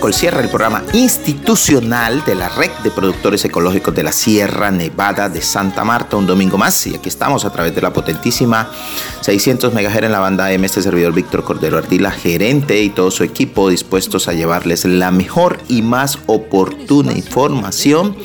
Voz 0.00 0.16
Sierra, 0.16 0.40
el 0.40 0.48
programa 0.48 0.82
institucional 0.92 2.24
de 2.24 2.34
la 2.34 2.48
Red 2.48 2.70
de 2.82 2.90
Productores 2.90 3.44
Ecológicos 3.44 3.94
de 3.94 4.02
la 4.02 4.12
Sierra 4.12 4.70
Nevada 4.70 5.28
de 5.28 5.40
Santa 5.40 5.84
Marta, 5.84 6.16
un 6.16 6.26
domingo 6.26 6.58
más. 6.58 6.86
Y 6.86 6.94
aquí 6.94 7.08
estamos 7.08 7.44
a 7.44 7.50
través 7.50 7.74
de 7.74 7.80
la 7.80 7.92
potentísima 7.92 8.70
600 9.20 9.72
MHz 9.72 10.02
en 10.02 10.12
la 10.12 10.20
banda 10.20 10.52
M, 10.52 10.66
este 10.66 10.82
servidor 10.82 11.12
Víctor 11.12 11.44
Cordero 11.44 11.78
Ardila, 11.78 12.10
gerente 12.10 12.82
y 12.82 12.90
todo 12.90 13.10
su 13.10 13.24
equipo 13.24 13.68
dispuestos 13.68 14.28
a 14.28 14.32
llevarles 14.32 14.84
la 14.84 15.10
mejor 15.10 15.58
y 15.68 15.82
más 15.82 16.18
oportuna 16.26 17.12
información. 17.12 18.16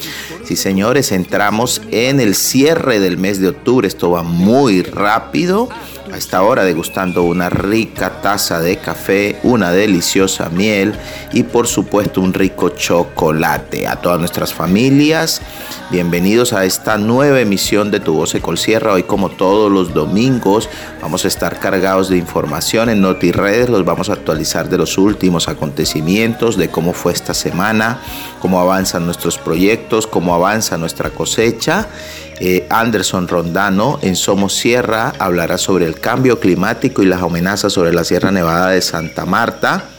Sí, 0.43 0.55
señores, 0.55 1.11
entramos 1.11 1.81
en 1.91 2.19
el 2.19 2.35
cierre 2.35 2.99
del 2.99 3.17
mes 3.17 3.39
de 3.39 3.49
octubre, 3.49 3.87
esto 3.87 4.11
va 4.11 4.23
muy 4.23 4.81
rápido 4.81 5.69
a 6.11 6.17
esta 6.17 6.41
hora 6.41 6.63
degustando 6.63 7.23
una 7.23 7.49
rica 7.49 8.21
taza 8.21 8.59
de 8.59 8.77
café, 8.77 9.39
una 9.43 9.71
deliciosa 9.71 10.49
miel 10.49 10.93
y 11.31 11.43
por 11.43 11.67
supuesto 11.67 12.21
un 12.21 12.33
rico 12.33 12.69
chocolate. 12.69 13.87
A 13.87 13.97
todas 13.97 14.19
nuestras 14.19 14.53
familias, 14.53 15.41
bienvenidos 15.91 16.53
a 16.53 16.65
esta 16.65 16.97
nueva 16.97 17.39
emisión 17.39 17.91
de 17.91 17.99
Tu 17.99 18.13
Voz 18.13 18.35
Sierra. 18.55 18.93
Hoy 18.93 19.03
como 19.03 19.29
todos 19.29 19.71
los 19.71 19.93
domingos 19.93 20.69
vamos 21.01 21.25
a 21.25 21.27
estar 21.27 21.59
cargados 21.59 22.09
de 22.09 22.17
información 22.17 22.89
en 22.89 23.01
NotiRedes, 23.01 23.69
los 23.69 23.85
vamos 23.85 24.09
a 24.09 24.13
actualizar 24.13 24.69
de 24.69 24.77
los 24.77 24.97
últimos 24.97 25.47
acontecimientos, 25.47 26.57
de 26.57 26.69
cómo 26.69 26.93
fue 26.93 27.13
esta 27.13 27.33
semana, 27.33 28.01
cómo 28.41 28.59
avanzan 28.59 29.05
nuestros 29.05 29.37
proyectos, 29.37 30.07
cómo 30.07 30.33
avanza 30.33 30.77
nuestra 30.77 31.09
cosecha 31.11 31.87
eh, 32.39 32.65
Anderson 32.69 33.27
Rondano 33.27 33.99
en 34.01 34.15
Somos 34.15 34.55
Sierra 34.55 35.13
hablará 35.19 35.57
sobre 35.57 35.85
el 35.85 35.99
cambio 35.99 36.39
climático 36.39 37.03
y 37.03 37.05
las 37.05 37.21
amenazas 37.21 37.73
sobre 37.73 37.93
la 37.93 38.03
Sierra 38.03 38.31
Nevada 38.31 38.69
de 38.69 38.81
Santa 38.81 39.25
Marta. 39.25 39.89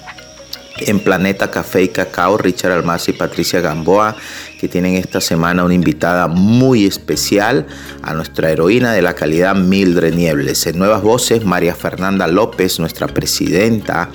En 0.78 1.00
Planeta 1.00 1.50
Café 1.50 1.82
y 1.82 1.88
Cacao, 1.88 2.38
Richard 2.38 2.72
Almaz 2.72 3.06
y 3.10 3.12
Patricia 3.12 3.60
Gamboa, 3.60 4.16
que 4.58 4.66
tienen 4.66 4.94
esta 4.94 5.20
semana 5.20 5.62
una 5.62 5.74
invitada 5.74 6.26
muy 6.26 6.86
especial 6.86 7.66
a 8.00 8.14
nuestra 8.14 8.50
heroína 8.50 8.94
de 8.94 9.02
la 9.02 9.12
calidad 9.12 9.54
Mildred 9.54 10.14
Niebles. 10.14 10.66
En 10.66 10.78
Nuevas 10.78 11.02
Voces, 11.02 11.44
María 11.44 11.74
Fernanda 11.74 12.26
López, 12.26 12.80
nuestra 12.80 13.08
presidenta 13.08 14.08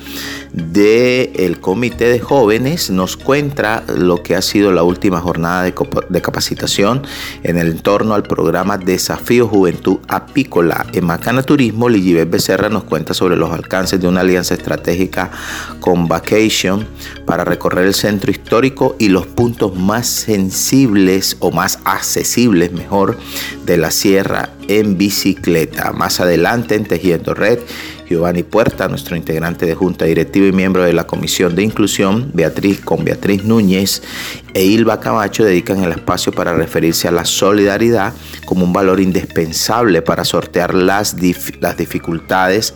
del 0.55 1.59
Comité 1.59 2.05
de 2.05 2.21
Jóvenes 2.21 2.89
nos 2.89 3.17
cuenta 3.17 3.83
lo 3.93 4.23
que 4.23 4.37
ha 4.37 4.41
sido 4.41 4.71
la 4.71 4.83
última 4.83 5.19
jornada 5.19 5.63
de, 5.63 6.21
capacitación 6.21 7.03
en 7.43 7.57
el 7.57 7.67
entorno 7.67 8.13
al 8.13 8.23
programa 8.23 8.77
Desafío 8.77 9.49
Juventud 9.49 9.97
Apícola. 10.07 10.85
En 10.93 11.05
Macana 11.05 11.43
Turismo, 11.43 11.89
Ligibet 11.89 12.29
Becerra 12.29 12.69
nos 12.69 12.85
cuenta 12.85 13.13
sobre 13.13 13.35
los 13.35 13.51
alcances 13.51 13.99
de 13.99 14.07
una 14.07 14.21
alianza 14.21 14.53
estratégica 14.53 15.29
con 15.81 16.07
Vacation 16.07 16.87
para 17.25 17.43
recorrer 17.43 17.87
el 17.87 17.93
centro 17.93 18.31
histórico 18.31 18.95
y 18.97 19.09
los 19.09 19.27
puntos 19.27 19.75
más 19.75 20.07
sensibles 20.07 21.35
o 21.41 21.51
más 21.51 21.79
accesibles, 21.83 22.71
mejor, 22.71 23.17
de 23.65 23.75
la 23.75 23.91
sierra 23.91 24.54
en 24.67 24.97
bicicleta. 24.97 25.91
Más 25.91 26.19
adelante 26.19 26.75
en 26.75 26.85
Tejiendo 26.85 27.33
Red 27.33 27.59
Giovanni 28.07 28.43
Puerta, 28.43 28.87
nuestro 28.87 29.15
integrante 29.15 29.65
de 29.65 29.75
Junta 29.75 30.05
Directiva 30.05 30.47
y 30.47 30.51
miembro 30.51 30.83
de 30.83 30.93
la 30.93 31.07
Comisión 31.07 31.55
de 31.55 31.63
Inclusión, 31.63 32.31
Beatriz 32.33 32.79
con 32.81 33.03
Beatriz 33.03 33.43
Núñez 33.43 34.03
e 34.53 34.63
Ilva 34.63 34.99
Camacho 34.99 35.43
dedican 35.43 35.83
el 35.83 35.91
espacio 35.91 36.31
para 36.31 36.53
referirse 36.53 37.07
a 37.07 37.11
la 37.11 37.25
solidaridad 37.25 38.13
como 38.45 38.63
un 38.63 38.73
valor 38.73 38.99
indispensable 38.99 40.01
para 40.01 40.23
sortear 40.23 40.73
las, 40.73 41.15
las 41.59 41.77
dificultades 41.77 42.73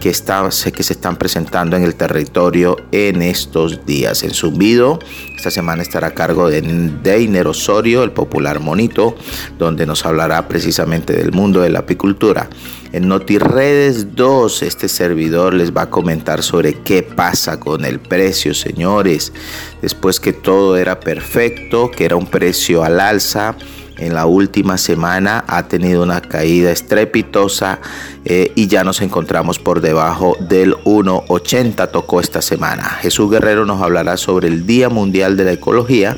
que, 0.00 0.10
que 0.10 0.82
se 0.82 0.92
están 0.92 1.16
presentando 1.16 1.76
en 1.76 1.84
el 1.84 1.94
territorio 1.94 2.76
en 2.90 3.22
estos 3.22 3.86
días. 3.86 4.22
En 4.22 4.30
Zumbido, 4.30 4.98
esta 5.36 5.50
semana 5.50 5.82
estará 5.82 6.08
a 6.08 6.14
cargo 6.14 6.48
de 6.48 6.62
Deiner 6.62 7.46
Osorio, 7.46 8.02
el 8.02 8.10
popular 8.10 8.60
monito, 8.60 9.14
donde 9.58 9.86
nos 9.86 10.04
hablará 10.04 10.48
precisamente 10.48 11.12
del 11.12 11.32
mundo 11.32 11.60
de 11.60 11.70
la 11.70 11.80
apicultura. 11.80 12.48
En 12.92 13.06
NotiRedes 13.06 14.16
2, 14.16 14.62
este 14.62 14.88
servidor 14.88 15.54
les 15.54 15.76
va 15.76 15.82
a 15.82 15.90
comentar 15.90 16.42
sobre 16.42 16.74
qué 16.82 17.04
pasa 17.04 17.60
con 17.60 17.84
el 17.84 18.00
precio, 18.00 18.52
señores. 18.52 19.32
Después 19.80 20.18
que 20.18 20.32
todo 20.32 20.76
era 20.76 20.98
perfecto, 20.98 21.90
que 21.90 22.06
era 22.06 22.16
un 22.16 22.26
precio 22.26 22.82
al 22.82 22.98
alza, 22.98 23.54
en 24.00 24.14
la 24.14 24.26
última 24.26 24.78
semana 24.78 25.44
ha 25.46 25.68
tenido 25.68 26.02
una 26.02 26.20
caída 26.20 26.72
estrepitosa 26.72 27.80
eh, 28.24 28.52
y 28.54 28.66
ya 28.66 28.82
nos 28.82 29.00
encontramos 29.02 29.58
por 29.58 29.80
debajo 29.80 30.36
del 30.40 30.74
1,80 30.84 31.90
tocó 31.90 32.20
esta 32.20 32.42
semana. 32.42 32.84
Jesús 33.00 33.30
Guerrero 33.30 33.66
nos 33.66 33.82
hablará 33.82 34.16
sobre 34.16 34.48
el 34.48 34.66
Día 34.66 34.88
Mundial 34.88 35.36
de 35.36 35.44
la 35.44 35.52
Ecología 35.52 36.16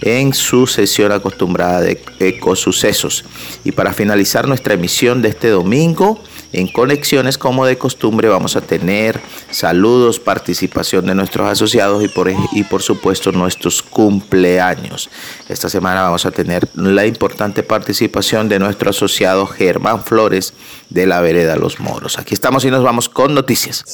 en 0.00 0.32
su 0.32 0.66
sesión 0.66 1.12
acostumbrada 1.12 1.80
de 1.80 2.00
ecosucesos. 2.20 3.24
Y 3.64 3.72
para 3.72 3.92
finalizar 3.92 4.46
nuestra 4.46 4.74
emisión 4.74 5.22
de 5.22 5.30
este 5.30 5.48
domingo, 5.48 6.22
en 6.52 6.68
conexiones 6.68 7.36
como 7.36 7.66
de 7.66 7.76
costumbre 7.76 8.28
vamos 8.28 8.56
a 8.56 8.60
tener 8.60 9.20
saludos, 9.50 10.18
participación 10.18 11.06
de 11.06 11.14
nuestros 11.14 11.48
asociados 11.48 12.02
y 12.02 12.08
por, 12.08 12.30
y 12.52 12.62
por 12.64 12.82
supuesto 12.82 13.32
nuestros 13.32 13.82
cumpleaños. 13.82 15.10
Esta 15.48 15.68
semana 15.68 16.02
vamos 16.02 16.26
a 16.26 16.30
tener 16.30 16.68
la 16.74 17.06
importante 17.06 17.62
participación 17.62 18.48
de 18.48 18.58
nuestro 18.58 18.90
asociado 18.90 19.46
Germán 19.46 20.04
Flores 20.04 20.54
de 20.90 21.06
la 21.06 21.20
Vereda 21.20 21.56
Los 21.56 21.80
Moros. 21.80 22.18
Aquí 22.18 22.34
estamos 22.34 22.64
y 22.64 22.70
nos 22.70 22.82
vamos 22.82 23.08
con 23.08 23.34
noticias. 23.34 23.84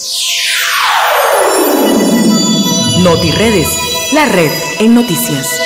NotiRedes, 2.99 3.69
la 4.13 4.27
red 4.27 4.51
en 4.79 4.95
noticias. 4.95 5.61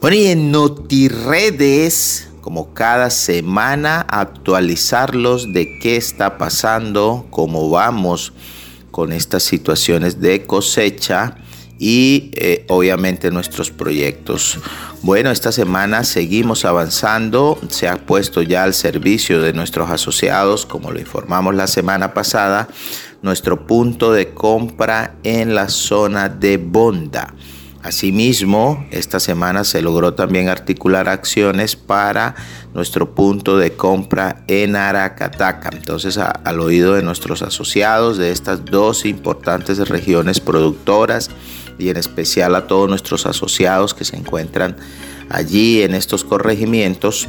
Bueno, 0.00 0.16
y 0.16 0.26
en 0.26 0.52
NotiRedes, 0.52 2.28
como 2.40 2.74
cada 2.74 3.10
semana, 3.10 4.00
actualizarlos 4.08 5.52
de 5.52 5.78
qué 5.78 5.96
está 5.96 6.38
pasando, 6.38 7.26
cómo 7.30 7.70
vamos 7.70 8.32
con 8.90 9.12
estas 9.12 9.42
situaciones 9.42 10.20
de 10.20 10.44
cosecha 10.44 11.36
y 11.78 12.30
eh, 12.34 12.64
obviamente 12.68 13.30
nuestros 13.30 13.70
proyectos. 13.70 14.58
Bueno, 15.02 15.30
esta 15.30 15.52
semana 15.52 16.02
seguimos 16.04 16.64
avanzando, 16.64 17.58
se 17.68 17.88
ha 17.88 18.04
puesto 18.04 18.42
ya 18.42 18.64
al 18.64 18.74
servicio 18.74 19.40
de 19.40 19.52
nuestros 19.52 19.90
asociados, 19.90 20.66
como 20.66 20.90
lo 20.90 20.98
informamos 20.98 21.54
la 21.54 21.68
semana 21.68 22.14
pasada, 22.14 22.68
nuestro 23.22 23.66
punto 23.66 24.12
de 24.12 24.34
compra 24.34 25.14
en 25.22 25.54
la 25.54 25.68
zona 25.68 26.28
de 26.28 26.56
Bonda. 26.56 27.34
Asimismo, 27.88 28.86
esta 28.90 29.18
semana 29.18 29.64
se 29.64 29.80
logró 29.80 30.12
también 30.12 30.50
articular 30.50 31.08
acciones 31.08 31.74
para 31.74 32.34
nuestro 32.74 33.14
punto 33.14 33.56
de 33.56 33.72
compra 33.72 34.44
en 34.46 34.76
Aracataca. 34.76 35.70
Entonces, 35.72 36.18
al 36.18 36.60
oído 36.60 36.92
de 36.92 37.02
nuestros 37.02 37.40
asociados 37.40 38.18
de 38.18 38.30
estas 38.30 38.66
dos 38.66 39.06
importantes 39.06 39.88
regiones 39.88 40.38
productoras 40.38 41.30
y 41.78 41.88
en 41.88 41.96
especial 41.96 42.56
a 42.56 42.66
todos 42.66 42.90
nuestros 42.90 43.24
asociados 43.24 43.94
que 43.94 44.04
se 44.04 44.16
encuentran 44.16 44.76
allí 45.30 45.80
en 45.80 45.94
estos 45.94 46.24
corregimientos, 46.24 47.26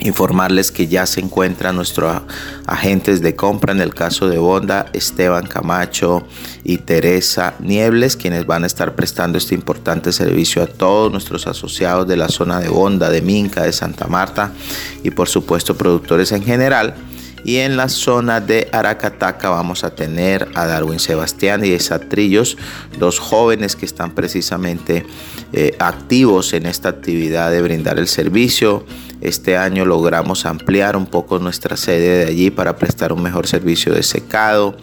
informarles 0.00 0.70
que 0.70 0.86
ya 0.86 1.06
se 1.06 1.20
encuentran 1.20 1.76
nuestros 1.76 2.22
agentes 2.66 3.22
de 3.22 3.34
compra 3.34 3.72
en 3.72 3.80
el 3.80 3.94
caso 3.94 4.28
de 4.28 4.38
Bonda, 4.38 4.86
Esteban 4.92 5.46
Camacho 5.46 6.26
y 6.64 6.78
Teresa 6.78 7.54
Niebles, 7.60 8.16
quienes 8.16 8.46
van 8.46 8.64
a 8.64 8.66
estar 8.66 8.94
prestando 8.94 9.38
este 9.38 9.54
importante 9.54 10.12
servicio 10.12 10.62
a 10.62 10.66
todos 10.66 11.10
nuestros 11.10 11.46
asociados 11.46 12.06
de 12.06 12.16
la 12.16 12.28
zona 12.28 12.60
de 12.60 12.68
Bonda, 12.68 13.10
de 13.10 13.22
Minca, 13.22 13.62
de 13.62 13.72
Santa 13.72 14.06
Marta 14.06 14.52
y 15.02 15.10
por 15.10 15.28
supuesto 15.28 15.76
productores 15.76 16.32
en 16.32 16.42
general. 16.42 16.94
Y 17.46 17.58
en 17.58 17.76
la 17.76 17.88
zona 17.88 18.40
de 18.40 18.68
Aracataca 18.72 19.50
vamos 19.50 19.84
a 19.84 19.94
tener 19.94 20.48
a 20.56 20.66
Darwin 20.66 20.98
Sebastián 20.98 21.64
y 21.64 21.70
Esatrillos, 21.70 22.58
dos 22.98 23.20
jóvenes 23.20 23.76
que 23.76 23.86
están 23.86 24.16
precisamente 24.16 25.06
eh, 25.52 25.76
activos 25.78 26.54
en 26.54 26.66
esta 26.66 26.88
actividad 26.88 27.52
de 27.52 27.62
brindar 27.62 28.00
el 28.00 28.08
servicio. 28.08 28.84
Este 29.20 29.56
año 29.56 29.84
logramos 29.84 30.44
ampliar 30.44 30.96
un 30.96 31.06
poco 31.06 31.38
nuestra 31.38 31.76
sede 31.76 32.24
de 32.24 32.30
allí 32.32 32.50
para 32.50 32.74
prestar 32.74 33.12
un 33.12 33.22
mejor 33.22 33.46
servicio 33.46 33.94
de 33.94 34.02
secado 34.02 34.76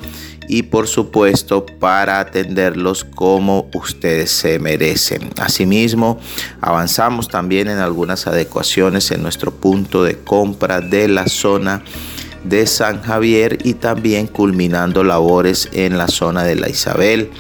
y 0.47 0.63
por 0.63 0.87
supuesto 0.87 1.65
para 1.65 2.21
atenderlos 2.21 3.03
como 3.03 3.69
ustedes 3.73 4.31
se 4.31 4.59
merecen. 4.59 5.31
Asimismo, 5.37 6.17
avanzamos 6.61 7.27
también 7.27 7.67
en 7.67 7.79
algunas 7.79 8.25
adecuaciones 8.25 9.11
en 9.11 9.21
nuestro 9.21 9.51
punto 9.51 10.05
de 10.05 10.17
compra 10.19 10.79
de 10.79 11.09
la 11.09 11.27
zona 11.27 11.83
de 12.43 12.67
San 12.67 13.01
Javier 13.01 13.59
y 13.63 13.75
también 13.75 14.27
culminando 14.27 15.03
labores 15.03 15.69
en 15.73 15.97
la 15.97 16.07
zona 16.07 16.43
de 16.43 16.55
la 16.55 16.69
Isabel. 16.69 17.31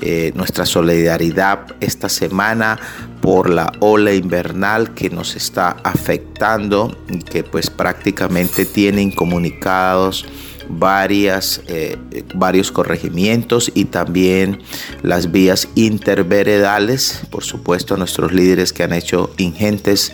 Eh, 0.00 0.32
nuestra 0.34 0.66
solidaridad 0.66 1.66
esta 1.80 2.08
semana 2.08 2.78
por 3.20 3.48
la 3.48 3.72
ola 3.78 4.12
invernal 4.12 4.92
que 4.92 5.08
nos 5.08 5.36
está 5.36 5.76
afectando 5.84 6.98
y 7.08 7.18
que 7.18 7.44
pues 7.44 7.70
prácticamente 7.70 8.64
tienen 8.64 9.12
comunicados 9.12 10.26
varias, 10.68 11.62
eh, 11.68 11.96
varios 12.34 12.72
corregimientos 12.72 13.70
y 13.74 13.86
también 13.86 14.60
las 15.02 15.30
vías 15.30 15.68
interveredales. 15.74 17.22
Por 17.30 17.44
supuesto, 17.44 17.96
nuestros 17.96 18.32
líderes 18.32 18.72
que 18.72 18.82
han 18.82 18.92
hecho 18.92 19.30
ingentes 19.38 20.12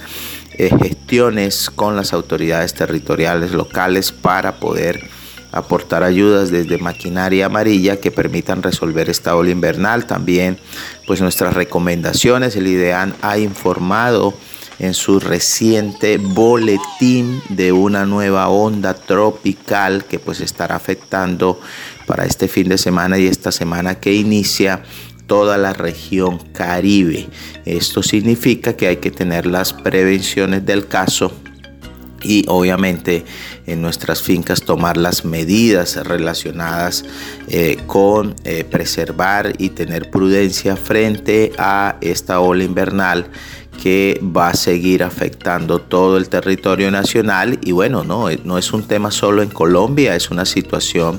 eh, 0.60 0.70
gestiones 0.78 1.70
con 1.70 1.96
las 1.96 2.12
autoridades 2.12 2.74
territoriales 2.74 3.52
locales 3.52 4.12
para 4.12 4.56
poder 4.56 5.08
aportar 5.52 6.02
ayudas 6.02 6.50
desde 6.50 6.76
maquinaria 6.76 7.46
amarilla 7.46 7.96
que 7.98 8.10
permitan 8.10 8.62
resolver 8.62 9.08
esta 9.08 9.34
ola 9.34 9.52
invernal. 9.52 10.04
También 10.04 10.58
pues 11.06 11.22
nuestras 11.22 11.54
recomendaciones. 11.54 12.56
El 12.56 12.66
IDEAN 12.66 13.14
ha 13.22 13.38
informado 13.38 14.34
en 14.78 14.92
su 14.92 15.18
reciente 15.18 16.18
boletín 16.18 17.42
de 17.48 17.72
una 17.72 18.04
nueva 18.04 18.48
onda 18.48 18.92
tropical 18.92 20.04
que 20.04 20.18
pues 20.18 20.42
estará 20.42 20.76
afectando 20.76 21.58
para 22.06 22.26
este 22.26 22.48
fin 22.48 22.68
de 22.68 22.76
semana 22.76 23.18
y 23.18 23.26
esta 23.26 23.50
semana 23.50 23.94
que 23.94 24.12
inicia 24.12 24.82
toda 25.30 25.56
la 25.58 25.72
región 25.72 26.38
caribe. 26.52 27.28
Esto 27.64 28.02
significa 28.02 28.72
que 28.72 28.88
hay 28.88 28.96
que 28.96 29.12
tener 29.12 29.46
las 29.46 29.72
prevenciones 29.72 30.66
del 30.66 30.88
caso 30.88 31.32
y 32.20 32.44
obviamente 32.48 33.24
en 33.64 33.80
nuestras 33.80 34.22
fincas 34.22 34.62
tomar 34.62 34.96
las 34.96 35.24
medidas 35.24 35.94
relacionadas 36.04 37.04
eh, 37.46 37.78
con 37.86 38.34
eh, 38.42 38.64
preservar 38.64 39.52
y 39.56 39.68
tener 39.68 40.10
prudencia 40.10 40.74
frente 40.74 41.52
a 41.58 41.96
esta 42.00 42.40
ola 42.40 42.64
invernal 42.64 43.30
que 43.80 44.20
va 44.22 44.50
a 44.50 44.54
seguir 44.54 45.02
afectando 45.02 45.80
todo 45.80 46.18
el 46.18 46.28
territorio 46.28 46.90
nacional. 46.90 47.58
Y 47.62 47.72
bueno, 47.72 48.04
no, 48.04 48.26
no 48.44 48.58
es 48.58 48.72
un 48.72 48.82
tema 48.82 49.10
solo 49.10 49.42
en 49.42 49.48
Colombia, 49.48 50.14
es 50.14 50.30
una 50.30 50.44
situación, 50.44 51.18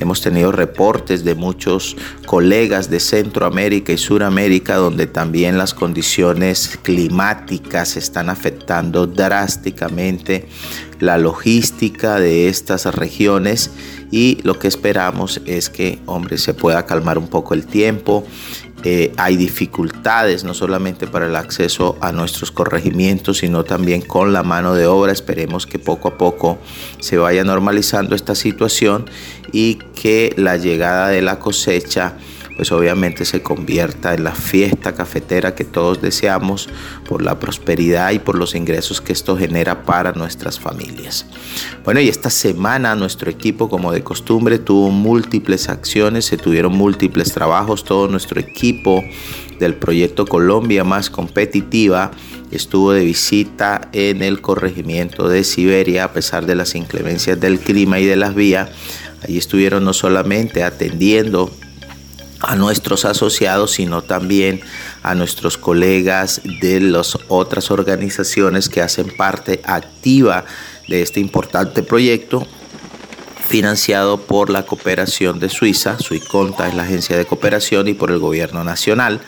hemos 0.00 0.22
tenido 0.22 0.50
reportes 0.50 1.22
de 1.22 1.34
muchos 1.34 1.96
colegas 2.24 2.88
de 2.88 2.98
Centroamérica 2.98 3.92
y 3.92 3.98
Suramérica 3.98 4.76
donde 4.76 5.06
también 5.06 5.58
las 5.58 5.74
condiciones 5.74 6.78
climáticas 6.82 7.96
están 7.96 8.30
afectando 8.30 9.06
drásticamente 9.06 10.48
la 11.00 11.18
logística 11.18 12.18
de 12.18 12.48
estas 12.48 12.86
regiones. 12.86 13.70
Y 14.10 14.38
lo 14.42 14.58
que 14.58 14.68
esperamos 14.68 15.42
es 15.44 15.68
que, 15.68 15.98
hombre, 16.06 16.38
se 16.38 16.54
pueda 16.54 16.86
calmar 16.86 17.18
un 17.18 17.28
poco 17.28 17.52
el 17.52 17.66
tiempo 17.66 18.26
eh, 18.84 19.12
hay 19.16 19.36
dificultades 19.36 20.44
no 20.44 20.54
solamente 20.54 21.06
para 21.08 21.26
el 21.26 21.34
acceso 21.34 21.96
a 22.00 22.12
nuestros 22.12 22.52
corregimientos, 22.52 23.38
sino 23.38 23.64
también 23.64 24.02
con 24.02 24.32
la 24.32 24.42
mano 24.42 24.74
de 24.74 24.86
obra. 24.86 25.12
Esperemos 25.12 25.66
que 25.66 25.78
poco 25.78 26.08
a 26.08 26.18
poco 26.18 26.58
se 27.00 27.16
vaya 27.16 27.42
normalizando 27.42 28.14
esta 28.14 28.34
situación 28.34 29.06
y 29.52 29.76
que 30.00 30.32
la 30.36 30.56
llegada 30.56 31.08
de 31.08 31.22
la 31.22 31.38
cosecha 31.40 32.14
pues 32.58 32.72
obviamente 32.72 33.24
se 33.24 33.40
convierta 33.40 34.14
en 34.14 34.24
la 34.24 34.34
fiesta 34.34 34.92
cafetera 34.92 35.54
que 35.54 35.62
todos 35.62 36.02
deseamos 36.02 36.68
por 37.08 37.22
la 37.22 37.38
prosperidad 37.38 38.10
y 38.10 38.18
por 38.18 38.36
los 38.36 38.56
ingresos 38.56 39.00
que 39.00 39.12
esto 39.12 39.36
genera 39.36 39.84
para 39.84 40.10
nuestras 40.10 40.58
familias. 40.58 41.24
Bueno, 41.84 42.00
y 42.00 42.08
esta 42.08 42.30
semana 42.30 42.96
nuestro 42.96 43.30
equipo, 43.30 43.68
como 43.68 43.92
de 43.92 44.02
costumbre, 44.02 44.58
tuvo 44.58 44.90
múltiples 44.90 45.68
acciones, 45.68 46.24
se 46.24 46.36
tuvieron 46.36 46.76
múltiples 46.76 47.32
trabajos, 47.32 47.84
todo 47.84 48.08
nuestro 48.08 48.40
equipo 48.40 49.04
del 49.60 49.74
proyecto 49.74 50.26
Colombia 50.26 50.82
más 50.82 51.10
competitiva 51.10 52.10
estuvo 52.50 52.90
de 52.90 53.04
visita 53.04 53.88
en 53.92 54.20
el 54.20 54.40
corregimiento 54.40 55.28
de 55.28 55.44
Siberia 55.44 56.02
a 56.04 56.12
pesar 56.12 56.44
de 56.44 56.56
las 56.56 56.74
inclemencias 56.74 57.38
del 57.38 57.60
clima 57.60 58.00
y 58.00 58.04
de 58.04 58.16
las 58.16 58.34
vías. 58.34 58.68
Allí 59.22 59.38
estuvieron 59.38 59.84
no 59.84 59.92
solamente 59.92 60.64
atendiendo 60.64 61.52
a 62.40 62.54
nuestros 62.56 63.04
asociados, 63.04 63.72
sino 63.72 64.02
también 64.02 64.60
a 65.02 65.14
nuestros 65.14 65.58
colegas 65.58 66.40
de 66.60 66.80
las 66.80 67.18
otras 67.28 67.70
organizaciones 67.70 68.68
que 68.68 68.80
hacen 68.80 69.14
parte 69.16 69.60
activa 69.64 70.44
de 70.86 71.02
este 71.02 71.20
importante 71.20 71.82
proyecto 71.82 72.46
financiado 73.48 74.20
por 74.20 74.50
la 74.50 74.66
cooperación 74.66 75.40
de 75.40 75.48
Suiza, 75.48 75.98
Suiconta 75.98 76.68
es 76.68 76.74
la 76.74 76.82
agencia 76.82 77.16
de 77.16 77.24
cooperación 77.24 77.88
y 77.88 77.94
por 77.94 78.10
el 78.10 78.18
gobierno 78.18 78.62
nacional. 78.62 79.20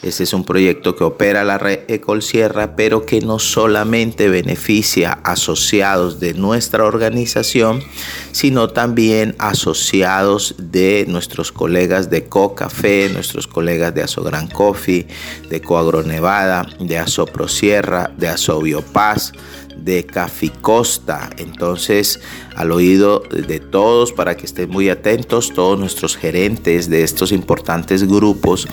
Este 0.00 0.22
es 0.22 0.32
un 0.32 0.44
proyecto 0.44 0.94
que 0.94 1.02
opera 1.02 1.42
la 1.42 1.58
red 1.58 1.80
Ecol 1.88 2.22
Sierra, 2.22 2.76
pero 2.76 3.04
que 3.04 3.20
no 3.20 3.40
solamente 3.40 4.28
beneficia 4.28 5.18
asociados 5.24 6.20
de 6.20 6.34
nuestra 6.34 6.84
organización, 6.84 7.82
sino 8.30 8.68
también 8.68 9.34
asociados 9.40 10.54
de 10.56 11.04
nuestros 11.08 11.50
colegas 11.50 12.10
de 12.10 12.26
Co-Café, 12.26 13.10
nuestros 13.12 13.48
colegas 13.48 13.92
de 13.92 14.02
Asogran 14.02 14.46
Coffee, 14.46 15.08
de 15.50 15.60
Coagronevada, 15.60 16.64
de 16.78 16.96
Asoprosierra, 16.96 18.12
de 18.16 18.28
Asobiopaz, 18.28 19.32
de 19.76 20.06
Costa. 20.60 21.30
Entonces, 21.38 22.20
al 22.58 22.72
oído 22.72 23.22
de 23.30 23.60
todos, 23.60 24.12
para 24.12 24.36
que 24.36 24.44
estén 24.44 24.68
muy 24.68 24.90
atentos, 24.90 25.52
todos 25.54 25.78
nuestros 25.78 26.16
gerentes 26.16 26.90
de 26.90 27.04
estos 27.04 27.30
importantes 27.30 28.02
grupos 28.02 28.66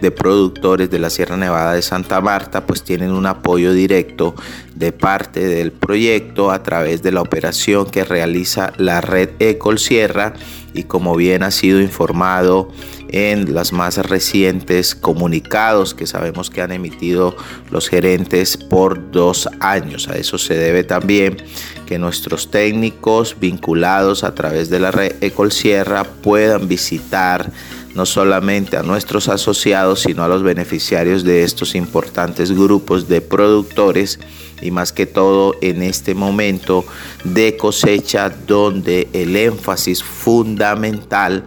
de 0.00 0.10
productores 0.10 0.90
de 0.90 0.98
la 0.98 1.10
Sierra 1.10 1.36
Nevada 1.36 1.74
de 1.74 1.82
Santa 1.82 2.22
Marta, 2.22 2.64
pues 2.64 2.82
tienen 2.82 3.10
un 3.10 3.26
apoyo 3.26 3.74
directo 3.74 4.34
de 4.74 4.90
parte 4.92 5.46
del 5.46 5.70
proyecto 5.70 6.50
a 6.50 6.62
través 6.62 7.02
de 7.02 7.12
la 7.12 7.20
operación 7.20 7.84
que 7.90 8.04
realiza 8.04 8.72
la 8.78 9.02
red 9.02 9.28
Ecol 9.38 9.78
Sierra 9.78 10.32
y 10.72 10.84
como 10.84 11.14
bien 11.14 11.42
ha 11.42 11.50
sido 11.50 11.80
informado 11.80 12.70
en 13.08 13.54
las 13.54 13.72
más 13.72 13.96
recientes 13.98 14.94
comunicados 14.94 15.94
que 15.94 16.06
sabemos 16.06 16.50
que 16.50 16.60
han 16.60 16.72
emitido 16.72 17.36
los 17.70 17.88
gerentes 17.88 18.56
por 18.56 19.10
dos 19.10 19.48
años. 19.60 20.08
A 20.08 20.16
eso 20.16 20.38
se 20.38 20.54
debe 20.54 20.84
también 20.84 21.38
que 21.86 21.98
nuestros 21.98 22.50
técnicos 22.50 23.25
vinculados 23.40 24.22
a 24.22 24.34
través 24.34 24.70
de 24.70 24.78
la 24.78 24.90
red 24.90 25.16
Ecol 25.20 25.50
Sierra 25.50 26.04
puedan 26.04 26.68
visitar 26.68 27.50
no 27.96 28.04
solamente 28.04 28.76
a 28.76 28.82
nuestros 28.82 29.28
asociados, 29.28 30.00
sino 30.00 30.22
a 30.22 30.28
los 30.28 30.42
beneficiarios 30.42 31.24
de 31.24 31.42
estos 31.42 31.74
importantes 31.74 32.52
grupos 32.52 33.08
de 33.08 33.22
productores 33.22 34.20
y 34.60 34.70
más 34.70 34.92
que 34.92 35.06
todo 35.06 35.56
en 35.62 35.82
este 35.82 36.14
momento 36.14 36.84
de 37.24 37.56
cosecha 37.56 38.28
donde 38.28 39.08
el 39.14 39.34
énfasis 39.34 40.02
fundamental 40.02 41.46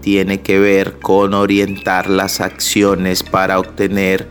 tiene 0.00 0.40
que 0.40 0.58
ver 0.58 0.98
con 0.98 1.34
orientar 1.34 2.08
las 2.08 2.40
acciones 2.40 3.22
para 3.22 3.58
obtener 3.58 4.26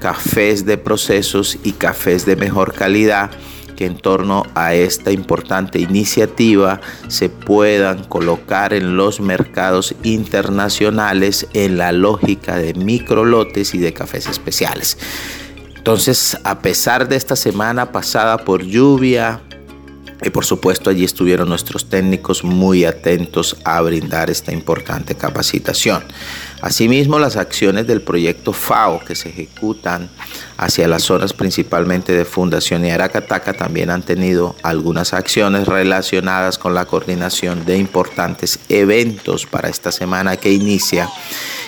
cafés 0.00 0.66
de 0.66 0.78
procesos 0.78 1.56
y 1.62 1.72
cafés 1.72 2.26
de 2.26 2.34
mejor 2.34 2.74
calidad 2.74 3.30
que 3.76 3.86
en 3.86 3.96
torno 3.96 4.44
a 4.54 4.74
esta 4.74 5.10
importante 5.10 5.78
iniciativa 5.78 6.80
se 7.08 7.28
puedan 7.28 8.04
colocar 8.04 8.72
en 8.72 8.96
los 8.96 9.20
mercados 9.20 9.94
internacionales 10.02 11.46
en 11.54 11.78
la 11.78 11.92
lógica 11.92 12.56
de 12.56 12.74
microlotes 12.74 13.74
y 13.74 13.78
de 13.78 13.92
cafés 13.92 14.26
especiales. 14.26 14.98
Entonces, 15.76 16.38
a 16.44 16.60
pesar 16.60 17.08
de 17.08 17.16
esta 17.16 17.34
semana 17.34 17.90
pasada 17.90 18.38
por 18.38 18.62
lluvia, 18.62 19.40
y 20.24 20.30
por 20.30 20.44
supuesto 20.44 20.90
allí 20.90 21.04
estuvieron 21.04 21.48
nuestros 21.48 21.88
técnicos 21.88 22.44
muy 22.44 22.84
atentos 22.84 23.56
a 23.64 23.80
brindar 23.80 24.30
esta 24.30 24.52
importante 24.52 25.16
capacitación. 25.16 26.04
Asimismo, 26.62 27.18
las 27.18 27.36
acciones 27.36 27.88
del 27.88 28.02
proyecto 28.02 28.52
FAO 28.52 29.00
que 29.04 29.16
se 29.16 29.30
ejecutan 29.30 30.08
hacia 30.56 30.86
las 30.86 31.02
zonas 31.02 31.32
principalmente 31.32 32.12
de 32.12 32.24
Fundación 32.24 32.84
y 32.84 32.90
Aracataca 32.92 33.52
también 33.52 33.90
han 33.90 34.04
tenido 34.04 34.54
algunas 34.62 35.12
acciones 35.12 35.66
relacionadas 35.66 36.58
con 36.58 36.72
la 36.72 36.84
coordinación 36.84 37.64
de 37.64 37.78
importantes 37.78 38.60
eventos 38.68 39.44
para 39.44 39.68
esta 39.68 39.90
semana 39.90 40.36
que 40.36 40.52
inicia 40.52 41.08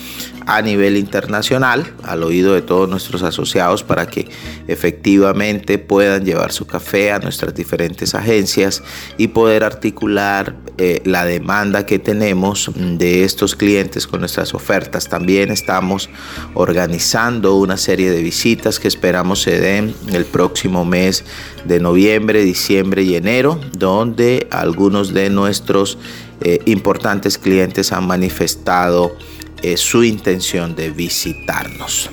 a 0.49 0.63
nivel 0.63 0.97
internacional, 0.97 1.93
al 2.05 2.23
oído 2.23 2.55
de 2.55 2.63
todos 2.63 2.89
nuestros 2.89 3.23
asociados, 3.23 3.83
para 3.83 4.07
que 4.07 4.31
efectivamente 4.67 5.77
puedan 5.77 6.25
llevar 6.25 6.53
su 6.53 6.67
café 6.67 7.13
a 7.13 7.19
nuestras 7.19 7.55
diferentes 7.55 8.15
agencias 8.15 8.83
y 9.19 9.29
poder 9.29 9.63
articular 9.63 10.57
eh, 10.79 11.03
la 11.05 11.27
demanda 11.27 11.85
que 11.85 11.99
tenemos 11.99 12.71
de 12.75 13.25
estos 13.25 13.57
clientes 13.57 14.07
con 14.07 14.21
nuestras 14.21 14.55
ofertas. 14.55 15.11
También 15.11 15.51
estamos 15.51 16.09
organizando 16.55 17.57
una 17.57 17.77
serie 17.77 18.11
de 18.11 18.23
visitas 18.23 18.81
que 18.81 18.89
esperamos 18.89 19.43
se 19.43 19.61
den 19.61 19.95
el 20.15 20.25
próximo 20.25 20.87
mes 20.87 21.27
de 21.67 21.79
noviembre, 21.79 22.43
diciembre 22.43 23.03
y 23.03 23.17
enero, 23.17 23.61
donde 23.77 24.47
algunos 24.51 25.13
de 25.13 25.29
nuestros 25.29 25.99
eh, 26.41 26.61
importantes 26.65 27.37
clientes 27.37 27.93
han 27.93 28.07
manifestado 28.07 29.15
eh, 29.63 29.77
su 29.77 30.05
intención 30.05 30.75
de 30.75 30.91
visitarnos. 30.91 32.11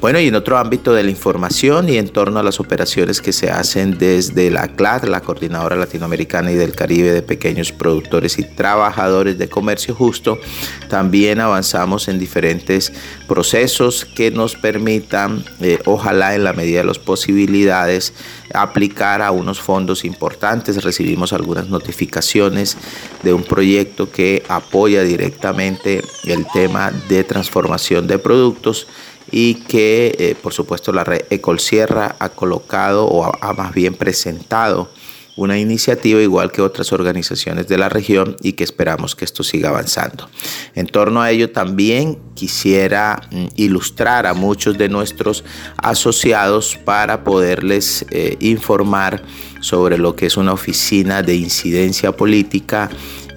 Bueno, 0.00 0.20
y 0.20 0.28
en 0.28 0.34
otro 0.34 0.58
ámbito 0.58 0.92
de 0.92 1.02
la 1.02 1.10
información 1.10 1.88
y 1.88 1.96
en 1.96 2.08
torno 2.08 2.38
a 2.38 2.42
las 2.42 2.60
operaciones 2.60 3.20
que 3.20 3.32
se 3.32 3.50
hacen 3.50 3.96
desde 3.98 4.50
la 4.50 4.68
CLAD, 4.68 5.04
la 5.04 5.20
Coordinadora 5.20 5.74
Latinoamericana 5.74 6.52
y 6.52 6.54
del 6.54 6.74
Caribe 6.74 7.12
de 7.12 7.22
Pequeños 7.22 7.72
Productores 7.72 8.38
y 8.38 8.44
Trabajadores 8.44 9.38
de 9.38 9.48
Comercio 9.48 9.94
Justo, 9.94 10.38
también 10.88 11.40
avanzamos 11.40 12.08
en 12.08 12.18
diferentes 12.18 12.92
procesos 13.26 14.04
que 14.04 14.30
nos 14.30 14.54
permitan, 14.54 15.44
eh, 15.60 15.78
ojalá 15.86 16.34
en 16.34 16.44
la 16.44 16.52
medida 16.52 16.80
de 16.80 16.86
las 16.86 16.98
posibilidades, 16.98 18.12
aplicar 18.54 19.22
a 19.22 19.30
unos 19.30 19.60
fondos 19.60 20.04
importantes. 20.04 20.82
Recibimos 20.84 21.32
algunas 21.32 21.68
notificaciones 21.68 22.76
de 23.22 23.32
un 23.32 23.42
proyecto 23.42 24.10
que 24.10 24.42
apoya 24.48 25.02
directamente 25.02 26.02
el 26.24 26.46
tema 26.52 26.92
de 27.08 27.24
transformación 27.24 28.06
de 28.06 28.18
productos 28.18 28.86
y 29.30 29.54
que 29.54 30.14
eh, 30.18 30.36
por 30.40 30.52
supuesto 30.52 30.92
la 30.92 31.04
red 31.04 31.22
Ecolsierra 31.30 32.16
ha 32.18 32.28
colocado 32.30 33.06
o 33.06 33.24
ha, 33.24 33.52
más 33.52 33.74
bien 33.74 33.94
presentado 33.94 34.90
una 35.36 35.58
iniciativa 35.58 36.20
igual 36.22 36.50
que 36.50 36.62
otras 36.62 36.92
organizaciones 36.92 37.68
de 37.68 37.76
la 37.76 37.90
región 37.90 38.36
y 38.40 38.54
que 38.54 38.64
esperamos 38.64 39.14
que 39.14 39.26
esto 39.26 39.42
siga 39.42 39.68
avanzando. 39.68 40.30
En 40.74 40.86
torno 40.86 41.20
a 41.20 41.30
ello 41.30 41.50
también 41.50 42.18
quisiera 42.34 43.20
mm, 43.30 43.48
ilustrar 43.56 44.26
a 44.26 44.32
muchos 44.32 44.78
de 44.78 44.88
nuestros 44.88 45.44
asociados 45.76 46.78
para 46.82 47.22
poderles 47.22 48.06
eh, 48.10 48.38
informar 48.40 49.22
sobre 49.60 49.98
lo 49.98 50.16
que 50.16 50.26
es 50.26 50.38
una 50.38 50.54
oficina 50.54 51.22
de 51.22 51.34
incidencia 51.34 52.12
política 52.12 52.88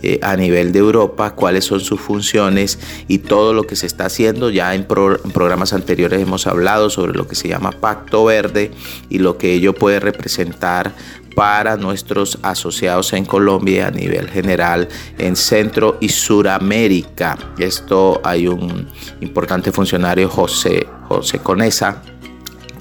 eh, 0.01 0.19
a 0.21 0.35
nivel 0.35 0.71
de 0.71 0.79
Europa, 0.79 1.35
cuáles 1.35 1.65
son 1.65 1.79
sus 1.79 1.99
funciones 1.99 2.79
y 3.07 3.19
todo 3.19 3.53
lo 3.53 3.67
que 3.67 3.75
se 3.75 3.85
está 3.85 4.05
haciendo. 4.05 4.49
Ya 4.49 4.73
en, 4.75 4.85
programas 4.85 5.73
anteriores 5.73 6.21
hemos 6.21 6.47
hablado 6.47 6.89
sobre 6.89 7.13
lo 7.13 7.27
que 7.27 7.35
se 7.35 7.47
llama 7.47 7.71
Pacto 7.71 8.25
Verde 8.25 8.71
y 9.09 9.19
lo 9.19 9.37
que 9.37 9.53
ello 9.53 9.73
puede 9.73 9.99
representar 9.99 10.93
para 11.35 11.77
nuestros 11.77 12.37
asociados 12.41 13.13
en 13.13 13.25
Colombia 13.25 13.87
a 13.87 13.91
nivel 13.91 14.29
general 14.29 14.87
en 15.17 15.35
Centro 15.35 15.97
y 16.01 16.09
Suramérica. 16.09 17.37
Esto 17.57 18.19
hay 18.23 18.47
un 18.47 18.87
importante 19.21 19.71
funcionario, 19.71 20.27
José, 20.29 20.85
José 21.07 21.39
Conesa, 21.39 22.01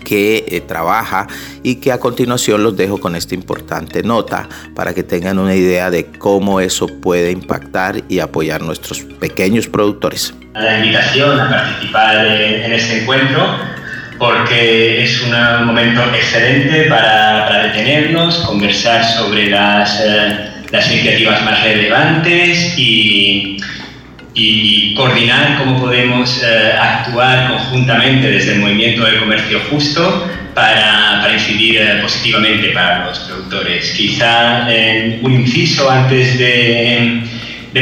que 0.08 0.46
eh, 0.48 0.62
trabaja 0.62 1.26
y 1.62 1.76
que 1.76 1.92
a 1.92 1.98
continuación 1.98 2.62
los 2.62 2.74
dejo 2.74 2.98
con 2.98 3.14
esta 3.14 3.34
importante 3.34 4.02
nota 4.02 4.48
para 4.74 4.94
que 4.94 5.02
tengan 5.02 5.38
una 5.38 5.54
idea 5.54 5.90
de 5.90 6.06
cómo 6.06 6.60
eso 6.60 6.86
puede 6.86 7.30
impactar 7.30 8.02
y 8.08 8.20
apoyar 8.20 8.62
nuestros 8.62 9.02
pequeños 9.02 9.66
productores. 9.66 10.32
La 10.54 10.78
invitación 10.78 11.38
a 11.38 11.50
participar 11.50 12.26
en 12.26 12.72
este 12.72 13.02
encuentro 13.02 13.54
porque 14.18 15.04
es 15.04 15.22
un 15.22 15.66
momento 15.66 16.02
excelente 16.14 16.84
para, 16.84 17.46
para 17.46 17.62
detenernos, 17.64 18.38
conversar 18.38 19.04
sobre 19.04 19.50
las, 19.50 20.00
eh, 20.02 20.48
las 20.72 20.90
iniciativas 20.90 21.44
más 21.44 21.62
relevantes 21.62 22.74
y 22.78 23.57
y 24.38 24.94
coordinar 24.94 25.58
cómo 25.58 25.80
podemos 25.80 26.40
eh, 26.44 26.72
actuar 26.80 27.48
conjuntamente 27.48 28.30
desde 28.30 28.54
el 28.54 28.60
movimiento 28.60 29.04
del 29.04 29.18
comercio 29.18 29.58
justo 29.68 30.30
para, 30.54 31.28
incidir 31.32 31.78
eh, 31.78 31.98
positivamente 32.00 32.68
para 32.68 33.06
los 33.06 33.18
productores. 33.18 33.90
Quizá 33.96 34.68
un 35.22 35.32
inciso 35.32 35.90
antes 35.90 36.38
de, 36.38 37.22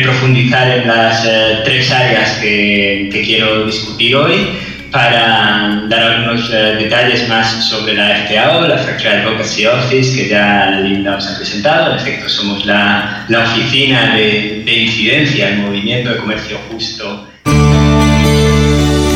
profundizar 0.02 0.78
en 0.78 0.88
las 0.88 1.25
eh, 1.25 1.60
tres 1.64 1.90
áreas 1.90 2.38
que 2.38 3.22
quiero 3.25 3.66
discutir 3.66 4.14
hoy 4.14 4.65
para 4.90 5.83
dar 5.88 6.00
algunos 6.00 6.50
eh, 6.52 6.76
detalles 6.78 7.28
más 7.28 7.69
sobre 7.69 7.95
la 7.95 8.26
FAO, 8.28 8.66
la 8.66 8.78
Factory 8.78 9.09
Advocacy 9.09 9.66
Office, 9.66 10.16
que 10.16 10.28
ya 10.28 10.71
Linda 10.83 11.16
os 11.16 11.26
ha 11.26 11.37
presentado. 11.37 11.93
En 11.93 11.99
efecto, 11.99 12.28
somos 12.28 12.64
la, 12.64 13.25
la 13.28 13.45
oficina 13.45 14.14
de, 14.14 14.62
de 14.64 14.73
incidencia 14.73 15.49
el 15.49 15.59
movimiento 15.59 16.11
de 16.11 16.16
comercio 16.19 16.59
justo. 16.71 17.26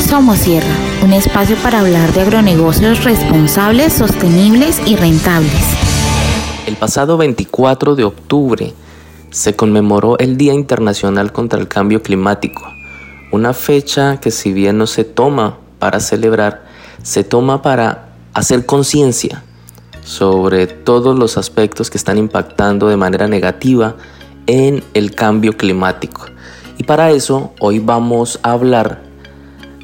Somos 0.08 0.38
Sierra, 0.38 0.74
un 1.04 1.12
espacio 1.12 1.56
para 1.62 1.80
hablar 1.80 2.12
de 2.12 2.22
agronegocios 2.22 3.04
responsables, 3.04 3.92
sostenibles 3.92 4.80
y 4.84 4.96
rentables. 4.96 5.62
El 6.66 6.74
pasado 6.76 7.16
24 7.16 7.94
de 7.94 8.04
octubre 8.04 8.72
se 9.30 9.54
conmemoró 9.54 10.18
el 10.18 10.36
Día 10.36 10.52
Internacional 10.52 11.32
contra 11.32 11.60
el 11.60 11.68
Cambio 11.68 12.02
Climático, 12.02 12.72
una 13.32 13.52
fecha 13.54 14.18
que 14.20 14.30
si 14.30 14.52
bien 14.52 14.78
no 14.78 14.86
se 14.86 15.04
toma 15.04 15.58
para 15.78 16.00
celebrar 16.00 16.70
se 17.02 17.24
toma 17.24 17.62
para 17.62 18.08
hacer 18.34 18.66
conciencia 18.66 19.42
sobre 20.04 20.66
todos 20.66 21.18
los 21.18 21.36
aspectos 21.36 21.90
que 21.90 21.98
están 21.98 22.18
impactando 22.18 22.88
de 22.88 22.96
manera 22.96 23.28
negativa 23.28 23.96
en 24.46 24.82
el 24.94 25.14
cambio 25.14 25.56
climático. 25.56 26.26
Y 26.78 26.84
para 26.84 27.10
eso 27.10 27.52
hoy 27.60 27.78
vamos 27.78 28.40
a 28.42 28.52
hablar 28.52 29.02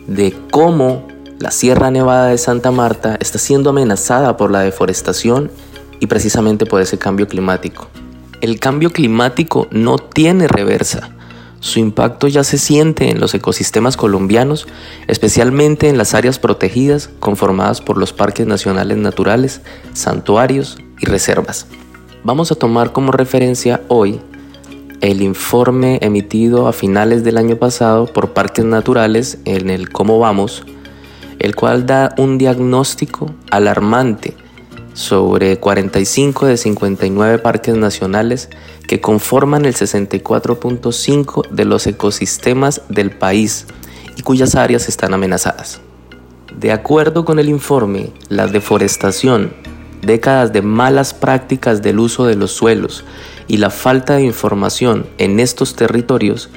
de 0.06 0.36
cómo 0.50 1.06
la 1.38 1.50
Sierra 1.50 1.90
Nevada 1.90 2.28
de 2.28 2.38
Santa 2.38 2.70
Marta 2.70 3.16
está 3.20 3.38
siendo 3.38 3.70
amenazada 3.70 4.36
por 4.36 4.50
la 4.50 4.60
deforestación 4.60 5.50
y 6.00 6.06
precisamente 6.06 6.66
por 6.66 6.80
ese 6.80 6.98
cambio 6.98 7.28
climático. 7.28 7.88
El 8.40 8.58
cambio 8.58 8.90
climático 8.92 9.66
no 9.70 9.98
tiene 9.98 10.48
reversa. 10.48 11.10
Su 11.66 11.80
impacto 11.80 12.28
ya 12.28 12.44
se 12.44 12.58
siente 12.58 13.10
en 13.10 13.18
los 13.18 13.34
ecosistemas 13.34 13.96
colombianos, 13.96 14.68
especialmente 15.08 15.88
en 15.88 15.98
las 15.98 16.14
áreas 16.14 16.38
protegidas 16.38 17.10
conformadas 17.18 17.80
por 17.80 17.98
los 17.98 18.12
parques 18.12 18.46
nacionales 18.46 18.98
naturales, 18.98 19.62
santuarios 19.92 20.78
y 21.00 21.06
reservas. 21.06 21.66
Vamos 22.22 22.52
a 22.52 22.54
tomar 22.54 22.92
como 22.92 23.10
referencia 23.10 23.82
hoy 23.88 24.20
el 25.00 25.22
informe 25.22 25.98
emitido 26.02 26.68
a 26.68 26.72
finales 26.72 27.24
del 27.24 27.36
año 27.36 27.56
pasado 27.56 28.06
por 28.06 28.32
Parques 28.32 28.64
Naturales 28.64 29.38
en 29.44 29.68
el 29.68 29.90
Cómo 29.90 30.20
Vamos, 30.20 30.64
el 31.40 31.56
cual 31.56 31.84
da 31.84 32.14
un 32.16 32.38
diagnóstico 32.38 33.34
alarmante 33.50 34.36
sobre 34.96 35.58
45 35.58 36.46
de 36.46 36.56
59 36.56 37.38
parques 37.38 37.76
nacionales 37.76 38.48
que 38.88 39.02
conforman 39.02 39.66
el 39.66 39.74
64.5 39.74 41.50
de 41.50 41.64
los 41.66 41.86
ecosistemas 41.86 42.80
del 42.88 43.10
país 43.10 43.66
y 44.16 44.22
cuyas 44.22 44.54
áreas 44.54 44.88
están 44.88 45.12
amenazadas. 45.12 45.82
De 46.58 46.72
acuerdo 46.72 47.26
con 47.26 47.38
el 47.38 47.50
informe, 47.50 48.10
la 48.30 48.46
deforestación, 48.46 49.52
décadas 50.00 50.54
de 50.54 50.62
malas 50.62 51.12
prácticas 51.12 51.82
del 51.82 51.98
uso 51.98 52.24
de 52.24 52.36
los 52.36 52.52
suelos 52.52 53.04
y 53.48 53.58
la 53.58 53.68
falta 53.68 54.14
de 54.14 54.24
información 54.24 55.06
en 55.18 55.40
estos 55.40 55.76
territorios 55.76 56.48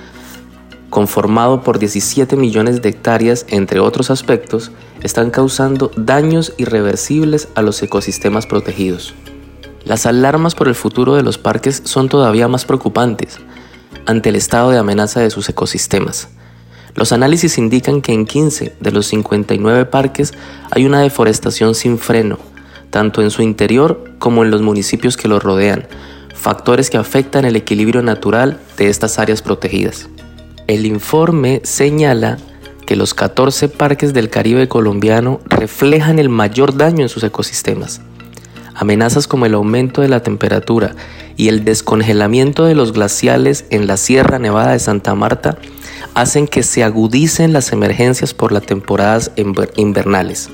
conformado 0.90 1.62
por 1.62 1.80
17 1.80 2.36
millones 2.36 2.82
de 2.82 2.90
hectáreas, 2.90 3.46
entre 3.50 3.80
otros 3.80 4.10
aspectos, 4.10 4.72
están 5.02 5.30
causando 5.32 5.92
daños 5.96 6.54
irreversibles 6.58 7.48
a 7.56 7.62
los 7.62 7.82
ecosistemas 7.82 8.48
protegidos. 8.48 9.14
Las 9.86 10.06
alarmas 10.06 10.56
por 10.56 10.68
el 10.68 10.76
futuro 10.76 11.16
de 11.16 11.24
los 11.24 11.38
parques 11.38 11.82
son 11.86 12.10
todavía 12.10 12.48
más 12.48 12.66
preocupantes 12.66 13.40
ante 14.06 14.30
el 14.30 14.36
estado 14.36 14.72
de 14.72 14.78
amenaza 14.78 15.20
de 15.20 15.30
sus 15.30 15.48
ecosistemas. 15.50 16.30
Los 16.96 17.12
análisis 17.12 17.58
indican 17.58 18.02
que 18.02 18.14
en 18.14 18.26
15 18.26 18.76
de 18.80 18.92
los 18.92 19.08
59 19.08 19.86
parques 19.86 20.34
hay 20.72 20.86
una 20.86 21.02
deforestación 21.02 21.76
sin 21.76 21.98
freno, 21.98 22.40
tanto 22.90 23.22
en 23.22 23.32
su 23.32 23.42
interior 23.42 24.12
como 24.20 24.44
en 24.44 24.52
los 24.52 24.62
municipios 24.62 25.16
que 25.16 25.28
los 25.28 25.44
rodean, 25.44 25.88
factores 26.34 26.90
que 26.90 26.98
afectan 26.98 27.46
el 27.46 27.56
equilibrio 27.56 28.02
natural 28.02 28.60
de 28.78 28.90
estas 28.90 29.20
áreas 29.20 29.42
protegidas. 29.42 30.10
El 30.70 30.86
informe 30.86 31.62
señala 31.64 32.38
que 32.86 32.96
los 32.96 33.16
14 33.16 33.70
parques 33.70 34.14
del 34.14 34.30
Caribe 34.30 34.68
colombiano 34.68 35.40
reflejan 35.46 36.20
el 36.20 36.30
mayor 36.30 36.78
daño 36.78 37.02
en 37.02 37.10
sus 37.10 37.24
ecosistemas. 37.24 38.02
Amenazas 38.76 39.28
como 39.28 39.48
el 39.48 39.56
aumento 39.56 40.02
de 40.02 40.10
la 40.10 40.22
temperatura 40.22 40.96
y 41.36 41.48
el 41.48 41.66
descongelamiento 41.66 42.66
de 42.66 42.76
los 42.76 42.94
glaciales 42.94 43.66
en 43.72 43.88
la 43.88 43.98
Sierra 43.98 44.38
Nevada 44.38 44.74
de 44.74 44.80
Santa 44.80 45.16
Marta 45.16 45.58
hacen 46.14 46.48
que 46.48 46.62
se 46.62 46.84
agudicen 46.84 47.52
las 47.52 47.72
emergencias 47.72 48.36
por 48.36 48.52
las 48.52 48.68
temporadas 48.68 49.32
invernales. 49.76 50.52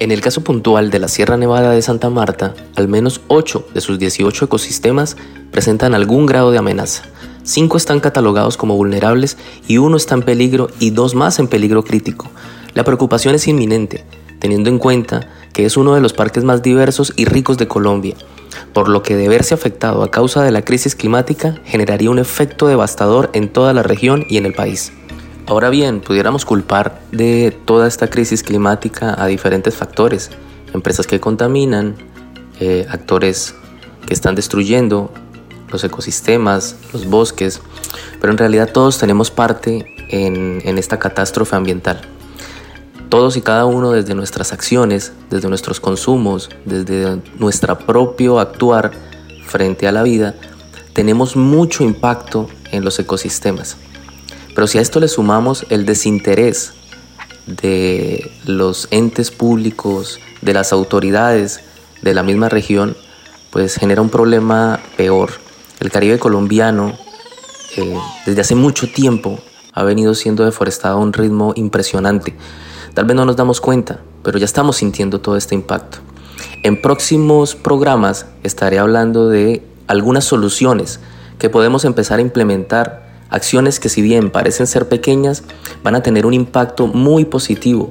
En 0.00 0.10
el 0.10 0.20
caso 0.20 0.44
puntual 0.44 0.90
de 0.90 0.98
la 0.98 1.08
Sierra 1.08 1.38
Nevada 1.38 1.70
de 1.70 1.80
Santa 1.80 2.10
Marta, 2.10 2.52
al 2.76 2.88
menos 2.88 3.22
8 3.28 3.68
de 3.72 3.80
sus 3.80 3.98
18 3.98 4.44
ecosistemas 4.44 5.16
presentan 5.50 5.94
algún 5.94 6.26
grado 6.26 6.50
de 6.50 6.58
amenaza, 6.58 7.04
Cinco 7.44 7.76
están 7.76 8.00
catalogados 8.00 8.56
como 8.56 8.74
vulnerables 8.74 9.36
y 9.68 9.76
uno 9.76 9.98
está 9.98 10.14
en 10.14 10.22
peligro 10.22 10.70
y 10.80 10.90
dos 10.90 11.14
más 11.14 11.38
en 11.38 11.46
peligro 11.46 11.84
crítico. 11.84 12.30
La 12.72 12.84
preocupación 12.84 13.34
es 13.34 13.46
inminente, 13.46 14.06
teniendo 14.38 14.70
en 14.70 14.78
cuenta 14.78 15.28
que 15.52 15.66
es 15.66 15.76
uno 15.76 15.94
de 15.94 16.00
los 16.00 16.14
parques 16.14 16.42
más 16.42 16.62
diversos 16.62 17.12
y 17.16 17.26
ricos 17.26 17.58
de 17.58 17.68
Colombia, 17.68 18.16
por 18.72 18.88
lo 18.88 19.02
que 19.02 19.14
de 19.14 19.28
verse 19.28 19.52
afectado 19.52 20.02
a 20.02 20.10
causa 20.10 20.42
de 20.42 20.52
la 20.52 20.62
crisis 20.62 20.94
climática 20.94 21.60
generaría 21.66 22.10
un 22.10 22.18
efecto 22.18 22.66
devastador 22.66 23.28
en 23.34 23.52
toda 23.52 23.74
la 23.74 23.82
región 23.82 24.24
y 24.28 24.38
en 24.38 24.46
el 24.46 24.54
país. 24.54 24.92
Ahora 25.46 25.68
bien, 25.68 26.00
pudiéramos 26.00 26.46
culpar 26.46 27.02
de 27.12 27.54
toda 27.66 27.86
esta 27.86 28.08
crisis 28.08 28.42
climática 28.42 29.22
a 29.22 29.26
diferentes 29.26 29.74
factores, 29.74 30.30
empresas 30.72 31.06
que 31.06 31.20
contaminan, 31.20 31.96
eh, 32.58 32.86
actores 32.88 33.54
que 34.06 34.14
están 34.14 34.34
destruyendo 34.34 35.12
los 35.74 35.82
ecosistemas, 35.82 36.76
los 36.92 37.04
bosques, 37.06 37.60
pero 38.20 38.32
en 38.32 38.38
realidad 38.38 38.70
todos 38.72 38.96
tenemos 38.96 39.32
parte 39.32 39.84
en, 40.08 40.78
esta 40.78 41.00
catástrofe 41.00 41.56
ambiental. 41.56 42.00
Todos 43.08 43.36
y 43.36 43.40
cada 43.40 43.64
uno 43.64 43.90
desde 43.90 44.14
nuestras 44.14 44.52
acciones, 44.52 45.12
desde 45.30 45.48
nuestros 45.48 45.80
consumos, 45.80 46.48
desde 46.64 47.20
nuestro 47.40 47.76
propio 47.76 48.38
actuar 48.38 48.92
frente 49.46 49.88
a 49.88 49.92
la 49.92 50.04
vida, 50.04 50.36
tenemos 50.92 51.34
mucho 51.34 51.82
impacto 51.82 52.48
en 52.70 52.84
los 52.84 53.00
ecosistemas. 53.00 53.76
Pero 54.54 54.68
si 54.68 54.78
a 54.78 54.80
esto 54.80 55.00
le 55.00 55.08
sumamos 55.08 55.66
el 55.70 55.86
desinterés 55.86 56.72
de 57.48 58.30
los 58.46 58.86
entes 58.92 59.32
públicos, 59.32 60.20
de 60.40 60.52
las 60.52 60.72
autoridades 60.72 61.62
de 62.00 62.14
la 62.14 62.22
misma 62.22 62.48
región, 62.48 62.96
pues 63.50 63.74
genera 63.74 64.02
un 64.02 64.10
problema 64.10 64.78
peor 64.96 65.43
el 65.80 65.90
Caribe 65.90 66.18
colombiano 66.18 66.94
eh, 67.76 67.98
desde 68.26 68.40
hace 68.40 68.54
mucho 68.54 68.88
tiempo 68.90 69.38
ha 69.72 69.82
venido 69.82 70.14
siendo 70.14 70.44
deforestado 70.44 70.98
a 70.98 71.00
un 71.00 71.12
ritmo 71.12 71.52
impresionante. 71.56 72.34
Tal 72.94 73.04
vez 73.06 73.16
no 73.16 73.24
nos 73.24 73.36
damos 73.36 73.60
cuenta, 73.60 74.00
pero 74.22 74.38
ya 74.38 74.44
estamos 74.44 74.76
sintiendo 74.76 75.20
todo 75.20 75.36
este 75.36 75.54
impacto. 75.54 75.98
En 76.62 76.80
próximos 76.80 77.56
programas 77.56 78.26
estaré 78.42 78.78
hablando 78.78 79.28
de 79.28 79.62
algunas 79.88 80.24
soluciones 80.24 81.00
que 81.38 81.50
podemos 81.50 81.84
empezar 81.84 82.18
a 82.18 82.22
implementar, 82.22 83.04
acciones 83.30 83.80
que 83.80 83.88
si 83.88 84.00
bien 84.00 84.30
parecen 84.30 84.66
ser 84.66 84.88
pequeñas, 84.88 85.42
van 85.82 85.96
a 85.96 86.02
tener 86.02 86.24
un 86.24 86.34
impacto 86.34 86.86
muy 86.86 87.24
positivo 87.24 87.90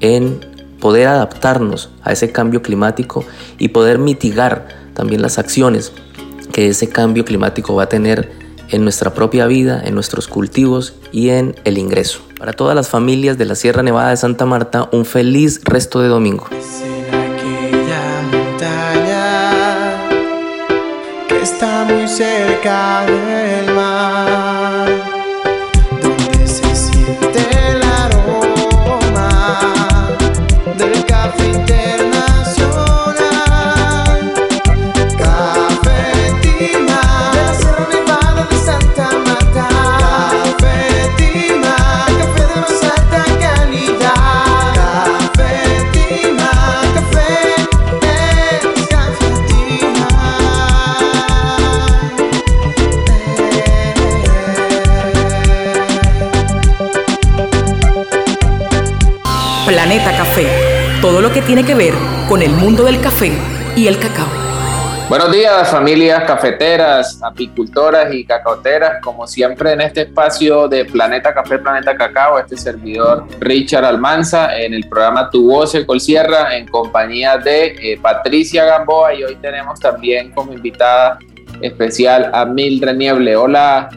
en 0.00 0.40
poder 0.80 1.08
adaptarnos 1.08 1.90
a 2.02 2.12
ese 2.12 2.32
cambio 2.32 2.62
climático 2.62 3.24
y 3.58 3.68
poder 3.68 3.98
mitigar 3.98 4.68
también 4.94 5.22
las 5.22 5.38
acciones 5.38 5.92
ese 6.68 6.88
cambio 6.88 7.24
climático 7.24 7.74
va 7.74 7.84
a 7.84 7.88
tener 7.88 8.30
en 8.70 8.84
nuestra 8.84 9.14
propia 9.14 9.46
vida, 9.46 9.82
en 9.84 9.94
nuestros 9.94 10.28
cultivos 10.28 10.94
y 11.12 11.30
en 11.30 11.56
el 11.64 11.78
ingreso. 11.78 12.20
Para 12.38 12.52
todas 12.52 12.74
las 12.74 12.88
familias 12.88 13.36
de 13.38 13.44
la 13.44 13.54
Sierra 13.54 13.82
Nevada 13.82 14.10
de 14.10 14.16
Santa 14.16 14.46
Marta, 14.46 14.88
un 14.92 15.04
feliz 15.04 15.60
resto 15.64 16.00
de 16.00 16.08
domingo. 16.08 16.46
Tiene 61.50 61.64
que 61.64 61.74
ver 61.74 61.94
con 62.28 62.42
el 62.42 62.52
mundo 62.52 62.84
del 62.84 63.00
café 63.00 63.32
y 63.74 63.88
el 63.88 63.98
cacao. 63.98 64.28
Buenos 65.08 65.32
días 65.32 65.68
familias 65.68 66.22
cafeteras, 66.22 67.20
apicultoras 67.24 68.14
y 68.14 68.24
cacaoteras. 68.24 69.02
Como 69.02 69.26
siempre 69.26 69.72
en 69.72 69.80
este 69.80 70.02
espacio 70.02 70.68
de 70.68 70.84
Planeta 70.84 71.34
Café, 71.34 71.58
Planeta 71.58 71.96
Cacao, 71.96 72.38
este 72.38 72.56
servidor 72.56 73.26
Richard 73.40 73.84
Almanza 73.84 74.56
en 74.56 74.74
el 74.74 74.88
programa 74.88 75.28
Tu 75.28 75.44
Voz 75.44 75.76
Colsierra 75.84 76.56
en 76.56 76.68
compañía 76.68 77.36
de 77.36 77.74
eh, 77.82 77.98
Patricia 78.00 78.64
Gamboa 78.66 79.12
y 79.14 79.24
hoy 79.24 79.34
tenemos 79.42 79.80
también 79.80 80.30
como 80.30 80.52
invitada 80.52 81.18
especial 81.60 82.30
a 82.32 82.44
Mildred 82.44 82.94
Nieble. 82.94 83.34
Hola 83.34 83.88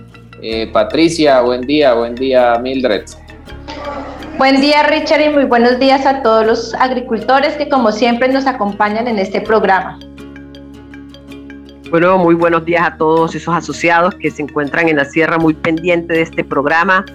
eh, 0.41 0.71
Patricia, 0.73 1.41
buen 1.41 1.61
día, 1.61 1.93
buen 1.93 2.15
día 2.15 2.57
Mildred. 2.59 3.03
Buen 4.37 4.61
día 4.61 4.81
Richard 4.83 5.21
y 5.21 5.29
muy 5.29 5.45
buenos 5.45 5.79
días 5.79 6.07
a 6.07 6.23
todos 6.23 6.45
los 6.45 6.73
agricultores 6.73 7.53
que 7.55 7.69
como 7.69 7.91
siempre 7.91 8.27
nos 8.29 8.47
acompañan 8.47 9.07
en 9.07 9.19
este 9.19 9.39
programa. 9.41 9.99
Bueno, 11.91 12.17
muy 12.17 12.33
buenos 12.33 12.65
días 12.65 12.83
a 12.83 12.97
todos 12.97 13.35
esos 13.35 13.55
asociados 13.55 14.15
que 14.15 14.31
se 14.31 14.41
encuentran 14.41 14.89
en 14.89 14.97
la 14.97 15.05
sierra 15.05 15.37
muy 15.37 15.53
pendiente 15.53 16.15
de 16.15 16.23
este 16.23 16.43
programa 16.43 17.05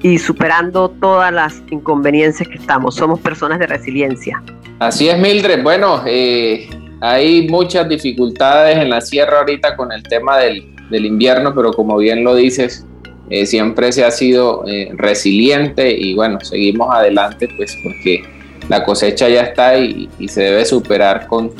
y 0.00 0.18
superando 0.18 0.88
todas 0.88 1.32
las 1.32 1.60
inconveniencias 1.70 2.48
que 2.48 2.54
estamos. 2.54 2.94
Somos 2.94 3.18
personas 3.18 3.58
de 3.58 3.66
resiliencia. 3.66 4.40
Así 4.78 5.08
es, 5.08 5.18
Mildred. 5.18 5.64
Bueno, 5.64 6.04
eh, 6.06 6.70
hay 7.00 7.48
muchas 7.48 7.88
dificultades 7.88 8.78
en 8.78 8.90
la 8.90 9.00
sierra 9.00 9.40
ahorita 9.40 9.76
con 9.76 9.90
el 9.90 10.04
tema 10.04 10.38
del, 10.38 10.72
del 10.88 11.04
invierno, 11.04 11.52
pero 11.52 11.72
como 11.72 11.98
bien 11.98 12.22
lo 12.22 12.36
dices, 12.36 12.86
eh, 13.30 13.46
siempre 13.46 13.92
se 13.92 14.04
ha 14.04 14.10
sido 14.10 14.64
eh, 14.66 14.90
resiliente 14.94 15.88
y 15.88 16.14
bueno, 16.14 16.40
seguimos 16.40 16.92
adelante 16.92 17.48
pues 17.56 17.76
porque 17.80 18.24
la 18.68 18.84
cosecha 18.84 19.28
ya 19.28 19.42
está 19.42 19.78
y, 19.78 20.08
se 20.26 20.42
debe 20.42 20.64
superar 20.64 21.28
con 21.28 21.52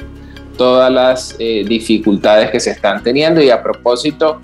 todas 0.59 0.93
las 0.93 1.37
eh, 1.39 1.65
dificultades 1.67 2.51
que 2.51 2.59
se 2.59 2.71
están 2.71 3.05
teniendo 3.05 3.41
y 3.41 3.51
a 3.51 3.63
propósito 3.63 4.43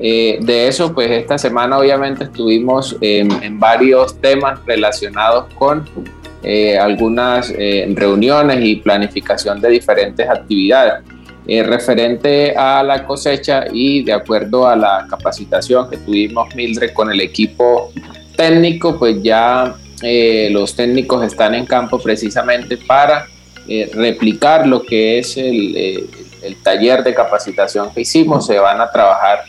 de 0.00 0.68
eso 0.68 0.94
pues 0.94 1.10
esta 1.10 1.36
semana 1.38 1.76
obviamente 1.76 2.22
estuvimos 2.22 2.96
en 3.00 3.58
varios 3.58 4.20
temas 4.20 4.64
relacionados 4.64 5.52
con 5.54 5.84
algunas 6.80 7.52
reuniones 7.96 8.64
y 8.64 8.76
planificación 8.76 9.60
de 9.60 9.70
diferentes 9.70 10.28
actividades. 10.30 11.02
Eh, 11.50 11.62
referente 11.62 12.54
a 12.54 12.82
la 12.82 13.06
cosecha 13.06 13.64
y 13.72 14.02
de 14.02 14.12
acuerdo 14.12 14.68
a 14.68 14.76
la 14.76 15.06
capacitación 15.08 15.88
que 15.88 15.96
tuvimos 15.96 16.54
Mildred 16.54 16.92
con 16.92 17.10
el 17.10 17.22
equipo 17.22 17.90
técnico, 18.36 18.98
pues 18.98 19.22
ya 19.22 19.74
eh, 20.02 20.50
los 20.52 20.76
técnicos 20.76 21.24
están 21.24 21.54
en 21.54 21.64
campo 21.64 21.98
precisamente 22.00 22.76
para 22.76 23.28
eh, 23.66 23.90
replicar 23.94 24.66
lo 24.66 24.82
que 24.82 25.20
es 25.20 25.38
el, 25.38 25.74
el, 26.42 26.56
taller 26.62 27.02
de 27.02 27.14
capacitación 27.14 27.94
que 27.94 28.02
hicimos. 28.02 28.44
Se 28.46 28.58
van 28.58 28.82
a 28.82 28.90
trabajar 28.90 29.44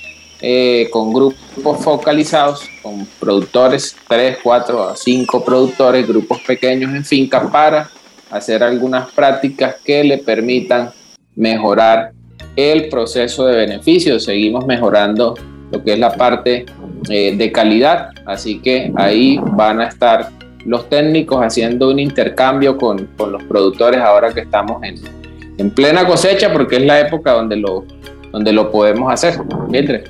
con 0.91 1.11
grupos 1.11 1.83
focalizados, 1.83 2.61
con 2.81 3.05
productores, 3.19 3.93
3, 4.07 4.37
4 4.41 4.83
a 4.83 4.95
5 4.95 5.43
productores, 5.43 6.07
grupos 6.07 6.39
pequeños 6.47 6.95
en 6.95 7.03
finca 7.03 7.51
para 7.51 7.89
hacer 8.31 8.63
algunas 8.63 9.11
prácticas 9.11 9.75
que 9.83 10.01
le 10.01 10.19
permitan 10.19 10.93
mejorar 11.39 12.11
el 12.55 12.89
proceso 12.89 13.47
de 13.47 13.55
beneficio. 13.55 14.19
Seguimos 14.19 14.65
mejorando 14.67 15.35
lo 15.71 15.83
que 15.83 15.93
es 15.93 15.99
la 15.99 16.11
parte 16.11 16.65
eh, 17.09 17.35
de 17.35 17.51
calidad, 17.51 18.09
así 18.25 18.59
que 18.59 18.91
ahí 18.95 19.39
van 19.53 19.79
a 19.79 19.87
estar 19.87 20.29
los 20.65 20.89
técnicos 20.89 21.41
haciendo 21.41 21.89
un 21.89 21.99
intercambio 21.99 22.77
con, 22.77 23.05
con 23.17 23.31
los 23.31 23.41
productores 23.43 24.01
ahora 24.01 24.33
que 24.33 24.41
estamos 24.41 24.83
en, 24.83 24.95
en, 25.57 25.71
plena 25.71 26.05
cosecha, 26.05 26.51
porque 26.51 26.75
es 26.75 26.85
la 26.85 26.99
época 26.99 27.31
donde 27.31 27.55
lo, 27.55 27.85
donde 28.31 28.51
lo 28.51 28.69
podemos 28.69 29.11
hacer. 29.11 29.39
Mildred. 29.69 30.03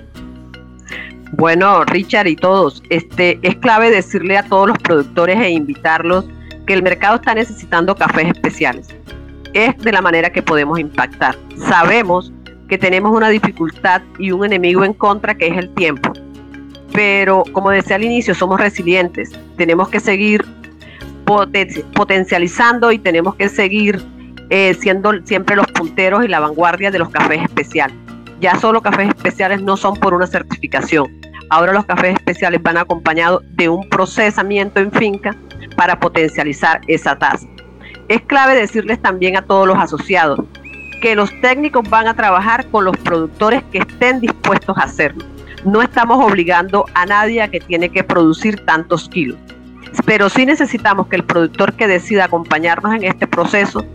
Bueno, 1.33 1.85
Richard 1.85 2.25
y 2.25 2.35
todos, 2.35 2.81
este, 2.89 3.37
es 3.43 3.55
clave 3.57 3.91
decirle 3.91 4.35
a 4.37 4.43
todos 4.43 4.69
los 4.69 4.77
productores 4.79 5.37
e 5.39 5.51
invitarlos 5.51 6.25
que 6.65 6.73
el 6.73 6.81
mercado 6.81 7.17
está 7.17 7.35
necesitando 7.35 7.95
cafés 7.95 8.29
especiales. 8.29 8.87
Es 9.53 9.77
de 9.77 9.91
la 9.91 10.01
manera 10.01 10.31
que 10.31 10.41
podemos 10.41 10.79
impactar. 10.79 11.35
Sabemos 11.67 12.31
que 12.67 12.77
tenemos 12.77 13.15
una 13.15 13.29
dificultad 13.29 14.01
y 14.17 14.31
un 14.31 14.45
enemigo 14.45 14.83
en 14.83 14.93
contra 14.93 15.35
que 15.35 15.47
es 15.47 15.57
el 15.57 15.73
tiempo. 15.73 16.13
Pero 16.93 17.43
como 17.51 17.71
decía 17.71 17.95
al 17.95 18.03
inicio, 18.03 18.35
somos 18.35 18.59
resilientes. 18.59 19.31
Tenemos 19.57 19.89
que 19.89 19.99
seguir 19.99 20.45
potencializando 21.93 22.91
y 22.91 22.97
tenemos 22.97 23.35
que 23.35 23.49
seguir 23.49 24.03
eh, 24.49 24.73
siendo 24.73 25.13
siempre 25.25 25.55
los 25.55 25.67
punteros 25.67 26.25
y 26.25 26.27
la 26.27 26.39
vanguardia 26.39 26.89
de 26.89 26.99
los 26.99 27.09
cafés 27.09 27.43
especiales. 27.43 27.95
Ya 28.39 28.55
solo 28.59 28.81
cafés 28.81 29.09
especiales 29.09 29.62
no 29.62 29.77
son 29.77 29.95
por 29.95 30.13
una 30.13 30.25
certificación. 30.25 31.07
Ahora 31.51 31.73
los 31.73 31.85
cafés 31.85 32.15
especiales 32.15 32.62
van 32.62 32.77
acompañados 32.77 33.43
de 33.55 33.69
un 33.69 33.88
procesamiento 33.89 34.79
en 34.79 34.91
finca 34.91 35.35
para 35.75 35.99
potencializar 35.99 36.81
esa 36.88 37.17
tasa. 37.17 37.47
Es 38.09 38.21
clave 38.21 38.55
decirles 38.55 39.01
también 39.01 39.37
a 39.37 39.43
todos 39.43 39.67
los 39.67 39.77
asociados 39.77 40.39
que 41.01 41.15
los 41.15 41.29
técnicos 41.41 41.89
van 41.89 42.07
a 42.07 42.13
trabajar 42.13 42.67
con 42.69 42.83
los 42.83 42.97
productores 42.97 43.63
que 43.71 43.77
estén 43.77 44.19
dispuestos 44.19 44.77
a 44.77 44.81
hacerlo. 44.81 45.23
No 45.63 45.81
estamos 45.81 46.23
obligando 46.23 46.85
a 46.93 47.05
nadie 47.05 47.41
a 47.41 47.47
que 47.49 47.59
tiene 47.59 47.89
que 47.89 48.03
producir 48.03 48.65
tantos 48.65 49.07
kilos, 49.07 49.37
pero 50.05 50.27
sí 50.29 50.45
necesitamos 50.45 51.07
que 51.07 51.15
el 51.15 51.23
productor 51.23 51.73
que 51.73 51.87
decida 51.87 52.25
acompañarnos 52.25 52.95
en 52.95 53.03
este 53.03 53.27
proceso 53.27 53.85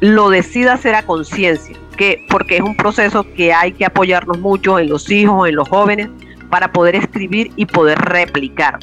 lo 0.00 0.28
decida 0.28 0.74
hacer 0.74 0.94
a 0.94 1.02
conciencia, 1.02 1.76
que 1.96 2.24
porque 2.28 2.56
es 2.56 2.62
un 2.62 2.76
proceso 2.76 3.24
que 3.34 3.52
hay 3.52 3.72
que 3.72 3.86
apoyarnos 3.86 4.38
mucho 4.38 4.78
en 4.78 4.90
los 4.90 5.10
hijos, 5.10 5.48
en 5.48 5.56
los 5.56 5.68
jóvenes, 5.68 6.08
para 6.50 6.72
poder 6.72 6.96
escribir 6.96 7.50
y 7.56 7.66
poder 7.66 7.98
replicar. 7.98 8.78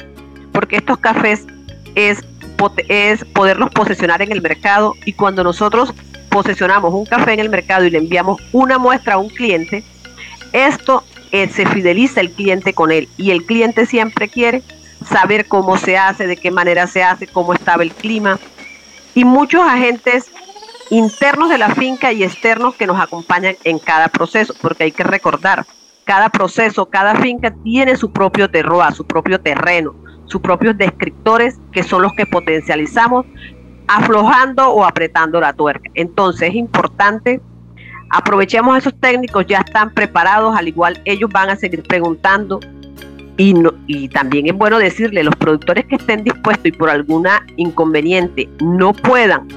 Porque 0.52 0.76
estos 0.76 0.98
cafés 0.98 1.46
es, 1.94 2.24
es 2.88 3.24
poderlos 3.24 3.70
posesionar 3.70 4.22
en 4.22 4.32
el 4.32 4.42
mercado. 4.42 4.94
Y 5.04 5.12
cuando 5.12 5.44
nosotros 5.44 5.92
posesionamos 6.28 6.92
un 6.94 7.06
café 7.06 7.32
en 7.32 7.40
el 7.40 7.48
mercado 7.48 7.84
y 7.84 7.90
le 7.90 7.98
enviamos 7.98 8.40
una 8.52 8.78
muestra 8.78 9.14
a 9.14 9.18
un 9.18 9.28
cliente, 9.28 9.84
esto 10.52 11.04
eh, 11.30 11.48
se 11.48 11.66
fideliza 11.66 12.20
el 12.20 12.30
cliente 12.30 12.74
con 12.74 12.90
él. 12.92 13.08
Y 13.16 13.30
el 13.30 13.44
cliente 13.44 13.86
siempre 13.86 14.28
quiere 14.28 14.62
saber 15.08 15.46
cómo 15.46 15.76
se 15.76 15.96
hace, 15.96 16.26
de 16.26 16.36
qué 16.36 16.50
manera 16.50 16.86
se 16.86 17.02
hace, 17.02 17.26
cómo 17.26 17.52
estaba 17.52 17.82
el 17.82 17.92
clima. 17.92 18.38
Y 19.14 19.24
muchos 19.24 19.62
agentes 19.62 20.30
internos 20.90 21.48
de 21.48 21.58
la 21.58 21.74
finca 21.74 22.12
y 22.12 22.22
externos 22.22 22.74
que 22.74 22.86
nos 22.86 23.00
acompañan 23.00 23.56
en 23.64 23.78
cada 23.78 24.08
proceso, 24.08 24.54
porque 24.60 24.84
hay 24.84 24.92
que 24.92 25.04
recordar, 25.04 25.64
cada 26.04 26.28
proceso, 26.28 26.86
cada 26.86 27.14
finca 27.16 27.54
tiene 27.62 27.96
su 27.96 28.12
propio 28.12 28.50
terroir, 28.50 28.92
su 28.92 29.06
propio 29.06 29.40
terreno, 29.40 29.94
sus 30.32 30.40
propios 30.40 30.76
descriptores 30.78 31.60
que 31.72 31.82
son 31.82 32.02
los 32.02 32.12
que 32.14 32.24
potencializamos 32.24 33.26
aflojando 33.86 34.70
o 34.70 34.84
apretando 34.84 35.38
la 35.40 35.52
tuerca. 35.52 35.90
Entonces 35.94 36.48
es 36.48 36.54
importante, 36.54 37.40
aprovechemos 38.08 38.78
esos 38.78 38.94
técnicos, 38.98 39.46
ya 39.46 39.58
están 39.58 39.92
preparados, 39.92 40.56
al 40.56 40.68
igual 40.68 41.00
ellos 41.04 41.30
van 41.30 41.50
a 41.50 41.56
seguir 41.56 41.82
preguntando. 41.82 42.58
Y, 43.36 43.54
y 43.86 44.08
también 44.08 44.46
es 44.46 44.54
bueno 44.54 44.78
decirle, 44.78 45.22
los 45.22 45.36
productores 45.36 45.84
que 45.86 45.96
estén 45.96 46.24
dispuestos 46.24 46.66
y 46.66 46.72
por 46.72 46.88
alguna 46.88 47.44
inconveniente 47.56 48.48
no 48.60 48.92
puedan 48.92 49.48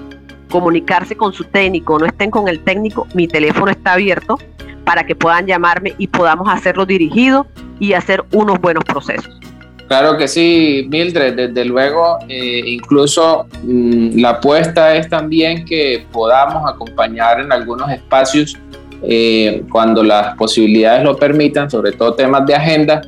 comunicarse 0.49 1.15
con 1.15 1.33
su 1.33 1.43
técnico, 1.45 1.99
no 1.99 2.05
estén 2.05 2.31
con 2.31 2.47
el 2.47 2.59
técnico, 2.61 3.07
mi 3.13 3.27
teléfono 3.27 3.71
está 3.71 3.93
abierto 3.93 4.37
para 4.85 5.05
que 5.05 5.15
puedan 5.15 5.45
llamarme 5.45 5.93
y 5.97 6.07
podamos 6.07 6.47
hacerlo 6.49 6.85
dirigido 6.85 7.47
y 7.79 7.93
hacer 7.93 8.23
unos 8.31 8.59
buenos 8.59 8.83
procesos. 8.83 9.44
Claro 9.87 10.17
que 10.17 10.27
sí, 10.27 10.87
Mildred, 10.89 11.35
desde 11.35 11.63
luego, 11.63 12.17
eh, 12.27 12.63
incluso 12.65 13.45
mm, 13.63 14.19
la 14.19 14.29
apuesta 14.31 14.95
es 14.95 15.07
también 15.07 15.63
que 15.63 16.05
podamos 16.11 16.67
acompañar 16.67 17.39
en 17.39 17.51
algunos 17.51 17.91
espacios 17.91 18.57
eh, 19.03 19.63
cuando 19.71 20.01
las 20.01 20.35
posibilidades 20.37 21.03
lo 21.03 21.15
permitan, 21.15 21.69
sobre 21.69 21.91
todo 21.91 22.15
temas 22.15 22.47
de 22.47 22.55
agenda, 22.55 23.01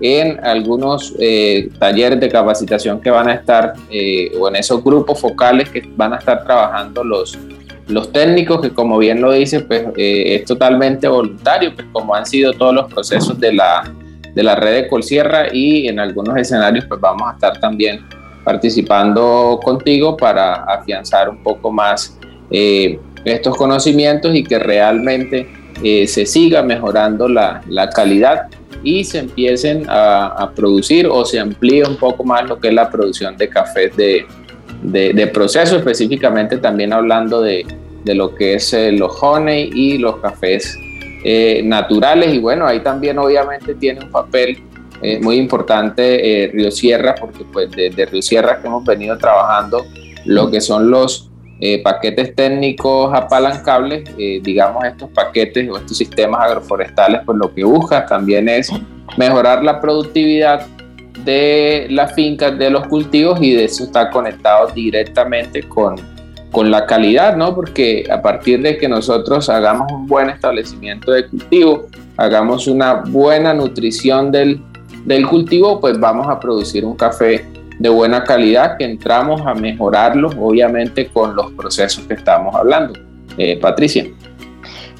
en 0.00 0.44
algunos 0.44 1.14
eh, 1.20 1.68
talleres 1.78 2.18
de 2.18 2.28
capacitación 2.28 3.00
que 3.00 3.10
van 3.10 3.28
a 3.28 3.34
estar, 3.34 3.74
o 4.40 4.48
en 4.48 4.56
esos 4.56 4.82
grupos 4.82 5.20
focales 5.20 5.68
que 5.68 5.88
van 5.96 6.14
a 6.14 6.16
estar 6.16 6.42
trabajando 6.44 7.04
los, 7.04 7.38
los 7.86 8.10
técnicos, 8.10 8.60
que 8.60 8.70
como 8.70 8.98
bien 8.98 9.22
lo 9.22 9.30
dice, 9.30 9.60
pues 9.60 9.86
es 9.96 10.44
totalmente 10.46 11.06
voluntario, 11.06 11.72
pues 11.72 11.86
como 11.92 12.12
han 12.12 12.26
sido 12.26 12.52
todos 12.52 12.74
los 12.74 12.92
procesos 12.92 13.38
de 13.38 13.52
la 13.52 13.84
de 14.34 14.42
la 14.42 14.56
red 14.56 14.82
de 14.82 14.88
Colsierra 14.88 15.46
y 15.52 15.88
en 15.88 15.98
algunos 16.00 16.36
escenarios 16.36 16.84
pues 16.86 17.00
vamos 17.00 17.28
a 17.30 17.34
estar 17.34 17.58
también 17.60 18.04
participando 18.44 19.58
contigo 19.62 20.16
para 20.16 20.64
afianzar 20.64 21.28
un 21.28 21.42
poco 21.42 21.70
más 21.72 22.18
eh, 22.50 22.98
estos 23.24 23.56
conocimientos 23.56 24.34
y 24.34 24.44
que 24.44 24.58
realmente 24.58 25.48
eh, 25.82 26.06
se 26.06 26.26
siga 26.26 26.62
mejorando 26.62 27.28
la, 27.28 27.62
la, 27.68 27.88
calidad 27.88 28.48
y 28.82 29.02
se 29.02 29.20
empiecen 29.20 29.86
a, 29.88 30.50
producir 30.54 31.06
o 31.06 31.24
se 31.24 31.40
amplíe 31.40 31.84
un 31.84 31.96
poco 31.96 32.22
más 32.22 32.46
lo 32.48 32.60
que 32.60 32.68
es 32.68 32.74
la 32.74 32.90
producción 32.90 33.36
de 33.36 33.48
cafés 33.48 33.96
de, 33.96 34.26
de, 34.82 35.26
proceso, 35.28 35.76
específicamente 35.76 36.58
también 36.58 36.92
hablando 36.92 37.40
de, 37.40 37.66
de 38.04 38.14
lo 38.14 38.34
que 38.34 38.54
es 38.54 38.72
eh, 38.74 38.92
los 38.92 39.16
honey 39.22 39.70
y 39.74 39.98
los 39.98 40.18
cafés 40.18 40.78
eh, 41.26 41.62
naturales 41.64 42.34
y 42.34 42.38
bueno, 42.38 42.66
ahí 42.66 42.80
también 42.80 43.18
obviamente 43.18 43.74
tiene 43.74 44.04
un 44.04 44.10
papel 44.10 44.62
eh, 45.00 45.18
muy 45.22 45.36
importante 45.36 46.44
eh, 46.44 46.50
Río 46.52 46.70
Sierra, 46.70 47.14
porque 47.14 47.44
pues 47.50 47.70
desde 47.70 48.04
Río 48.04 48.20
Sierra 48.20 48.60
que 48.60 48.66
hemos 48.66 48.84
venido 48.84 49.16
trabajando 49.16 49.86
lo 50.26 50.50
que 50.50 50.60
son 50.60 50.90
los 50.90 51.30
paquetes 51.82 52.34
técnicos 52.34 53.14
apalancables, 53.14 54.04
digamos 54.42 54.84
estos 54.84 55.08
paquetes 55.10 55.66
o 55.70 55.78
estos 55.78 55.96
sistemas 55.96 56.42
agroforestales, 56.42 57.22
pues 57.24 57.38
lo 57.38 57.54
que 57.54 57.64
busca 57.64 58.04
también 58.04 58.50
es 58.50 58.70
mejorar 59.16 59.64
la 59.64 59.80
productividad 59.80 60.66
de 61.24 61.86
las 61.88 62.12
fincas, 62.12 62.58
de 62.58 62.68
los 62.68 62.86
cultivos 62.86 63.40
y 63.40 63.54
de 63.54 63.64
eso 63.64 63.84
está 63.84 64.10
conectado 64.10 64.68
directamente 64.74 65.62
con 65.62 65.96
con 66.54 66.70
la 66.70 66.86
calidad, 66.86 67.36
¿no? 67.36 67.52
Porque 67.52 68.06
a 68.08 68.22
partir 68.22 68.62
de 68.62 68.78
que 68.78 68.88
nosotros 68.88 69.48
hagamos 69.48 69.90
un 69.90 70.06
buen 70.06 70.30
establecimiento 70.30 71.10
de 71.10 71.26
cultivo, 71.26 71.88
hagamos 72.16 72.68
una 72.68 73.02
buena 73.08 73.52
nutrición 73.52 74.30
del, 74.30 74.62
del 75.04 75.26
cultivo, 75.26 75.80
pues 75.80 75.98
vamos 75.98 76.28
a 76.28 76.38
producir 76.38 76.84
un 76.84 76.94
café 76.94 77.44
de 77.80 77.88
buena 77.88 78.22
calidad 78.22 78.76
que 78.78 78.84
entramos 78.84 79.42
a 79.44 79.52
mejorarlo, 79.54 80.30
obviamente, 80.38 81.08
con 81.08 81.34
los 81.34 81.50
procesos 81.54 82.04
que 82.06 82.14
estamos 82.14 82.54
hablando. 82.54 83.00
Eh, 83.36 83.58
Patricia. 83.60 84.06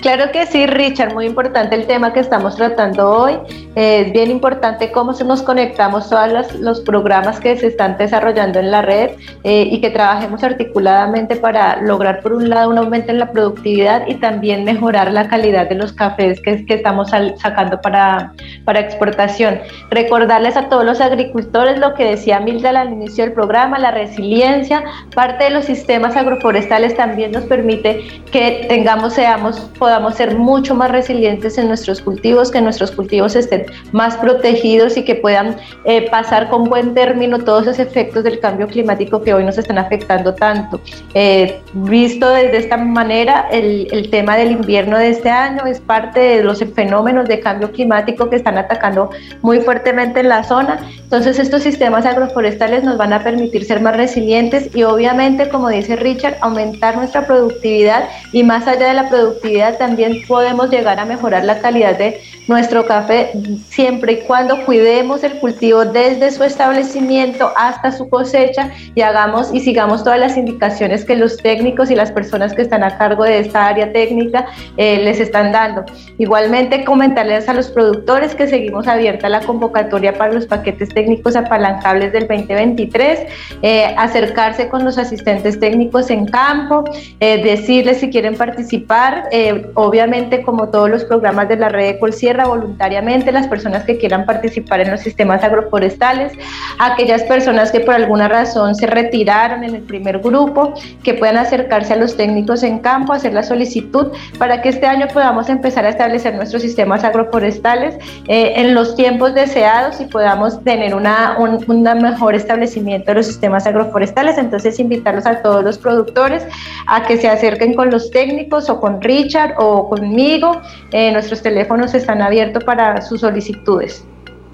Claro 0.01 0.31
que 0.33 0.47
sí, 0.47 0.67
Richard, 0.67 1.15
muy 1.15 1.25
importante 1.25 1.75
el 1.75 1.87
tema 1.87 2.13
que 2.13 2.21
estamos 2.21 2.57
tratando 2.57 3.11
hoy. 3.11 3.39
Es 3.75 4.13
bien 4.13 4.31
importante 4.31 4.93
cómo 4.93 5.15
se 5.15 5.25
nos 5.25 5.43
conectamos 5.43 6.11
todos 6.11 6.55
los, 6.61 6.81
programas 6.83 7.41
que 7.41 7.57
se 7.57 7.69
están 7.69 7.97
desarrollando 7.97 8.59
en 8.59 8.71
la 8.71 8.83
red 8.83 9.13
eh, 9.45 9.69
y 9.71 9.81
que 9.81 9.91
trabajemos 9.91 10.45
articuladamente 10.45 11.37
para 11.37 11.81
lograr, 11.81 12.21
por 12.21 12.35
un 12.35 12.51
lado, 12.51 12.69
un 12.71 12.79
aumento 12.79 13.13
en 13.13 13.19
la 13.19 13.31
productividad 13.31 14.07
y 14.07 14.17
también 14.17 14.65
mejorar 14.65 15.11
la 15.13 15.29
calidad 15.29 15.69
de 15.69 15.77
los 15.77 15.93
cafés 15.93 16.41
que, 16.43 16.67
que 16.67 16.75
estamos 16.75 17.11
sacando 17.11 17.81
para, 17.81 18.35
para 18.65 18.81
exportación. 18.81 19.61
Recordarles 19.91 20.57
a 20.57 20.69
todos 20.69 20.85
los 20.85 21.01
agricultores 21.01 21.79
lo 21.79 21.95
que 21.95 22.05
decía 22.05 22.41
Milda 22.41 22.71
al 22.71 22.93
inicio 22.93 23.25
del 23.25 23.33
programa, 23.33 23.79
la 23.79 23.91
resiliencia, 23.91 24.85
parte 25.15 25.45
de 25.45 25.51
los 25.51 25.65
sistemas 25.65 26.17
agroforestales 26.17 26.97
también 26.97 27.33
nos 27.33 27.45
permite 27.45 28.23
que 28.31 28.67
tengamos, 28.69 29.15
seamos, 29.15 29.71
podamos 29.95 30.17
ser 30.17 30.37
mucho 30.37 30.75
más 30.75 30.91
resilientes 30.91 31.57
en 31.57 31.69
nuestros 31.69 32.01
cultivos, 32.01 32.51
que 32.51 32.61
nuestros 32.61 32.91
cultivos 32.91 33.37
estén 33.37 33.67
más 33.93 34.17
protegidos 34.17 34.97
y 34.97 35.05
que 35.05 35.15
puedan 35.15 35.57
eh, 35.85 36.11
pasar 36.11 36.51
con 36.51 36.65
buen 36.65 36.95
término 36.95 37.39
todos 37.39 37.63
esos 37.69 37.79
efectos 37.79 38.25
del 38.25 38.41
cambio 38.41 38.67
climático 38.67 39.23
que 39.23 39.33
hoy 39.33 39.45
nos 39.45 39.57
están 39.57 39.79
afectando 39.79 40.35
tanto. 40.35 40.81
Eh, 41.15 41.61
visto 41.75 42.29
desde 42.29 42.57
esta 42.57 42.77
manera, 42.77 43.47
el, 43.53 43.87
el 43.93 44.11
tema 44.11 44.37
del 44.37 44.51
invierno 44.51 44.99
de 44.99 45.11
este 45.11 45.31
año 45.31 45.65
es 45.65 45.79
parte 45.79 46.19
de 46.19 46.43
los 46.43 46.59
fenómenos 46.75 47.29
de 47.29 47.39
cambio 47.39 47.71
climático 47.71 48.29
que 48.29 48.35
están 48.35 48.59
atacando 48.59 49.11
muy 49.43 49.61
fuertemente 49.61 50.19
en 50.19 50.29
la 50.29 50.43
zona. 50.43 50.81
Entonces 51.05 51.39
estos 51.39 51.63
sistemas 51.63 52.05
agroforestales 52.05 52.83
nos 52.83 52.97
van 52.99 53.13
a 53.13 53.23
permitir 53.23 53.65
ser 53.65 53.81
más 53.81 53.97
resilientes 53.97 54.75
y 54.75 54.83
obviamente, 54.83 55.49
como 55.49 55.69
dice 55.69 55.95
Richard, 55.95 56.35
aumentar 56.41 56.97
nuestra 56.97 57.25
productividad 57.29 58.09
y 58.33 58.43
más 58.43 58.67
allá 58.67 58.89
de 58.89 58.95
la 58.95 59.09
productividad 59.09 59.74
también 59.79 60.23
podemos 60.27 60.71
llegar 60.71 60.99
a 60.99 61.05
mejorar 61.05 61.45
la 61.45 61.59
calidad 61.59 61.99
de 61.99 62.21
nuestro 62.47 62.87
café 62.87 63.33
siempre 63.69 64.13
y 64.13 64.17
cuando 64.23 64.65
cuidemos 64.67 65.25
el 65.25 65.39
cultivo 65.39 65.85
desde 65.85 66.31
su 66.31 66.45
establecimiento 66.45 67.51
hasta 67.57 67.93
su 67.93 68.09
cosecha 68.09 68.71
y 68.95 69.01
hagamos 69.01 69.53
y 69.53 69.61
sigamos 69.61 70.05
todas 70.05 70.19
las 70.19 70.37
indicaciones 70.37 71.05
que 71.05 71.17
los 71.17 71.39
técnicos 71.39 71.91
y 71.91 71.95
las 71.95 72.13
personas 72.13 72.53
que 72.55 72.63
están 72.63 72.85
a 72.85 72.99
cargo 72.99 73.25
de 73.25 73.39
esta 73.39 73.67
área 73.67 73.93
técnica 73.93 74.47
eh, 74.77 74.99
les 75.03 75.21
están 75.21 75.53
dando. 75.53 75.85
Igualmente 76.19 76.85
comentarles 76.85 77.49
a 77.49 77.55
los 77.55 77.69
productores 77.69 78.35
que 78.35 78.47
seguimos 78.47 78.87
abierta 78.87 79.29
la 79.29 79.41
convocatoria 79.41 80.13
para 80.15 80.33
los 80.33 80.47
paquetes 80.47 80.91
técnicos 80.91 81.37
apalancables 81.37 82.13
del 82.13 82.27
2023, 82.29 83.21
eh, 83.63 83.95
acercarse 83.97 84.69
con 84.69 84.85
los 84.85 84.99
asistentes 84.99 85.59
técnicos 85.59 86.11
en 86.11 86.27
campo, 86.27 86.85
eh, 87.21 87.43
decirles 87.43 87.99
si 87.99 88.11
quieren 88.11 88.37
participar, 88.37 89.29
obviamente 89.75 90.43
como 90.43 90.69
todos 90.69 90.91
los 90.91 91.05
programas 91.05 91.49
de 91.49 91.57
la 91.57 91.69
red 91.69 91.95
de 91.95 91.99
Colcier 91.99 92.35
voluntariamente 92.45 93.33
las 93.33 93.47
personas 93.47 93.85
que 93.85 93.97
quieran 93.97 94.27
participar 94.27 94.81
en 94.81 94.91
los 94.91 95.01
sistemas 95.01 95.43
agroforestales, 95.43 96.33
aquellas 96.79 97.23
personas 97.23 97.71
que 97.71 97.81
por 97.81 97.95
alguna 97.95 98.29
razón 98.29 98.75
se 98.75 98.87
retiraron 98.87 99.65
en 99.65 99.75
el 99.75 99.83
primer 99.83 100.19
grupo, 100.19 100.75
que 101.03 101.15
puedan 101.15 101.37
acercarse 101.37 101.93
a 101.93 101.97
los 101.97 102.17
técnicos 102.17 102.63
en 102.63 102.81
campo, 102.81 103.13
hacer 103.13 103.33
la 103.33 103.43
solicitud 103.43 104.09
para 104.39 104.63
que 104.63 104.71
este 104.71 104.87
año 104.87 105.07
podamos 105.13 105.49
empezar 105.49 105.85
a 105.87 105.91
establecer 105.91 106.35
nuestros 106.35 106.63
sistemas 106.63 107.05
agroforestales 107.05 107.97
eh, 108.29 108.55
en 108.57 108.75
los 108.75 108.97
tiempos 108.97 109.35
deseados 109.35 110.01
y 110.01 110.07
podamos 110.07 110.63
tener 110.65 110.95
una, 110.95 111.37
un 111.39 111.59
mejor 112.01 112.35
establecimiento 112.35 113.11
de 113.11 113.15
los 113.17 113.27
sistemas 113.27 113.67
agroforestales. 113.67 114.39
Entonces, 114.39 114.79
invitarlos 114.79 115.27
a 115.27 115.43
todos 115.43 115.63
los 115.65 115.79
productores 115.79 116.47
a 116.87 117.03
que 117.07 117.17
se 117.17 117.29
acerquen 117.29 117.75
con 117.75 117.91
los 117.91 118.11
técnicos 118.11 118.69
o 118.71 118.81
con 118.81 119.01
Richard 119.01 119.54
o 119.59 119.89
conmigo. 119.89 120.61
Eh, 120.93 121.13
nuestros 121.13 121.43
teléfonos 121.43 121.95
están 121.95 122.23
abierto 122.23 122.61
para 122.61 123.01
sus 123.03 123.21
solicitudes. 123.21 124.05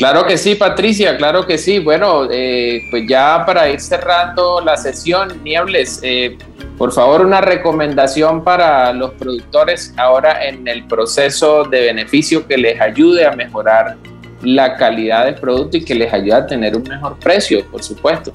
Claro 0.01 0.25
que 0.25 0.39
sí, 0.39 0.55
Patricia, 0.55 1.17
claro 1.19 1.47
que 1.47 1.59
sí. 1.59 1.79
Bueno, 1.79 2.27
eh, 2.31 2.81
pues 2.91 3.05
ya 3.07 3.45
para 3.45 3.69
ir 3.69 3.81
cerrando 3.81 4.63
la 4.63 4.79
sesión, 4.79 5.43
Niebles, 5.45 6.01
eh, 6.03 6.39
por 6.79 6.91
favor 6.91 7.21
una 7.21 7.43
recomendación 7.43 8.43
para 8.43 8.95
los 8.95 9.11
productores 9.11 9.93
ahora 9.99 10.43
en 10.47 10.67
el 10.67 10.87
proceso 10.87 11.65
de 11.65 11.83
beneficio 11.83 12.47
que 12.47 12.57
les 12.57 12.81
ayude 12.81 13.27
a 13.27 13.33
mejorar 13.33 13.99
la 14.41 14.79
calidad 14.79 15.27
del 15.27 15.35
producto 15.35 15.77
y 15.77 15.85
que 15.85 15.95
les 15.95 16.11
ayude 16.11 16.33
a 16.33 16.47
tener 16.47 16.75
un 16.75 16.85
mejor 16.85 17.19
precio, 17.19 17.63
por 17.71 17.83
supuesto. 17.83 18.33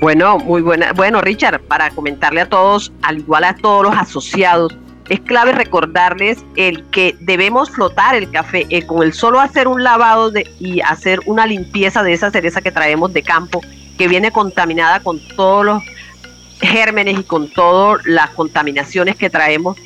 Bueno, 0.00 0.38
muy 0.38 0.62
buena. 0.62 0.92
Bueno, 0.92 1.20
Richard, 1.20 1.60
para 1.60 1.90
comentarle 1.90 2.40
a 2.40 2.48
todos, 2.48 2.92
al 3.02 3.18
igual 3.18 3.44
a 3.44 3.54
todos 3.54 3.84
los 3.84 3.96
asociados, 3.96 4.76
es 5.08 5.20
clave 5.20 5.52
recordarles 5.52 6.38
el 6.56 6.84
que 6.90 7.16
debemos 7.20 7.70
flotar 7.70 8.14
el 8.14 8.30
café 8.30 8.66
con 8.86 9.02
el 9.02 9.12
solo 9.12 9.40
hacer 9.40 9.68
un 9.68 9.82
lavado 9.82 10.32
y 10.58 10.80
hacer 10.80 11.20
una 11.26 11.46
limpieza 11.46 12.02
de 12.02 12.14
esa 12.14 12.30
cereza 12.30 12.62
que 12.62 12.72
traemos 12.72 13.12
de 13.12 13.22
campo 13.22 13.60
que 13.98 14.08
viene 14.08 14.30
contaminada 14.30 15.00
con 15.00 15.20
todos 15.36 15.64
los 15.64 15.82
gérmenes 16.60 17.18
y 17.20 17.22
con 17.24 17.48
todas 17.48 18.04
las 18.06 18.30
contaminaciones 18.30 19.16
que 19.16 19.30
traemos. 19.30 19.76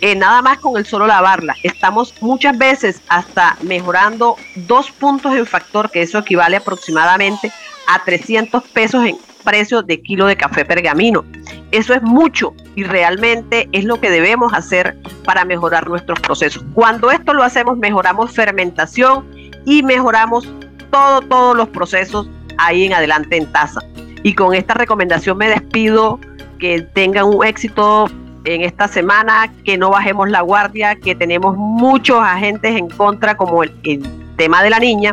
Eh, 0.00 0.14
nada 0.14 0.42
más 0.42 0.58
con 0.58 0.76
el 0.76 0.84
solo 0.84 1.06
lavarla. 1.06 1.56
Estamos 1.62 2.14
muchas 2.20 2.58
veces 2.58 3.00
hasta 3.08 3.56
mejorando 3.62 4.36
dos 4.54 4.90
puntos 4.90 5.34
en 5.34 5.46
factor, 5.46 5.90
que 5.90 6.02
eso 6.02 6.18
equivale 6.18 6.56
aproximadamente 6.56 7.52
a 7.86 8.02
300 8.04 8.62
pesos 8.64 9.04
en 9.06 9.16
precio 9.44 9.82
de 9.82 10.00
kilo 10.00 10.26
de 10.26 10.36
café 10.36 10.64
pergamino. 10.64 11.24
Eso 11.70 11.94
es 11.94 12.02
mucho 12.02 12.54
y 12.74 12.84
realmente 12.84 13.68
es 13.72 13.84
lo 13.84 14.00
que 14.00 14.10
debemos 14.10 14.52
hacer 14.52 14.96
para 15.24 15.44
mejorar 15.44 15.88
nuestros 15.88 16.20
procesos. 16.20 16.64
Cuando 16.74 17.10
esto 17.10 17.34
lo 17.34 17.42
hacemos, 17.42 17.78
mejoramos 17.78 18.32
fermentación 18.32 19.26
y 19.64 19.82
mejoramos 19.82 20.48
todo, 20.90 21.20
todos 21.22 21.56
los 21.56 21.68
procesos 21.68 22.28
ahí 22.58 22.84
en 22.84 22.94
adelante 22.94 23.36
en 23.36 23.50
taza. 23.52 23.80
Y 24.22 24.34
con 24.34 24.54
esta 24.54 24.74
recomendación 24.74 25.36
me 25.36 25.48
despido, 25.48 26.18
que 26.58 26.80
tengan 26.80 27.26
un 27.26 27.44
éxito 27.44 28.06
en 28.44 28.62
esta 28.62 28.88
semana, 28.88 29.52
que 29.64 29.76
no 29.76 29.90
bajemos 29.90 30.30
la 30.30 30.40
guardia, 30.40 30.96
que 30.96 31.14
tenemos 31.14 31.56
muchos 31.56 32.18
agentes 32.20 32.76
en 32.76 32.88
contra 32.88 33.36
como 33.36 33.62
el, 33.62 33.74
el 33.84 34.02
tema 34.36 34.62
de 34.62 34.70
la 34.70 34.78
niña, 34.78 35.12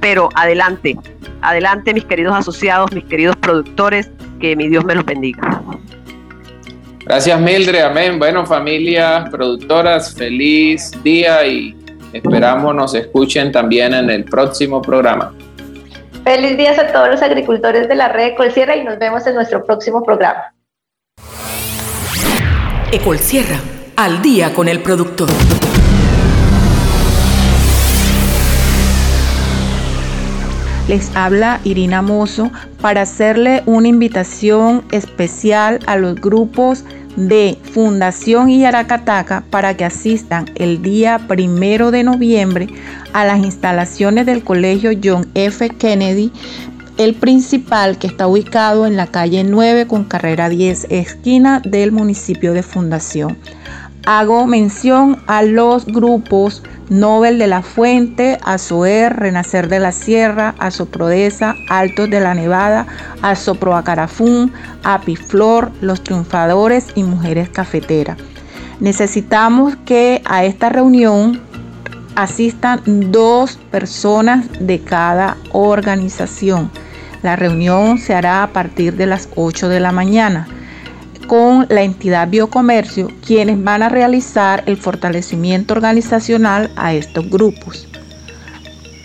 pero 0.00 0.28
adelante, 0.34 0.96
Adelante, 1.40 1.94
mis 1.94 2.04
queridos 2.04 2.36
asociados, 2.36 2.92
mis 2.92 3.04
queridos 3.04 3.36
productores, 3.36 4.10
que 4.40 4.56
mi 4.56 4.68
Dios 4.68 4.84
me 4.84 4.94
los 4.94 5.04
bendiga. 5.04 5.62
Gracias, 7.04 7.40
Mildred. 7.40 7.82
Amén. 7.82 8.18
Bueno, 8.18 8.44
familias 8.44 9.28
productoras, 9.30 10.14
feliz 10.14 10.90
día 11.02 11.46
y 11.46 11.76
esperamos 12.12 12.74
nos 12.74 12.94
escuchen 12.94 13.52
también 13.52 13.94
en 13.94 14.10
el 14.10 14.24
próximo 14.24 14.82
programa. 14.82 15.32
Feliz 16.24 16.56
día 16.58 16.72
a 16.72 16.92
todos 16.92 17.08
los 17.08 17.22
agricultores 17.22 17.88
de 17.88 17.94
la 17.94 18.08
red 18.08 18.32
Ecolsierra 18.32 18.76
y 18.76 18.84
nos 18.84 18.98
vemos 18.98 19.26
en 19.26 19.34
nuestro 19.34 19.64
próximo 19.64 20.02
programa. 20.02 20.52
Ecolsierra, 22.92 23.58
al 23.96 24.20
día 24.20 24.52
con 24.52 24.68
el 24.68 24.80
productor. 24.82 25.28
Les 30.88 31.14
habla 31.14 31.60
Irina 31.64 32.00
Mozo 32.00 32.50
para 32.80 33.02
hacerle 33.02 33.62
una 33.66 33.88
invitación 33.88 34.82
especial 34.90 35.80
a 35.86 35.96
los 35.96 36.14
grupos 36.14 36.82
de 37.14 37.58
Fundación 37.74 38.48
Iyaracataca 38.48 39.44
para 39.50 39.76
que 39.76 39.84
asistan 39.84 40.46
el 40.54 40.80
día 40.80 41.18
primero 41.28 41.90
de 41.90 42.04
noviembre 42.04 42.68
a 43.12 43.26
las 43.26 43.38
instalaciones 43.40 44.24
del 44.24 44.42
Colegio 44.42 44.92
John 45.04 45.26
F. 45.34 45.68
Kennedy, 45.68 46.32
el 46.96 47.14
principal 47.14 47.98
que 47.98 48.06
está 48.06 48.26
ubicado 48.26 48.86
en 48.86 48.96
la 48.96 49.08
calle 49.08 49.44
9 49.44 49.86
con 49.88 50.04
carrera 50.04 50.48
10, 50.48 50.86
esquina 50.88 51.60
del 51.60 51.92
municipio 51.92 52.54
de 52.54 52.62
Fundación. 52.62 53.36
Hago 54.06 54.46
mención 54.46 55.22
a 55.26 55.42
los 55.42 55.84
grupos 55.84 56.62
Nobel 56.90 57.38
de 57.38 57.46
la 57.46 57.62
Fuente, 57.62 58.38
Azoer, 58.42 59.16
Renacer 59.16 59.68
de 59.68 59.78
la 59.78 59.92
Sierra, 59.92 60.54
Azoprodesa, 60.58 61.54
Altos 61.68 62.08
de 62.08 62.20
la 62.20 62.34
Nevada, 62.34 62.86
Azoproacarafún, 63.22 64.52
Apiflor, 64.84 65.70
Los 65.80 66.02
Triunfadores 66.02 66.86
y 66.94 67.02
Mujeres 67.02 67.48
Cafeteras. 67.50 68.16
Necesitamos 68.80 69.76
que 69.84 70.22
a 70.24 70.44
esta 70.44 70.68
reunión 70.68 71.40
asistan 72.14 72.80
dos 73.12 73.58
personas 73.70 74.46
de 74.60 74.80
cada 74.80 75.36
organización. 75.52 76.70
La 77.22 77.36
reunión 77.36 77.98
se 77.98 78.14
hará 78.14 78.42
a 78.42 78.52
partir 78.52 78.96
de 78.96 79.06
las 79.06 79.28
8 79.34 79.68
de 79.68 79.80
la 79.80 79.92
mañana 79.92 80.46
con 81.28 81.66
la 81.68 81.82
entidad 81.82 82.26
Biocomercio, 82.26 83.08
quienes 83.24 83.62
van 83.62 83.82
a 83.82 83.90
realizar 83.90 84.64
el 84.66 84.78
fortalecimiento 84.78 85.74
organizacional 85.74 86.70
a 86.74 86.94
estos 86.94 87.28
grupos. 87.30 87.86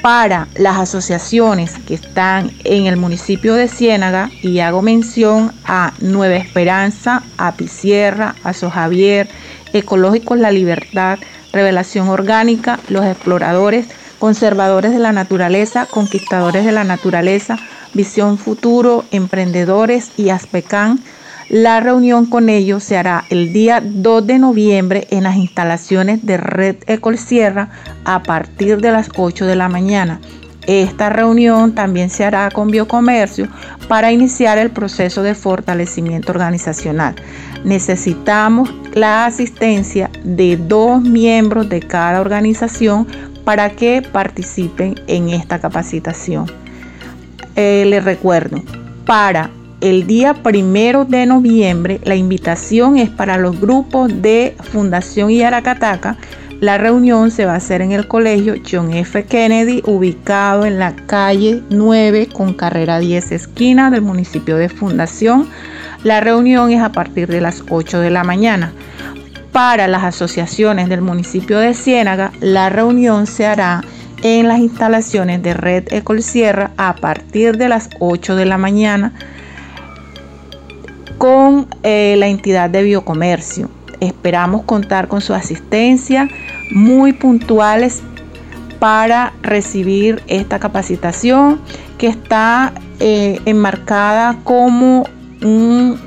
Para 0.01 0.47
las 0.55 0.77
asociaciones 0.77 1.77
que 1.85 1.93
están 1.93 2.51
en 2.63 2.87
el 2.87 2.97
municipio 2.97 3.53
de 3.53 3.67
Ciénaga, 3.67 4.31
y 4.41 4.59
hago 4.59 4.81
mención 4.81 5.51
a 5.65 5.93
Nueva 5.99 6.35
Esperanza, 6.35 7.23
a 7.37 7.51
Pisierra, 7.55 8.35
a 8.43 8.53
Sojavier, 8.53 9.27
Ecológicos 9.73 10.39
La 10.39 10.51
Libertad, 10.51 11.19
Revelación 11.51 12.07
Orgánica, 12.07 12.79
Los 12.87 13.05
Exploradores, 13.05 13.87
Conservadores 14.17 14.93
de 14.93 14.99
la 14.99 15.11
Naturaleza, 15.11 15.87
Conquistadores 15.87 16.63
de 16.63 16.71
la 16.71 16.85
Naturaleza, 16.85 17.59
Visión 17.93 18.37
Futuro, 18.37 19.03
Emprendedores 19.11 20.11
y 20.15 20.29
Aspecan 20.29 20.99
la 21.49 21.79
reunión 21.79 22.25
con 22.25 22.49
ellos 22.49 22.83
se 22.83 22.97
hará 22.97 23.25
el 23.29 23.53
día 23.53 23.81
2 23.83 24.25
de 24.25 24.39
noviembre 24.39 25.07
en 25.11 25.23
las 25.23 25.35
instalaciones 25.35 26.25
de 26.25 26.37
Red 26.37 26.77
Ecol 26.87 27.17
Sierra 27.17 27.69
a 28.05 28.23
partir 28.23 28.79
de 28.79 28.91
las 28.91 29.09
8 29.15 29.45
de 29.45 29.55
la 29.55 29.69
mañana. 29.69 30.19
Esta 30.67 31.09
reunión 31.09 31.75
también 31.75 32.09
se 32.09 32.23
hará 32.23 32.49
con 32.49 32.69
Biocomercio 32.69 33.49
para 33.89 34.13
iniciar 34.13 34.57
el 34.57 34.71
proceso 34.71 35.21
de 35.21 35.35
fortalecimiento 35.35 36.31
organizacional. 36.31 37.15
Necesitamos 37.65 38.73
la 38.93 39.25
asistencia 39.25 40.09
de 40.23 40.55
dos 40.55 41.01
miembros 41.01 41.67
de 41.67 41.81
cada 41.81 42.21
organización 42.21 43.05
para 43.43 43.71
que 43.71 44.01
participen 44.01 44.95
en 45.07 45.29
esta 45.29 45.59
capacitación. 45.59 46.49
Eh, 47.55 47.83
les 47.85 48.03
recuerdo, 48.03 48.63
para 49.05 49.49
el 49.83 50.07
día 50.07 50.33
primero 50.33 51.03
de 51.03 51.25
noviembre 51.25 51.99
la 52.05 52.15
invitación 52.15 52.97
es 52.97 53.09
para 53.09 53.37
los 53.37 53.59
grupos 53.59 54.21
de 54.21 54.55
Fundación 54.71 55.29
Yaracataca 55.29 56.17
la 56.61 56.77
reunión 56.77 57.31
se 57.31 57.45
va 57.45 57.55
a 57.55 57.57
hacer 57.57 57.81
en 57.81 57.91
el 57.91 58.07
colegio 58.07 58.55
John 58.65 58.93
F. 58.93 59.25
Kennedy, 59.25 59.81
ubicado 59.85 60.65
en 60.65 60.79
la 60.79 60.95
calle 60.95 61.61
9 61.69 62.29
con 62.31 62.53
carrera 62.53 62.99
10 62.99 63.33
esquina 63.33 63.91
del 63.91 64.01
municipio 64.01 64.55
de 64.55 64.69
Fundación. 64.69 65.49
La 66.05 66.21
reunión 66.21 66.71
es 66.71 66.81
a 66.81 66.93
partir 66.93 67.27
de 67.27 67.41
las 67.41 67.65
8 67.69 67.99
de 67.99 68.11
la 68.11 68.23
mañana. 68.23 68.71
Para 69.51 69.89
las 69.89 70.03
asociaciones 70.03 70.87
del 70.87 71.01
municipio 71.01 71.59
de 71.59 71.73
Ciénaga, 71.73 72.31
la 72.39 72.69
reunión 72.69 73.27
se 73.27 73.45
hará 73.45 73.83
en 74.21 74.47
las 74.47 74.59
instalaciones 74.59 75.43
de 75.43 75.53
Red 75.53 75.91
Ecol 75.91 76.23
Sierra 76.23 76.71
a 76.77 76.95
partir 76.95 77.57
de 77.57 77.67
las 77.67 77.89
8 77.99 78.37
de 78.37 78.45
la 78.45 78.57
mañana 78.57 79.11
con 81.17 81.67
eh, 81.83 82.15
la 82.17 82.27
entidad 82.27 82.69
de 82.69 82.83
biocomercio. 82.83 83.69
Esperamos 83.99 84.63
contar 84.63 85.07
con 85.07 85.21
su 85.21 85.33
asistencia 85.33 86.27
muy 86.71 87.13
puntuales 87.13 88.01
para 88.79 89.33
recibir 89.41 90.21
esta 90.27 90.59
capacitación 90.59 91.61
que 91.97 92.07
está 92.07 92.73
eh, 92.99 93.39
enmarcada 93.45 94.39
como 94.43 95.05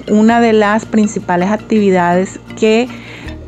una 0.09 0.41
de 0.41 0.53
las 0.53 0.87
principales 0.87 1.51
actividades 1.51 2.41
que 2.59 2.89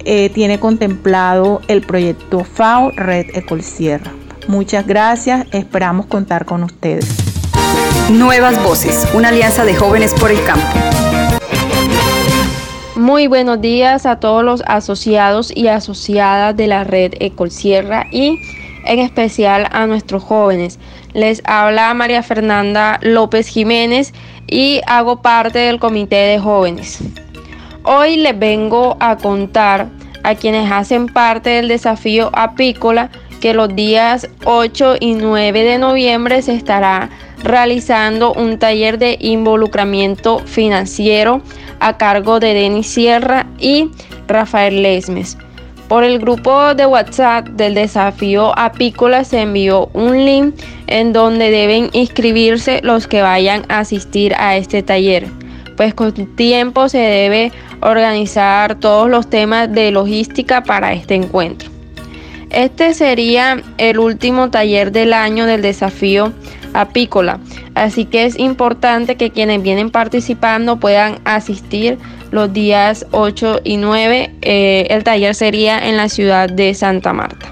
eh, 0.04 0.30
tiene 0.30 0.58
contemplado 0.58 1.60
el 1.68 1.82
proyecto 1.82 2.44
FAO 2.44 2.90
Red 2.92 3.26
Ecol 3.34 3.62
Sierra. 3.62 4.12
Muchas 4.46 4.86
gracias, 4.86 5.46
esperamos 5.52 6.06
contar 6.06 6.46
con 6.46 6.62
ustedes. 6.62 7.06
Nuevas 8.10 8.62
Voces, 8.62 9.06
una 9.12 9.28
alianza 9.28 9.66
de 9.66 9.74
jóvenes 9.74 10.14
por 10.14 10.30
el 10.30 10.42
campo. 10.44 10.88
Muy 12.98 13.28
buenos 13.28 13.61
días 13.61 14.06
a 14.06 14.18
todos 14.18 14.42
los 14.42 14.61
asociados 14.66 15.56
y 15.56 15.68
asociadas 15.68 16.56
de 16.56 16.66
la 16.66 16.82
red 16.82 17.14
Ecolsierra 17.20 18.06
y 18.11 18.40
en 18.84 18.98
especial 18.98 19.68
a 19.70 19.87
nuestros 19.87 20.24
jóvenes. 20.24 20.80
Les 21.12 21.40
habla 21.44 21.94
María 21.94 22.24
Fernanda 22.24 22.98
López 23.00 23.46
Jiménez 23.46 24.12
y 24.48 24.80
hago 24.88 25.22
parte 25.22 25.61
del 25.61 25.78
comité 25.78 26.16
de 26.16 26.40
jóvenes. 26.40 26.98
Hoy 27.84 28.16
les 28.16 28.37
vengo 28.37 28.96
a 28.98 29.16
contar 29.16 29.87
a 30.24 30.34
quienes 30.34 30.68
hacen 30.68 31.06
parte 31.06 31.50
del 31.50 31.68
desafío 31.68 32.30
apícola 32.32 33.11
que 33.38 33.55
los 33.55 33.74
días 33.74 34.29
8 34.44 34.96
y 35.01 35.14
9 35.14 35.62
de 35.62 35.79
noviembre 35.79 36.42
se 36.42 36.55
estará 36.55 37.11
realizando 37.42 38.33
un 38.33 38.59
taller 38.59 38.98
de 38.98 39.16
involucramiento 39.20 40.40
financiero 40.40 41.40
a 41.81 41.96
cargo 41.96 42.40
de 42.40 42.55
Denis 42.55 42.88
Sierra 42.88 43.46
y 43.59 43.90
Rafael 44.27 44.83
Lesmes. 44.83 45.38
Por 45.88 46.05
el 46.05 46.18
grupo 46.18 46.74
de 46.74 46.85
WhatsApp 46.85 47.48
del 47.48 47.74
desafío 47.74 48.57
apícola 48.59 49.24
se 49.24 49.40
envió 49.40 49.88
un 49.94 50.24
link 50.24 50.55
en 50.87 51.14
donde 51.14 51.51
deben 51.51 51.88
inscribirse 51.94 52.81
los 52.83 53.07
que 53.07 53.22
vayan 53.22 53.62
a 53.68 53.79
asistir 53.79 54.35
a 54.37 54.57
este 54.59 54.83
taller. 54.83 55.27
Pues 55.79 55.94
con 55.94 56.12
tiempo 56.37 56.90
se 56.90 56.98
debe 56.98 57.53
organizar 57.81 58.74
todos 58.74 59.09
los 59.09 59.31
temas 59.31 59.72
de 59.72 59.90
logística 59.90 60.62
para 60.62 60.92
este 60.92 61.14
encuentro. 61.14 61.77
Este 62.50 62.94
sería 62.94 63.62
el 63.76 63.98
último 63.98 64.50
taller 64.50 64.90
del 64.90 65.12
año 65.12 65.46
del 65.46 65.62
desafío 65.62 66.32
apícola, 66.72 67.40
así 67.74 68.04
que 68.04 68.24
es 68.24 68.38
importante 68.38 69.16
que 69.16 69.30
quienes 69.30 69.62
vienen 69.62 69.90
participando 69.90 70.78
puedan 70.78 71.18
asistir 71.24 71.98
los 72.30 72.52
días 72.52 73.06
8 73.11 73.61
y 73.64 73.76
9. 73.76 74.34
Eh, 74.42 74.87
el 74.90 75.04
taller 75.04 75.34
sería 75.34 75.78
en 75.78 75.96
la 75.96 76.08
ciudad 76.08 76.48
de 76.48 76.74
Santa 76.74 77.12
Marta. 77.12 77.50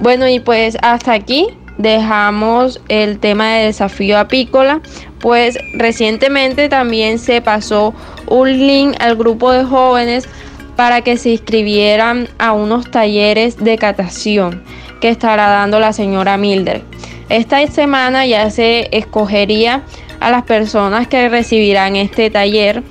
Bueno, 0.00 0.28
y 0.28 0.40
pues 0.40 0.76
hasta 0.82 1.12
aquí 1.12 1.48
dejamos 1.78 2.80
el 2.88 3.18
tema 3.18 3.54
de 3.54 3.66
desafío 3.66 4.18
apícola, 4.18 4.80
pues 5.20 5.56
recientemente 5.74 6.68
también 6.68 7.18
se 7.18 7.40
pasó 7.40 7.94
un 8.26 8.50
link 8.50 8.96
al 9.00 9.16
grupo 9.16 9.52
de 9.52 9.64
jóvenes 9.64 10.28
para 10.76 11.02
que 11.02 11.16
se 11.16 11.30
inscribieran 11.30 12.28
a 12.38 12.52
unos 12.52 12.90
talleres 12.90 13.56
de 13.56 13.78
catación 13.78 14.62
que 15.00 15.08
estará 15.08 15.48
dando 15.48 15.80
la 15.80 15.92
señora 15.92 16.36
Milder. 16.36 16.82
Esta 17.28 17.66
semana 17.66 18.26
ya 18.26 18.50
se 18.50 18.88
escogería 18.96 19.82
a 20.20 20.30
las 20.30 20.44
personas 20.44 21.08
que 21.08 21.28
recibirán 21.28 21.96
este 21.96 22.30
taller. 22.30 22.82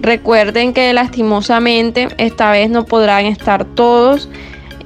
Recuerden 0.00 0.72
que 0.72 0.92
lastimosamente 0.92 2.08
esta 2.18 2.50
vez 2.50 2.70
no 2.70 2.84
podrán 2.84 3.26
estar 3.26 3.64
todos 3.64 4.28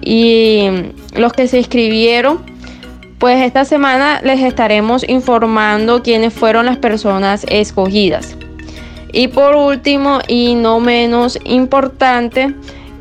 y 0.01 0.69
los 1.14 1.33
que 1.33 1.49
se 1.49 1.59
inscribieron, 1.59 2.40
pues 3.19 3.45
esta 3.45 3.64
semana 3.64 4.21
les 4.23 4.40
estaremos 4.40 5.09
informando 5.09 6.03
quiénes 6.03 6.35
fueron 6.35 6.66
las 6.66 6.77
personas 6.77 7.47
escogidas. 7.49 8.37
Y 9.12 9.29
por 9.29 9.55
último 9.55 10.19
y 10.29 10.55
no 10.55 10.81
menos 10.81 11.38
importante, 11.45 12.55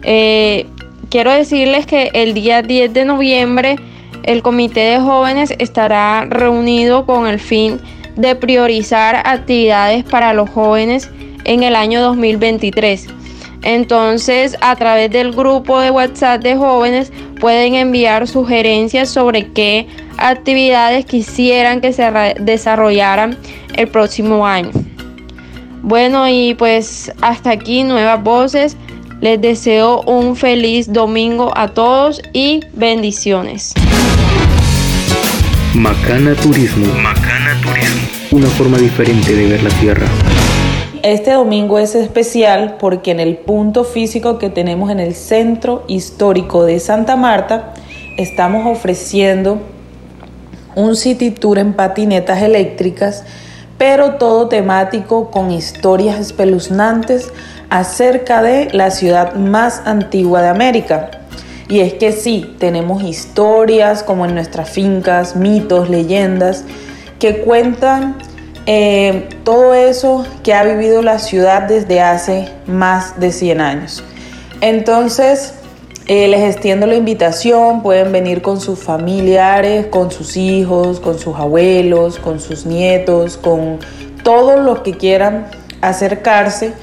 eh, 0.04 0.68
quiero 1.10 1.32
decirles 1.32 1.86
que 1.86 2.12
el 2.14 2.34
día 2.34 2.62
10 2.62 2.94
de 2.94 3.06
noviembre 3.06 3.78
el 4.24 4.42
comité 4.42 4.82
de 4.82 5.00
jóvenes 5.00 5.54
estará 5.60 6.26
reunido 6.26 7.06
con 7.06 7.28
el 7.28 7.40
fin 7.40 7.80
de 8.16 8.36
priorizar 8.36 9.22
actividades 9.26 10.04
para 10.04 10.34
los 10.34 10.50
jóvenes 10.50 11.10
en 11.44 11.64
el 11.64 11.76
año 11.76 12.02
2023. 12.02 13.08
Entonces, 13.64 14.58
a 14.62 14.76
través 14.76 15.10
del 15.12 15.32
grupo 15.32 15.80
de 15.80 15.92
WhatsApp 15.92 16.42
de 16.42 16.56
jóvenes 16.56 17.12
pueden 17.40 17.76
enviar 17.76 18.28
sugerencias 18.28 19.10
sobre 19.10 19.52
qué 19.52 19.88
actividades 20.18 21.06
quisieran 21.06 21.82
que 21.82 21.92
se 21.92 22.12
desarrollaran 22.40 23.38
el 23.76 23.88
próximo 23.88 24.46
año. 24.46 24.72
Bueno, 25.88 26.28
y 26.28 26.56
pues 26.56 27.12
hasta 27.22 27.52
aquí 27.52 27.84
nuevas 27.84 28.24
voces. 28.24 28.76
Les 29.22 29.40
deseo 29.40 30.02
un 30.02 30.36
feliz 30.36 30.92
domingo 30.92 31.56
a 31.56 31.68
todos 31.68 32.24
y 32.34 32.62
bendiciones. 32.74 33.76
Macana 35.76 36.34
Turismo. 36.34 36.92
Macana 36.96 37.62
Turismo. 37.62 38.08
Una 38.32 38.48
forma 38.48 38.80
diferente 38.80 39.36
de 39.36 39.46
ver 39.46 39.62
la 39.62 39.70
tierra. 39.80 40.08
Este 41.04 41.34
domingo 41.34 41.78
es 41.78 41.94
especial 41.94 42.78
porque 42.80 43.12
en 43.12 43.20
el 43.20 43.38
punto 43.38 43.84
físico 43.84 44.40
que 44.40 44.50
tenemos 44.50 44.90
en 44.90 45.00
el 45.00 45.14
centro 45.14 45.84
histórico 45.88 46.66
de 46.66 46.80
Santa 46.80 47.16
Marta 47.16 47.76
estamos 48.18 48.66
ofreciendo 48.66 49.62
un 50.76 50.96
city 50.96 51.30
tour 51.30 51.60
en 51.60 51.74
patinetas 51.74 52.42
eléctricas, 52.42 53.24
pero 53.78 54.16
todo 54.16 54.48
temático 54.48 55.32
con 55.32 55.52
historias 55.52 56.20
espeluznantes 56.20 57.32
acerca 57.70 58.42
de 58.42 58.70
la 58.72 58.92
ciudad 58.92 59.36
más 59.36 59.82
antigua 59.86 60.42
de 60.42 60.50
América. 60.50 61.12
Y 61.68 61.80
es 61.80 61.94
que 61.96 62.12
sí, 62.12 62.56
tenemos 62.60 63.04
historias 63.04 64.04
como 64.04 64.26
en 64.26 64.36
nuestras 64.36 64.70
fincas, 64.70 65.36
mitos, 65.36 65.90
leyendas, 65.90 66.64
que 67.20 67.42
cuentan 67.42 68.18
eh, 68.68 69.30
todo 69.44 69.74
eso 69.74 70.26
que 70.44 70.54
ha 70.54 70.64
vivido 70.64 71.02
la 71.02 71.20
ciudad 71.20 71.64
desde 71.64 72.02
hace 72.02 72.50
más 72.68 73.20
de 73.20 73.32
100 73.32 73.62
años. 73.62 74.04
Entonces, 74.62 75.56
eh, 76.08 76.28
les 76.28 76.42
extiendo 76.42 76.86
la 76.86 76.96
invitación, 76.96 77.82
pueden 77.82 78.12
venir 78.12 78.42
con 78.42 78.62
sus 78.62 78.80
familiares, 78.80 79.88
con 79.88 80.12
sus 80.12 80.38
hijos, 80.38 81.00
con 81.00 81.18
sus 81.18 81.36
abuelos, 81.36 82.20
con 82.20 82.40
sus 82.40 82.66
nietos, 82.66 83.38
con 83.38 83.80
todos 84.24 84.64
los 84.64 84.80
que 84.82 84.94
quieran 84.94 85.48
acercarse 85.82 86.74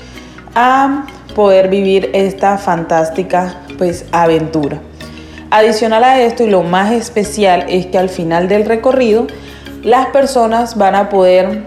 a 0.55 1.07
poder 1.35 1.69
vivir 1.69 2.11
esta 2.15 2.59
fantástica 2.59 3.63
pues 3.79 4.05
aventura. 4.13 4.81
Adicional 5.51 6.03
a 6.03 6.21
esto 6.21 6.45
y 6.45 6.51
lo 6.51 6.63
más 6.63 6.93
especial 6.93 7.67
es 7.69 7.87
que 7.87 7.99
al 7.99 8.09
final 8.09 8.49
del 8.49 8.65
recorrido 8.65 9.27
las 9.83 10.07
personas 10.07 10.77
van 10.77 10.95
a 10.95 11.09
poder 11.11 11.63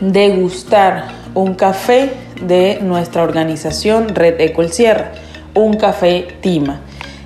degustar 0.00 1.08
un 1.34 1.54
café 1.54 2.12
de 2.42 2.78
nuestra 2.82 3.22
organización 3.22 4.08
Red 4.08 4.40
Eco 4.40 4.66
Sierra, 4.68 5.12
un 5.54 5.74
café 5.76 6.36
Tima, 6.40 6.80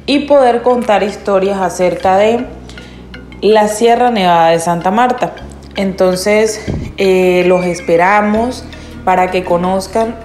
y 0.06 0.20
poder 0.20 0.62
contar 0.62 1.02
historias 1.02 1.60
acerca 1.60 2.16
de 2.16 2.46
la 3.40 3.68
Sierra 3.68 4.10
Nevada 4.10 4.50
de 4.50 4.58
Santa 4.58 4.90
Marta. 4.90 5.34
Entonces 5.76 6.64
eh, 6.96 7.44
los 7.46 7.64
esperamos 7.64 8.64
para 9.04 9.30
que 9.30 9.44
conozcan 9.44 10.16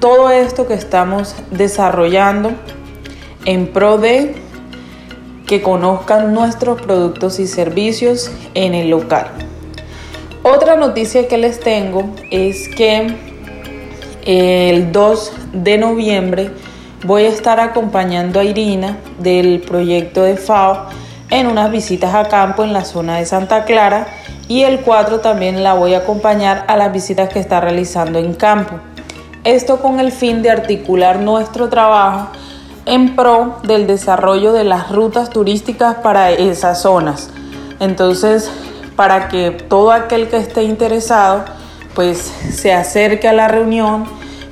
todo 0.00 0.30
esto 0.30 0.66
que 0.66 0.74
estamos 0.74 1.34
desarrollando 1.50 2.52
en 3.44 3.66
pro 3.68 3.98
de 3.98 4.34
que 5.46 5.62
conozcan 5.62 6.32
nuestros 6.32 6.80
productos 6.80 7.40
y 7.40 7.46
servicios 7.46 8.30
en 8.54 8.74
el 8.74 8.90
local. 8.90 9.28
Otra 10.42 10.76
noticia 10.76 11.28
que 11.28 11.36
les 11.36 11.60
tengo 11.60 12.14
es 12.30 12.68
que 12.68 13.14
el 14.24 14.92
2 14.92 15.32
de 15.52 15.78
noviembre 15.78 16.50
voy 17.04 17.24
a 17.24 17.28
estar 17.28 17.60
acompañando 17.60 18.40
a 18.40 18.44
Irina 18.44 18.98
del 19.18 19.60
proyecto 19.60 20.22
de 20.22 20.36
FAO 20.36 20.86
en 21.30 21.46
unas 21.46 21.70
visitas 21.70 22.14
a 22.14 22.28
campo 22.28 22.62
en 22.62 22.72
la 22.72 22.84
zona 22.84 23.16
de 23.16 23.24
Santa 23.24 23.64
Clara 23.64 24.06
y 24.48 24.62
el 24.62 24.80
4 24.80 25.20
también 25.20 25.62
la 25.62 25.74
voy 25.74 25.94
a 25.94 25.98
acompañar 25.98 26.64
a 26.68 26.76
las 26.76 26.92
visitas 26.92 27.28
que 27.28 27.38
está 27.38 27.60
realizando 27.60 28.18
en 28.18 28.34
campo. 28.34 28.76
Esto 29.44 29.80
con 29.80 30.00
el 30.00 30.12
fin 30.12 30.42
de 30.42 30.50
articular 30.50 31.20
nuestro 31.20 31.68
trabajo 31.68 32.28
en 32.84 33.16
pro 33.16 33.58
del 33.62 33.86
desarrollo 33.86 34.52
de 34.52 34.64
las 34.64 34.90
rutas 34.90 35.30
turísticas 35.30 35.96
para 35.96 36.30
esas 36.30 36.82
zonas. 36.82 37.30
Entonces, 37.78 38.50
para 38.96 39.28
que 39.28 39.52
todo 39.52 39.92
aquel 39.92 40.28
que 40.28 40.36
esté 40.36 40.64
interesado 40.64 41.44
pues 41.94 42.18
se 42.18 42.72
acerque 42.72 43.28
a 43.28 43.32
la 43.32 43.48
reunión, 43.48 44.04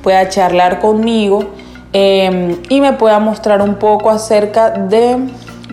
pueda 0.02 0.28
charlar 0.28 0.80
conmigo 0.80 1.50
em, 1.98 2.56
y 2.68 2.80
me 2.80 2.92
pueda 2.92 3.18
mostrar 3.18 3.62
un 3.62 3.76
poco 3.76 4.10
acerca 4.10 4.70
de 4.70 5.16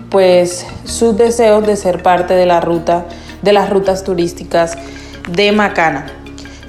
pues 0.10 0.66
sus 0.86 1.18
deseos 1.18 1.66
de 1.66 1.76
ser 1.76 2.02
parte 2.02 2.34
de 2.34 2.46
la 2.46 2.62
ruta 2.62 3.06
de 3.46 3.54
las 3.54 3.70
rutas 3.70 4.04
turísticas 4.04 4.76
de 5.30 5.52
Macana. 5.52 6.08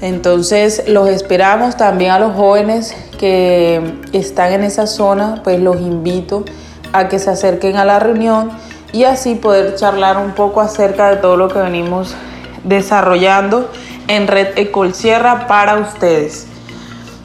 Entonces 0.02 0.84
los 0.88 1.08
esperamos 1.08 1.76
también 1.76 2.10
a 2.10 2.18
los 2.18 2.34
jóvenes 2.34 2.94
que 3.18 3.94
están 4.12 4.52
en 4.52 4.62
esa 4.62 4.86
zona, 4.86 5.40
pues 5.42 5.58
los 5.58 5.80
invito 5.80 6.44
a 6.92 7.08
que 7.08 7.18
se 7.18 7.30
acerquen 7.30 7.76
a 7.76 7.84
la 7.86 7.98
reunión 7.98 8.50
y 8.92 9.04
así 9.04 9.34
poder 9.34 9.74
charlar 9.76 10.18
un 10.18 10.32
poco 10.32 10.60
acerca 10.60 11.10
de 11.10 11.16
todo 11.16 11.36
lo 11.38 11.48
que 11.48 11.58
venimos 11.58 12.14
desarrollando 12.62 13.70
en 14.06 14.26
Red 14.26 14.58
Ecol 14.58 14.94
Sierra 14.94 15.46
para 15.46 15.78
ustedes. 15.78 16.46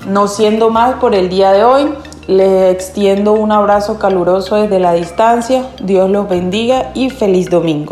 No 0.07 0.27
siendo 0.27 0.69
más 0.69 0.95
por 0.95 1.13
el 1.13 1.29
día 1.29 1.51
de 1.51 1.63
hoy, 1.63 1.93
les 2.27 2.73
extiendo 2.73 3.33
un 3.33 3.51
abrazo 3.51 3.97
caluroso 3.99 4.55
desde 4.55 4.79
la 4.79 4.93
distancia. 4.93 5.67
Dios 5.83 6.09
los 6.09 6.29
bendiga 6.29 6.91
y 6.93 7.09
feliz 7.09 7.49
domingo. 7.49 7.91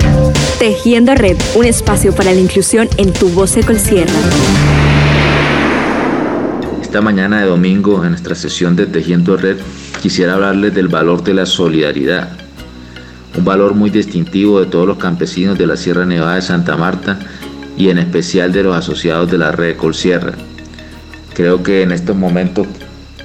Tejiendo 0.60 1.16
Red, 1.16 1.38
un 1.56 1.66
espacio 1.66 2.14
para 2.14 2.34
la 2.34 2.40
inclusión 2.40 2.88
en 2.98 3.14
tu 3.14 3.30
voz 3.30 3.52
Sierra. 3.52 4.14
Esta 6.82 7.02
mañana 7.02 7.42
de 7.42 7.48
domingo, 7.48 8.04
en 8.04 8.12
nuestra 8.12 8.36
sesión 8.36 8.76
de 8.76 8.88
Tejiendo 8.88 9.38
Red, 9.38 9.58
quisiera 10.02 10.34
hablarles 10.34 10.74
del 10.74 10.88
valor 10.88 11.24
de 11.24 11.34
la 11.34 11.46
solidaridad, 11.46 12.30
un 13.38 13.46
valor 13.46 13.76
muy 13.76 13.90
distintivo 13.90 14.60
de 14.60 14.66
todos 14.66 14.88
los 14.88 14.98
campesinos 14.98 15.58
de 15.58 15.68
la 15.68 15.78
Sierra 15.78 16.06
Nevada 16.06 16.36
de 16.36 16.42
Santa 16.42 16.76
Marta 16.78 17.20
y 17.78 17.90
en 17.90 18.00
especial 18.00 18.52
de 18.52 18.64
los 18.64 18.76
asociados 18.76 19.30
de 19.30 19.38
la 19.38 19.52
red 19.52 19.78
Colsierra. 19.78 20.34
Creo 21.34 21.64
que 21.64 21.84
en 21.84 21.92
estos 21.92 22.16
momentos 22.16 22.68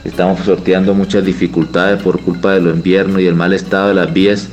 estamos 0.05 0.41
sorteando 0.45 0.95
muchas 0.95 1.25
dificultades 1.25 2.03
por 2.03 2.21
culpa 2.21 2.53
de 2.53 2.61
los 2.61 2.77
inviernos 2.77 3.21
y 3.21 3.27
el 3.27 3.35
mal 3.35 3.53
estado 3.53 3.89
de 3.89 3.95
las 3.95 4.13
vías 4.13 4.49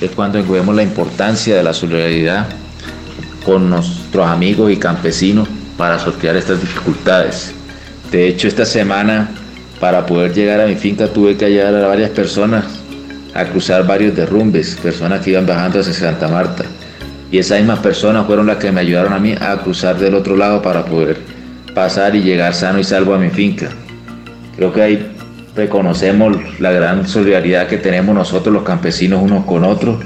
es 0.00 0.10
cuando 0.10 0.42
vemos 0.44 0.74
la 0.74 0.82
importancia 0.82 1.56
de 1.56 1.62
la 1.62 1.72
solidaridad 1.72 2.46
con 3.44 3.70
nuestros 3.70 4.26
amigos 4.26 4.72
y 4.72 4.76
campesinos 4.76 5.48
para 5.76 5.98
sortear 5.98 6.36
estas 6.36 6.60
dificultades. 6.60 7.54
De 8.10 8.28
hecho, 8.28 8.48
esta 8.48 8.64
semana, 8.64 9.30
para 9.80 10.06
poder 10.06 10.32
llegar 10.32 10.60
a 10.60 10.66
mi 10.66 10.74
finca, 10.74 11.08
tuve 11.08 11.36
que 11.36 11.44
ayudar 11.44 11.74
a 11.74 11.88
varias 11.88 12.10
personas 12.10 12.64
a 13.34 13.44
cruzar 13.44 13.86
varios 13.86 14.16
derrumbes, 14.16 14.76
personas 14.82 15.20
que 15.20 15.30
iban 15.30 15.46
bajando 15.46 15.80
hacia 15.80 15.92
Santa 15.92 16.28
Marta. 16.28 16.64
Y 17.30 17.38
esas 17.38 17.58
mismas 17.58 17.80
personas 17.80 18.26
fueron 18.26 18.46
las 18.46 18.56
que 18.56 18.72
me 18.72 18.80
ayudaron 18.80 19.12
a 19.12 19.18
mí 19.18 19.34
a 19.38 19.56
cruzar 19.58 19.98
del 19.98 20.14
otro 20.14 20.36
lado 20.36 20.62
para 20.62 20.84
poder 20.84 21.20
pasar 21.74 22.16
y 22.16 22.22
llegar 22.22 22.54
sano 22.54 22.78
y 22.78 22.84
salvo 22.84 23.14
a 23.14 23.18
mi 23.18 23.28
finca. 23.28 23.70
Creo 24.56 24.72
que 24.72 24.82
hay 24.82 25.16
reconocemos 25.56 26.36
la 26.60 26.70
gran 26.70 27.08
solidaridad 27.08 27.66
que 27.66 27.78
tenemos 27.78 28.14
nosotros 28.14 28.52
los 28.52 28.62
campesinos 28.62 29.22
unos 29.22 29.46
con 29.46 29.64
otros 29.64 30.04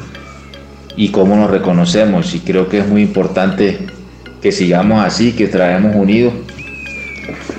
y 0.97 1.11
cómo 1.11 1.37
nos 1.37 1.51
reconocemos. 1.51 2.35
Y 2.35 2.41
creo 2.41 2.69
que 2.69 2.79
es 2.79 2.87
muy 2.87 3.03
importante 3.03 3.87
que 4.41 4.53
sigamos 4.53 5.05
así, 5.05 5.33
que 5.33 5.49
traemos 5.49 5.95
unidos, 5.95 6.33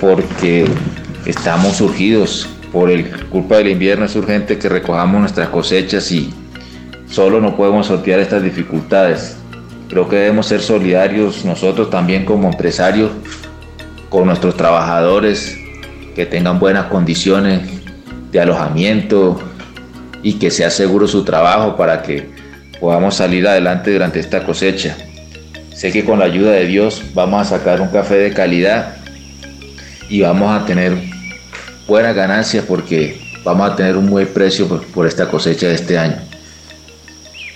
porque 0.00 0.64
estamos 1.26 1.76
surgidos 1.76 2.48
por 2.72 2.90
el 2.90 3.10
culpa 3.26 3.58
del 3.58 3.68
invierno. 3.68 4.06
Es 4.06 4.16
urgente 4.16 4.58
que 4.58 4.68
recojamos 4.68 5.20
nuestras 5.20 5.50
cosechas 5.50 6.10
y 6.10 6.32
solo 7.06 7.40
no 7.40 7.56
podemos 7.56 7.86
sortear 7.86 8.20
estas 8.20 8.42
dificultades. 8.42 9.36
Creo 9.88 10.08
que 10.08 10.16
debemos 10.16 10.46
ser 10.46 10.62
solidarios 10.62 11.44
nosotros 11.44 11.90
también 11.90 12.24
como 12.24 12.48
empresarios 12.48 13.10
con 14.08 14.26
nuestros 14.26 14.56
trabajadores, 14.56 15.58
que 16.14 16.26
tengan 16.26 16.58
buenas 16.58 16.86
condiciones 16.86 17.62
de 18.30 18.40
alojamiento 18.40 19.40
y 20.22 20.34
que 20.34 20.50
sea 20.50 20.70
seguro 20.70 21.06
su 21.06 21.24
trabajo 21.24 21.76
para 21.76 22.02
que 22.02 22.30
podamos 22.80 23.16
salir 23.16 23.46
adelante 23.46 23.92
durante 23.92 24.20
esta 24.20 24.44
cosecha. 24.44 24.96
Sé 25.74 25.92
que 25.92 26.04
con 26.04 26.18
la 26.18 26.26
ayuda 26.26 26.52
de 26.52 26.66
Dios 26.66 27.02
vamos 27.14 27.40
a 27.40 27.58
sacar 27.58 27.80
un 27.80 27.88
café 27.88 28.16
de 28.16 28.32
calidad 28.32 28.96
y 30.08 30.22
vamos 30.22 30.50
a 30.50 30.64
tener 30.64 30.96
buenas 31.86 32.14
ganancias 32.14 32.64
porque 32.66 33.20
vamos 33.44 33.70
a 33.70 33.76
tener 33.76 33.96
un 33.96 34.08
buen 34.08 34.28
precio 34.28 34.68
por, 34.68 35.06
esta 35.06 35.28
cosecha 35.28 35.68
de 35.68 35.74
este 35.74 35.98
año. 35.98 36.16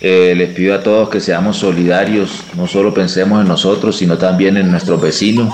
Eh, 0.01 0.35
les 0.37 0.51
pido 0.51 0.75
a 0.75 0.83
todos 0.83 1.09
que 1.09 1.21
seamos 1.21 1.59
solidarios, 1.59 2.43
no 2.55 2.67
solo 2.67 2.93
pensemos 2.93 3.41
en 3.41 3.49
nosotros, 3.49 3.97
sino 3.97 4.19
también 4.19 4.57
en 4.57 4.71
nuestros 4.71 5.01
vecinos 5.01 5.53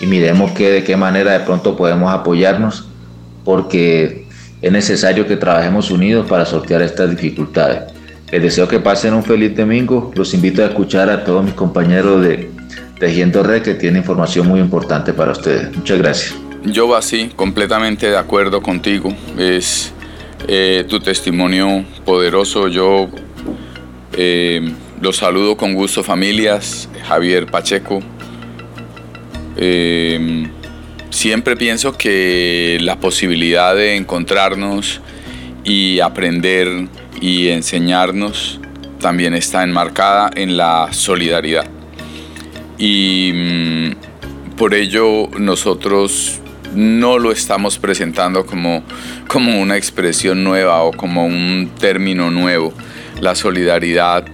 y 0.00 0.06
miremos 0.06 0.52
que, 0.52 0.70
de 0.70 0.84
qué 0.84 0.96
manera 0.96 1.32
de 1.32 1.40
pronto 1.40 1.76
podemos 1.76 2.12
apoyarnos, 2.12 2.86
porque 3.44 4.26
es 4.62 4.72
necesario 4.72 5.26
que 5.26 5.36
trabajemos 5.36 5.90
unidos 5.90 6.26
para 6.28 6.44
sortear 6.44 6.82
estas 6.82 7.10
dificultades. 7.10 7.92
Les 8.30 8.42
deseo 8.42 8.66
que 8.66 8.80
pasen 8.80 9.14
un 9.14 9.22
feliz 9.22 9.56
domingo. 9.56 10.10
Los 10.16 10.34
invito 10.34 10.62
a 10.62 10.66
escuchar 10.66 11.08
a 11.08 11.22
todos 11.22 11.44
mis 11.44 11.54
compañeros 11.54 12.22
de 12.22 12.50
Tejiendo 12.98 13.42
Red 13.42 13.62
que 13.62 13.74
tienen 13.74 14.02
información 14.02 14.48
muy 14.48 14.60
importante 14.60 15.12
para 15.12 15.32
ustedes. 15.32 15.76
Muchas 15.76 15.98
gracias. 15.98 16.34
Yo 16.64 16.96
así, 16.96 17.30
completamente 17.36 18.10
de 18.10 18.16
acuerdo 18.16 18.62
contigo. 18.62 19.14
Es 19.38 19.92
eh, 20.48 20.84
tu 20.88 20.98
testimonio 20.98 21.84
poderoso. 22.04 22.68
Yo 22.68 23.08
eh, 24.16 24.72
los 25.00 25.18
saludo 25.18 25.56
con 25.56 25.74
gusto 25.74 26.02
familias. 26.02 26.88
Javier 27.06 27.46
Pacheco. 27.46 28.00
Eh, 29.56 30.48
Siempre 31.14 31.56
pienso 31.56 31.96
que 31.96 32.76
la 32.80 32.98
posibilidad 32.98 33.76
de 33.76 33.94
encontrarnos 33.94 35.00
y 35.62 36.00
aprender 36.00 36.88
y 37.20 37.50
enseñarnos 37.50 38.60
también 39.00 39.32
está 39.32 39.62
enmarcada 39.62 40.32
en 40.34 40.56
la 40.56 40.88
solidaridad. 40.90 41.66
Y 42.78 43.30
mm, 43.32 44.56
por 44.56 44.74
ello 44.74 45.28
nosotros 45.38 46.40
no 46.74 47.20
lo 47.20 47.30
estamos 47.30 47.78
presentando 47.78 48.44
como, 48.44 48.82
como 49.28 49.60
una 49.60 49.76
expresión 49.76 50.42
nueva 50.42 50.82
o 50.82 50.90
como 50.90 51.26
un 51.26 51.70
término 51.78 52.32
nuevo. 52.32 52.74
La 53.20 53.36
solidaridad 53.36 54.26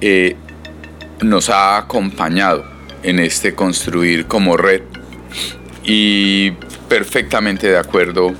eh, 0.00 0.36
nos 1.20 1.50
ha 1.50 1.78
acompañado 1.78 2.71
en 3.02 3.18
este 3.18 3.54
construir 3.54 4.26
como 4.26 4.56
red 4.56 4.82
y 5.84 6.52
perfectamente 6.88 7.68
de 7.68 7.78
acuerdo 7.78 8.34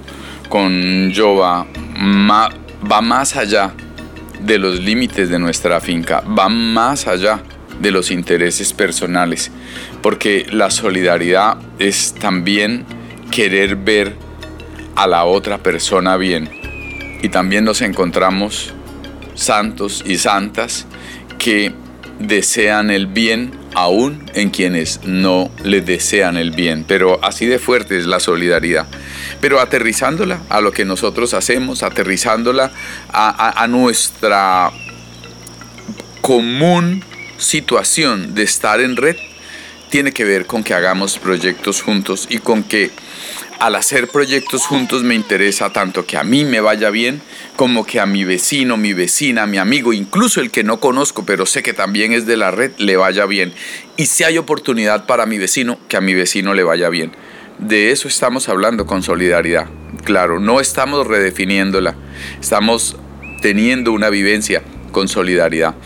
con 0.49 1.13
Jova, 1.15 1.67
va 2.91 3.01
más 3.01 3.37
allá 3.37 3.73
de 4.41 4.59
los 4.59 4.81
límites 4.81 5.29
de 5.31 5.39
nuestra 5.39 5.81
finca, 5.81 6.21
va 6.21 6.49
más 6.49 7.07
allá 7.07 7.43
de 7.81 7.91
los 7.91 8.11
intereses 8.11 8.73
personales, 8.73 9.51
porque 10.03 10.47
la 10.51 10.71
solidaridad 10.71 11.57
es 11.79 12.15
también 12.15 12.85
querer 13.31 13.77
ver 13.77 14.15
a 14.95 15.07
la 15.07 15.25
otra 15.25 15.59
persona 15.59 16.17
bien. 16.17 16.49
Y 17.23 17.29
también 17.29 17.65
nos 17.65 17.81
encontramos 17.83 18.75
santos 19.35 20.03
y 20.07 20.19
santas 20.19 20.87
que 21.39 21.73
desean 22.19 22.91
el 22.91 23.07
bien 23.07 23.62
aún 23.75 24.31
en 24.35 24.51
quienes 24.51 25.01
no 25.05 25.51
le 25.62 25.81
desean 25.81 26.37
el 26.37 26.51
bien. 26.51 26.85
Pero 26.87 27.23
así 27.23 27.47
de 27.47 27.59
fuerte 27.59 27.99
es 27.99 28.07
la 28.07 28.20
solidaridad. 28.20 28.87
Pero 29.41 29.61
aterrizándola 29.61 30.41
a 30.49 30.61
lo 30.61 30.73
que 30.73 30.85
nosotros 30.85 31.35
hacemos, 31.35 31.83
aterrizándola 31.83 32.73
a, 33.12 33.66
nuestra 33.68 34.70
común 36.20 37.05
situación 37.39 38.35
de 38.35 38.43
estar 38.45 38.81
en 38.81 38.97
red 38.97 39.16
tiene 39.91 40.12
que 40.12 40.25
ver 40.25 40.47
con 40.47 40.62
que 40.62 40.75
hagamos 40.75 41.18
proyectos 41.18 41.83
juntos 41.83 42.27
y 42.31 42.39
con 42.39 42.62
que 42.62 42.91
al 43.63 43.77
hacer 43.77 44.09
proyectos 44.09 44.67
juntos 44.67 45.05
me 45.05 45.15
interesa 45.15 45.73
tanto 45.73 46.05
que 46.05 46.17
a 46.17 46.25
mí 46.25 46.45
me 46.45 46.61
vaya 46.61 46.91
bien 46.91 47.23
como 47.55 47.87
que 47.87 48.01
a 48.01 48.07
mi 48.07 48.25
vecino, 48.25 48.77
mi 48.77 48.93
vecina, 48.93 49.47
mi 49.47 49.57
amigo, 49.57 49.93
incluso 49.93 50.41
el 50.41 50.51
que 50.51 50.65
no 50.65 50.81
conozco 50.81 51.25
pero 51.25 51.47
sé 51.47 51.63
que 51.63 51.73
también 51.73 52.13
es 52.13 52.27
de 52.27 52.37
la 52.37 52.51
red, 52.51 52.73
le 52.79 52.97
vaya 52.97 53.25
bien. 53.25 53.53
Y 53.97 54.07
si 54.07 54.25
hay 54.25 54.37
oportunidad 54.37 55.07
para 55.07 55.27
mi 55.27 55.39
vecino, 55.39 55.79
que 55.87 55.97
a 55.97 56.01
mi 56.01 56.13
vecino 56.13 56.55
le 56.55 56.65
vaya 56.65 56.89
bien. 56.89 57.13
De 57.61 57.93
eso 57.93 58.09
estamos 58.09 58.49
hablando 58.49 58.85
con 58.85 59.05
solidaridad. 59.05 59.69
Claro, 60.03 60.41
no 60.41 60.59
estamos 60.59 61.07
redefiniéndola, 61.07 61.95
estamos 62.41 62.97
teniendo 63.43 63.93
una 63.93 64.11
vivencia 64.11 64.65
con 64.91 65.07
solidaridad. 65.07 65.77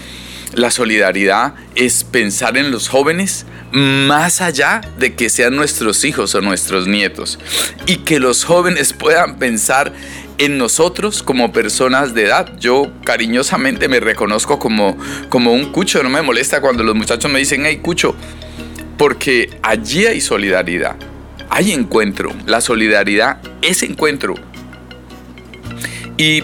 La 0.54 0.70
solidaridad 0.70 1.54
es 1.74 2.04
pensar 2.04 2.56
en 2.56 2.70
los 2.70 2.88
jóvenes 2.88 3.46
más 3.72 4.40
allá 4.40 4.80
de 4.98 5.14
que 5.14 5.28
sean 5.28 5.56
nuestros 5.56 6.04
hijos 6.04 6.34
o 6.34 6.40
nuestros 6.40 6.86
nietos 6.86 7.38
y 7.86 7.96
que 7.98 8.20
los 8.20 8.44
jóvenes 8.44 8.92
puedan 8.92 9.38
pensar 9.38 9.92
en 10.38 10.58
nosotros 10.58 11.22
como 11.22 11.52
personas 11.52 12.14
de 12.14 12.24
edad. 12.24 12.58
Yo 12.58 12.92
cariñosamente 13.04 13.88
me 13.88 14.00
reconozco 14.00 14.58
como, 14.58 14.96
como 15.28 15.52
un 15.52 15.72
cucho, 15.72 16.02
no 16.02 16.10
me 16.10 16.22
molesta 16.22 16.60
cuando 16.60 16.82
los 16.84 16.94
muchachos 16.94 17.30
me 17.30 17.38
dicen, 17.38 17.64
hey 17.66 17.80
cucho, 17.82 18.14
porque 18.96 19.58
allí 19.62 20.06
hay 20.06 20.20
solidaridad, 20.20 20.96
hay 21.50 21.72
encuentro, 21.72 22.32
la 22.46 22.60
solidaridad 22.60 23.38
es 23.62 23.82
encuentro. 23.82 24.34
Y 26.16 26.42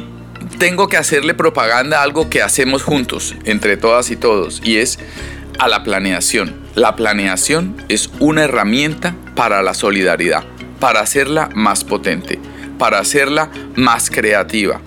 tengo 0.63 0.87
que 0.87 0.97
hacerle 0.97 1.35
propaganda 1.35 1.99
a 1.99 2.03
algo 2.05 2.31
que 2.31 2.41
hacemos 2.41 2.85
juntos, 2.85 3.35
entre 3.45 3.77
todas 3.77 4.13
y 4.13 4.17
todos, 4.17 4.61
y 4.63 4.77
es 4.77 5.01
a 5.59 5.67
la 5.67 5.83
planeación. 5.83 6.55
La 6.77 6.95
planeación 6.95 7.85
es 7.89 8.11
una 8.21 8.45
herramienta 8.45 9.17
para 9.35 9.61
la 9.63 9.75
solidaridad, 9.75 10.45
para 10.79 11.01
hacerla 11.01 11.49
más 11.53 11.83
potente, 11.83 12.39
para 12.79 13.01
hacerla 13.01 13.51
más 13.75 14.09
creativa. 14.09 14.81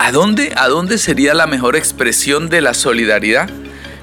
¿A 0.00 0.10
dónde, 0.10 0.52
¿A 0.56 0.66
dónde 0.66 0.98
sería 0.98 1.34
la 1.34 1.46
mejor 1.46 1.76
expresión 1.76 2.48
de 2.48 2.60
la 2.60 2.74
solidaridad? 2.74 3.48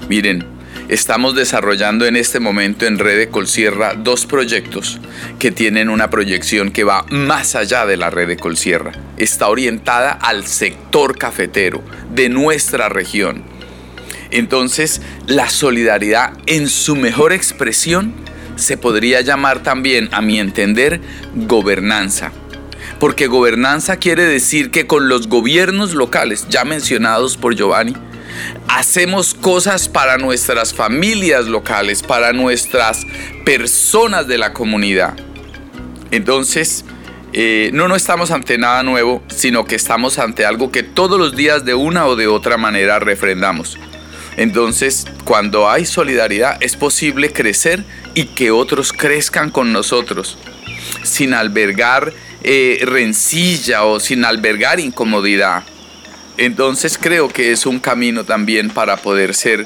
Miren, 0.08 0.46
estamos 0.88 1.34
desarrollando 1.34 2.06
en 2.06 2.16
este 2.16 2.40
momento 2.40 2.86
en 2.86 2.98
Red 2.98 3.30
Colsierra 3.30 3.94
dos 3.94 4.26
proyectos 4.26 5.00
que 5.38 5.50
tienen 5.50 5.88
una 5.88 6.10
proyección 6.10 6.70
que 6.70 6.84
va 6.84 7.04
más 7.10 7.54
allá 7.54 7.86
de 7.86 7.96
la 7.96 8.10
Red 8.10 8.28
de 8.28 8.36
Colsierra. 8.36 8.92
Está 9.16 9.48
orientada 9.48 10.12
al 10.12 10.46
sector 10.46 11.18
cafetero 11.18 11.82
de 12.14 12.28
nuestra 12.28 12.88
región 12.88 13.56
entonces, 14.30 15.00
la 15.26 15.48
solidaridad 15.48 16.32
en 16.46 16.68
su 16.68 16.96
mejor 16.96 17.32
expresión 17.32 18.12
se 18.56 18.76
podría 18.76 19.20
llamar 19.20 19.62
también, 19.62 20.08
a 20.12 20.20
mi 20.22 20.40
entender, 20.40 21.00
gobernanza. 21.34 22.32
Porque 22.98 23.26
gobernanza 23.26 23.96
quiere 23.98 24.24
decir 24.24 24.70
que 24.70 24.86
con 24.86 25.08
los 25.08 25.28
gobiernos 25.28 25.94
locales, 25.94 26.46
ya 26.48 26.64
mencionados 26.64 27.36
por 27.36 27.54
Giovanni, 27.54 27.94
hacemos 28.68 29.34
cosas 29.34 29.88
para 29.88 30.18
nuestras 30.18 30.74
familias 30.74 31.46
locales, 31.46 32.02
para 32.02 32.32
nuestras 32.32 33.06
personas 33.44 34.26
de 34.26 34.38
la 34.38 34.52
comunidad. 34.52 35.14
Entonces, 36.10 36.84
eh, 37.32 37.70
no, 37.72 37.88
no 37.88 37.96
estamos 37.96 38.30
ante 38.30 38.58
nada 38.58 38.82
nuevo, 38.82 39.22
sino 39.28 39.64
que 39.64 39.74
estamos 39.74 40.18
ante 40.18 40.46
algo 40.46 40.72
que 40.72 40.82
todos 40.82 41.18
los 41.18 41.36
días 41.36 41.64
de 41.64 41.74
una 41.74 42.06
o 42.06 42.16
de 42.16 42.26
otra 42.26 42.56
manera 42.56 42.98
refrendamos. 42.98 43.78
Entonces, 44.36 45.06
cuando 45.24 45.68
hay 45.68 45.86
solidaridad, 45.86 46.58
es 46.60 46.76
posible 46.76 47.32
crecer 47.32 47.84
y 48.14 48.24
que 48.24 48.50
otros 48.50 48.92
crezcan 48.92 49.50
con 49.50 49.72
nosotros, 49.72 50.38
sin 51.02 51.34
albergar 51.34 52.12
eh, 52.42 52.78
rencilla 52.82 53.84
o 53.84 53.98
sin 53.98 54.24
albergar 54.24 54.78
incomodidad. 54.78 55.64
Entonces 56.38 56.98
creo 57.00 57.28
que 57.28 57.52
es 57.52 57.64
un 57.66 57.78
camino 57.78 58.24
también 58.24 58.70
para 58.70 58.96
poder 58.96 59.34
ser 59.34 59.64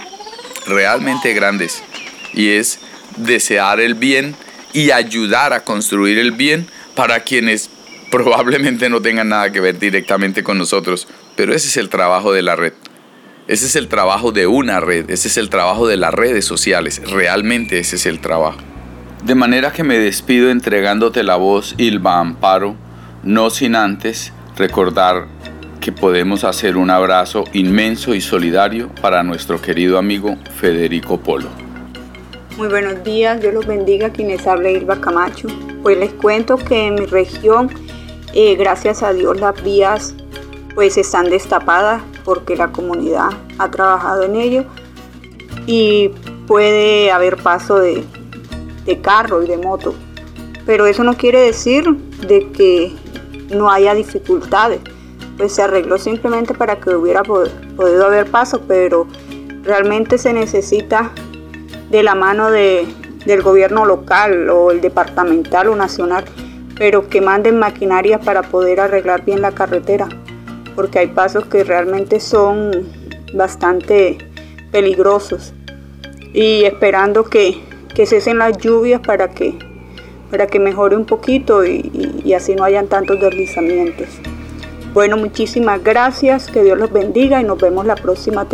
realmente 0.66 1.32
grandes 1.34 1.82
y 2.32 2.50
es 2.50 2.78
desear 3.16 3.80
el 3.80 3.94
bien 3.94 4.36
y 4.72 4.92
ayudar 4.92 5.52
a 5.52 5.64
construir 5.64 6.18
el 6.18 6.32
bien 6.32 6.68
para 6.94 7.20
quienes 7.20 7.70
probablemente 8.10 8.88
no 8.88 9.00
tengan 9.00 9.28
nada 9.28 9.50
que 9.50 9.60
ver 9.60 9.78
directamente 9.78 10.42
con 10.42 10.58
nosotros. 10.58 11.08
Pero 11.36 11.54
ese 11.54 11.68
es 11.68 11.76
el 11.76 11.88
trabajo 11.88 12.32
de 12.32 12.42
la 12.42 12.56
red. 12.56 12.72
Ese 13.48 13.66
es 13.66 13.74
el 13.74 13.88
trabajo 13.88 14.30
de 14.30 14.46
una 14.46 14.78
red, 14.78 15.10
ese 15.10 15.26
es 15.26 15.36
el 15.36 15.50
trabajo 15.50 15.88
de 15.88 15.96
las 15.96 16.14
redes 16.14 16.44
sociales, 16.44 17.02
realmente 17.10 17.80
ese 17.80 17.96
es 17.96 18.06
el 18.06 18.20
trabajo. 18.20 18.58
De 19.24 19.34
manera 19.34 19.72
que 19.72 19.82
me 19.82 19.98
despido 19.98 20.50
entregándote 20.50 21.24
la 21.24 21.34
voz, 21.34 21.74
Ilva 21.76 22.20
Amparo, 22.20 22.76
no 23.24 23.50
sin 23.50 23.74
antes 23.74 24.32
recordar 24.56 25.26
que 25.80 25.92
podemos 25.92 26.44
hacer 26.44 26.76
un 26.76 26.90
abrazo 26.90 27.44
inmenso 27.52 28.14
y 28.14 28.20
solidario 28.20 28.90
para 29.00 29.22
nuestro 29.22 29.60
querido 29.60 29.98
amigo 29.98 30.36
Federico 30.56 31.18
Polo. 31.18 31.48
Muy 32.56 32.68
buenos 32.68 33.02
días, 33.02 33.40
Dios 33.40 33.54
los 33.54 33.66
bendiga 33.66 34.10
quienes 34.10 34.46
habla 34.46 34.70
Ilva 34.70 35.00
Camacho. 35.00 35.48
Pues 35.82 35.96
les 35.96 36.12
cuento 36.12 36.58
que 36.58 36.88
en 36.88 36.94
mi 36.96 37.06
región, 37.06 37.70
eh, 38.34 38.54
gracias 38.56 39.02
a 39.02 39.14
Dios, 39.14 39.40
las 39.40 39.62
vías 39.64 40.14
pues 40.74 40.98
están 40.98 41.30
destapadas 41.30 42.02
porque 42.24 42.56
la 42.56 42.70
comunidad 42.70 43.30
ha 43.58 43.70
trabajado 43.70 44.24
en 44.24 44.36
ello 44.36 44.64
y 45.66 46.10
puede 46.46 47.10
haber 47.10 47.36
paso 47.36 47.78
de, 47.78 48.04
carro 49.02 49.42
y 49.42 49.46
de 49.46 49.56
moto. 49.56 49.94
Pero 50.66 50.86
eso 50.86 51.04
no 51.04 51.16
quiere 51.16 51.40
decir 51.40 51.84
de 52.26 52.50
que 52.50 52.92
no 53.50 53.70
haya 53.70 53.94
dificultades. 53.94 54.80
Pues 55.40 55.54
se 55.54 55.62
arregló 55.62 55.96
simplemente 55.96 56.52
para 56.52 56.76
que 56.76 56.94
hubiera 56.94 57.22
podido 57.22 58.06
haber 58.06 58.30
paso, 58.30 58.60
pero 58.68 59.06
realmente 59.62 60.18
se 60.18 60.32
necesita 60.34 61.12
de 61.90 62.02
la 62.02 62.14
mano 62.14 62.50
de, 62.50 62.86
del 63.24 63.40
gobierno 63.40 63.86
local 63.86 64.50
o 64.50 64.70
el 64.70 64.82
departamental 64.82 65.68
o 65.68 65.76
nacional, 65.76 66.24
pero 66.76 67.08
que 67.08 67.22
manden 67.22 67.58
maquinaria 67.58 68.20
para 68.20 68.42
poder 68.42 68.80
arreglar 68.80 69.24
bien 69.24 69.40
la 69.40 69.52
carretera 69.52 70.08
porque 70.74 70.98
hay 70.98 71.08
pasos 71.08 71.44
que 71.46 71.64
realmente 71.64 72.20
son 72.20 72.88
bastante 73.34 74.18
peligrosos 74.72 75.52
y 76.32 76.64
esperando 76.64 77.24
que, 77.24 77.60
que 77.94 78.06
cesen 78.06 78.38
las 78.38 78.56
lluvias 78.58 79.00
para 79.00 79.28
que, 79.28 79.58
para 80.30 80.46
que 80.46 80.58
mejore 80.58 80.96
un 80.96 81.04
poquito 81.04 81.64
y, 81.66 82.32
así 82.34 82.54
no 82.54 82.64
hayan 82.64 82.86
tantos 82.86 83.20
deslizamientos. 83.20 84.08
Bueno, 84.92 85.16
muchísimas 85.16 85.84
gracias, 85.84 86.48
que 86.48 86.64
Dios 86.64 86.76
los 86.76 86.92
bendiga 86.92 87.40
y 87.40 87.44
nos 87.44 87.58
vemos 87.58 87.86
la 87.86 87.94
próxima 87.94 88.44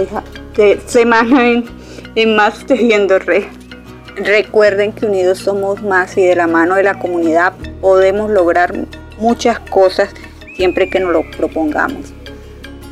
semana 0.87 1.49
en, 1.49 1.65
en 2.15 2.37
Más 2.37 2.67
Tejiendo 2.67 3.19
Red. 3.19 3.45
Recuerden 4.17 4.93
que 4.93 5.07
unidos 5.07 5.39
somos 5.39 5.83
más 5.83 6.17
y 6.19 6.23
de 6.25 6.37
la 6.37 6.47
mano 6.47 6.75
de 6.75 6.83
la 6.83 6.99
comunidad 6.99 7.55
podemos 7.81 8.31
lograr 8.31 8.75
muchas 9.19 9.61
cosas 9.61 10.11
siempre 10.57 10.91
que 10.91 11.01
nos 11.01 11.13
lo 11.13 11.23
propongamos. 11.37 12.13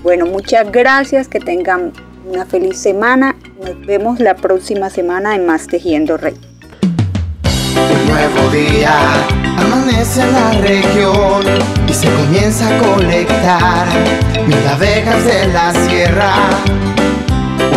Bueno, 0.02 0.24
muchas 0.24 0.70
gracias, 0.72 1.28
que 1.28 1.40
tengan 1.40 1.92
una 2.26 2.46
feliz 2.46 2.78
semana. 2.78 3.36
Nos 3.60 3.86
vemos 3.86 4.20
la 4.20 4.36
próxima 4.36 4.88
semana 4.88 5.34
en 5.34 5.44
Más 5.44 5.66
Tejiendo 5.66 6.16
Rey. 6.16 6.34
Un 7.74 8.08
nuevo 8.08 8.50
día 8.50 9.43
amanece 9.84 10.22
en 10.22 10.32
la 10.32 10.50
región 10.62 11.44
y 11.86 11.92
se 11.92 12.08
comienza 12.10 12.68
a 12.68 12.78
colectar 12.78 13.86
mil 14.46 14.66
abejas 14.68 15.24
de 15.24 15.46
la 15.48 15.72
sierra. 15.72 16.32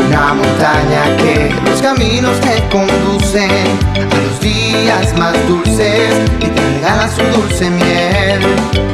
Una 0.07 0.33
montaña 0.33 1.17
que 1.17 1.53
los 1.69 1.81
caminos 1.81 2.37
que 2.37 2.63
conducen 2.69 3.51
a 3.95 4.15
los 4.15 4.39
días 4.39 5.17
más 5.17 5.35
dulces 5.47 6.13
y 6.39 6.45
te 6.45 6.61
regala 6.75 7.09
su 7.09 7.23
dulce 7.37 7.69
miel. 7.69 8.39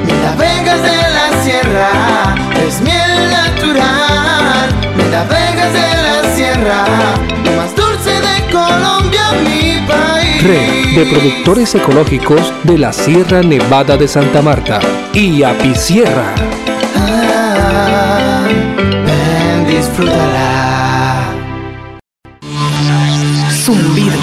Mil 0.06 0.26
abejas 0.34 0.82
de 0.82 0.98
la 1.18 1.44
sierra 1.44 2.36
es 2.68 2.82
miel 2.82 3.30
natural. 3.30 4.70
Mil 4.98 5.14
abejas 5.14 5.74
de 5.74 5.90
la 6.02 6.36
sierra, 6.36 6.86
lo 7.44 7.52
más 7.52 7.76
dulce 7.76 8.10
de 8.10 8.52
Colombia, 8.52 9.22
mi 9.44 9.86
país. 9.88 10.13
Red 10.44 10.96
de 10.98 11.06
productores 11.06 11.74
ecológicos 11.74 12.54
de 12.64 12.78
la 12.78 12.92
Sierra 12.92 13.42
Nevada 13.42 13.96
de 13.96 14.10
Santa 14.10 14.42
Marta 14.42 14.82
y 15.14 15.42
Apicierra. 15.42 16.36
Ah, 16.98 18.46
ven, 19.06 19.66
disfrútala. 19.66 21.32
Zumbido. 23.52 24.18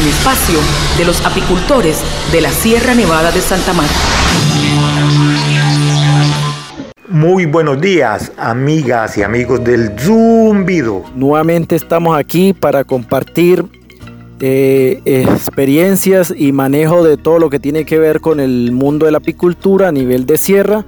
Un 0.00 0.08
espacio 0.08 0.58
de 0.96 1.04
los 1.04 1.22
apicultores 1.26 1.98
de 2.32 2.40
la 2.40 2.50
Sierra 2.50 2.94
Nevada 2.94 3.30
de 3.32 3.42
Santa 3.42 3.74
Marta. 3.74 3.94
Muy 7.08 7.44
buenos 7.44 7.78
días, 7.78 8.32
amigas 8.38 9.18
y 9.18 9.22
amigos 9.22 9.62
del 9.62 9.92
Zumbido. 9.98 11.04
Nuevamente 11.14 11.76
estamos 11.76 12.18
aquí 12.18 12.54
para 12.54 12.84
compartir 12.84 13.66
eh, 14.40 15.00
experiencias 15.04 16.34
y 16.36 16.52
manejo 16.52 17.04
de 17.04 17.16
todo 17.16 17.38
lo 17.38 17.50
que 17.50 17.58
tiene 17.58 17.84
que 17.84 17.98
ver 17.98 18.20
con 18.20 18.40
el 18.40 18.72
mundo 18.72 19.06
de 19.06 19.12
la 19.12 19.18
apicultura 19.18 19.88
a 19.88 19.92
nivel 19.92 20.26
de 20.26 20.38
sierra. 20.38 20.84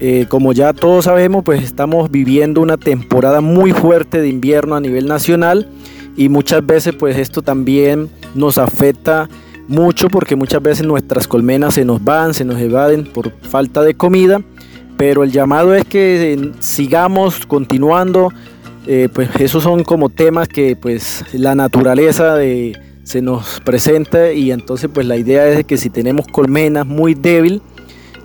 Eh, 0.00 0.26
como 0.28 0.52
ya 0.52 0.72
todos 0.72 1.04
sabemos, 1.04 1.44
pues 1.44 1.62
estamos 1.62 2.10
viviendo 2.10 2.60
una 2.60 2.76
temporada 2.76 3.40
muy 3.40 3.72
fuerte 3.72 4.20
de 4.20 4.28
invierno 4.28 4.74
a 4.74 4.80
nivel 4.80 5.06
nacional 5.06 5.68
y 6.16 6.28
muchas 6.28 6.66
veces 6.66 6.94
pues 6.94 7.16
esto 7.16 7.42
también 7.42 8.10
nos 8.34 8.58
afecta 8.58 9.28
mucho 9.68 10.08
porque 10.08 10.34
muchas 10.34 10.60
veces 10.60 10.86
nuestras 10.86 11.28
colmenas 11.28 11.74
se 11.74 11.84
nos 11.84 12.02
van, 12.02 12.34
se 12.34 12.44
nos 12.44 12.60
evaden 12.60 13.04
por 13.04 13.32
falta 13.42 13.82
de 13.82 13.94
comida 13.94 14.42
pero 15.02 15.24
el 15.24 15.32
llamado 15.32 15.74
es 15.74 15.84
que 15.84 16.32
eh, 16.32 16.52
sigamos 16.60 17.44
continuando, 17.46 18.32
eh, 18.86 19.08
pues 19.12 19.28
esos 19.38 19.62
son 19.62 19.84
como 19.84 20.08
temas 20.08 20.48
que 20.48 20.76
pues 20.76 21.24
la 21.32 21.54
naturaleza 21.54 22.36
se 23.04 23.22
nos 23.22 23.60
presenta 23.60 24.32
y 24.32 24.50
entonces 24.50 24.90
pues 24.92 25.06
la 25.06 25.16
idea 25.16 25.46
es 25.48 25.64
que 25.64 25.76
si 25.76 25.90
tenemos 25.90 26.26
colmenas 26.28 26.86
muy 26.86 27.14
débil, 27.14 27.62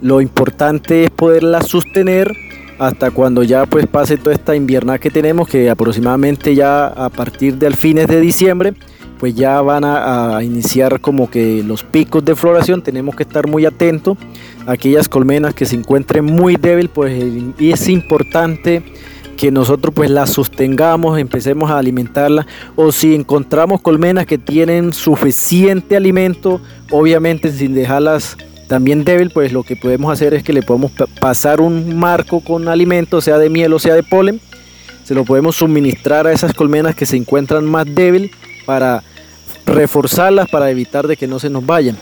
lo 0.02 0.22
importante 0.22 1.06
es 1.06 1.10
poderlas 1.10 1.68
sostener 1.68 2.32
hasta 2.80 3.12
cuando 3.12 3.44
ya 3.44 3.66
pues 3.66 3.88
pase 3.88 4.18
toda 4.18 4.36
esta 4.36 4.56
invierna 4.56 5.00
que 5.00 5.10
tenemos, 5.10 5.48
que 5.48 5.70
aproximadamente 5.70 6.54
ya 6.56 6.88
a 6.88 7.10
partir 7.10 7.58
del 7.58 7.76
fines 7.76 8.08
de 8.08 8.22
diciembre, 8.22 8.74
pues 9.20 9.34
ya 9.34 9.62
van 9.62 9.84
a, 9.84 10.40
iniciar 10.44 11.02
como 11.02 11.30
que 11.30 11.64
los 11.64 11.84
picos 11.84 12.24
de 12.24 12.36
floración, 12.36 12.84
tenemos 12.84 13.16
que 13.16 13.24
estar 13.24 13.48
muy 13.48 13.66
atentos 13.66 14.18
aquellas 14.68 15.10
colmenas 15.10 15.54
que 15.54 15.66
se 15.66 15.76
encuentren 15.76 16.26
muy 16.26 16.56
débil, 16.56 16.90
pues 16.90 17.24
es 17.58 17.90
importante 17.90 18.84
que 19.38 19.52
nosotros 19.52 19.94
pues 19.96 20.10
las 20.10 20.32
sostengamos, 20.32 21.20
empecemos 21.20 21.72
a 21.72 21.78
alimentarlas 21.78 22.46
o 22.76 22.92
si 22.92 23.16
encontramos 23.16 23.82
colmenas 23.82 24.26
que 24.26 24.38
tienen 24.38 24.92
suficiente 24.92 25.96
alimento, 25.96 26.60
obviamente 26.92 27.52
sin 27.52 27.74
dejarlas 27.74 28.36
también 28.68 29.06
débil, 29.06 29.30
pues 29.30 29.54
lo 29.54 29.64
que 29.64 29.78
podemos 29.78 30.12
hacer 30.12 30.34
es 30.34 30.44
que 30.44 30.52
le 30.52 30.62
podemos 30.62 30.92
pasar 31.22 31.62
un 31.62 31.96
marco 31.96 32.42
con 32.42 32.68
alimento, 32.68 33.22
sea 33.22 33.38
de 33.38 33.50
miel 33.50 33.72
o 33.72 33.80
sea 33.80 33.94
de 33.94 34.04
polen, 34.04 34.42
se 35.06 35.16
lo 35.16 35.24
podemos 35.24 35.56
suministrar 35.56 36.28
a 36.28 36.34
esas 36.34 36.54
colmenas 36.54 36.96
que 36.96 37.06
se 37.06 37.16
encuentran 37.16 37.66
más 37.66 37.86
débil 37.86 38.32
para 38.66 39.04
reforzarlas 39.66 40.50
para 40.50 40.70
evitar 40.70 41.08
de 41.08 41.16
que 41.16 41.28
no 41.28 41.40
se 41.40 41.50
nos 41.50 41.66
vayan. 41.66 41.98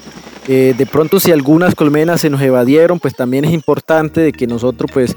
Eh, 0.47 0.75
de 0.77 0.85
pronto 0.85 1.19
si 1.19 1.31
algunas 1.31 1.73
colmenas 1.73 2.21
se 2.21 2.29
nos 2.29 2.41
evadieron, 2.41 2.99
pues 2.99 3.15
también 3.15 3.45
es 3.45 3.53
importante 3.53 4.21
de 4.21 4.31
que 4.31 4.45
nosotros 4.45 4.91
pues 4.93 5.15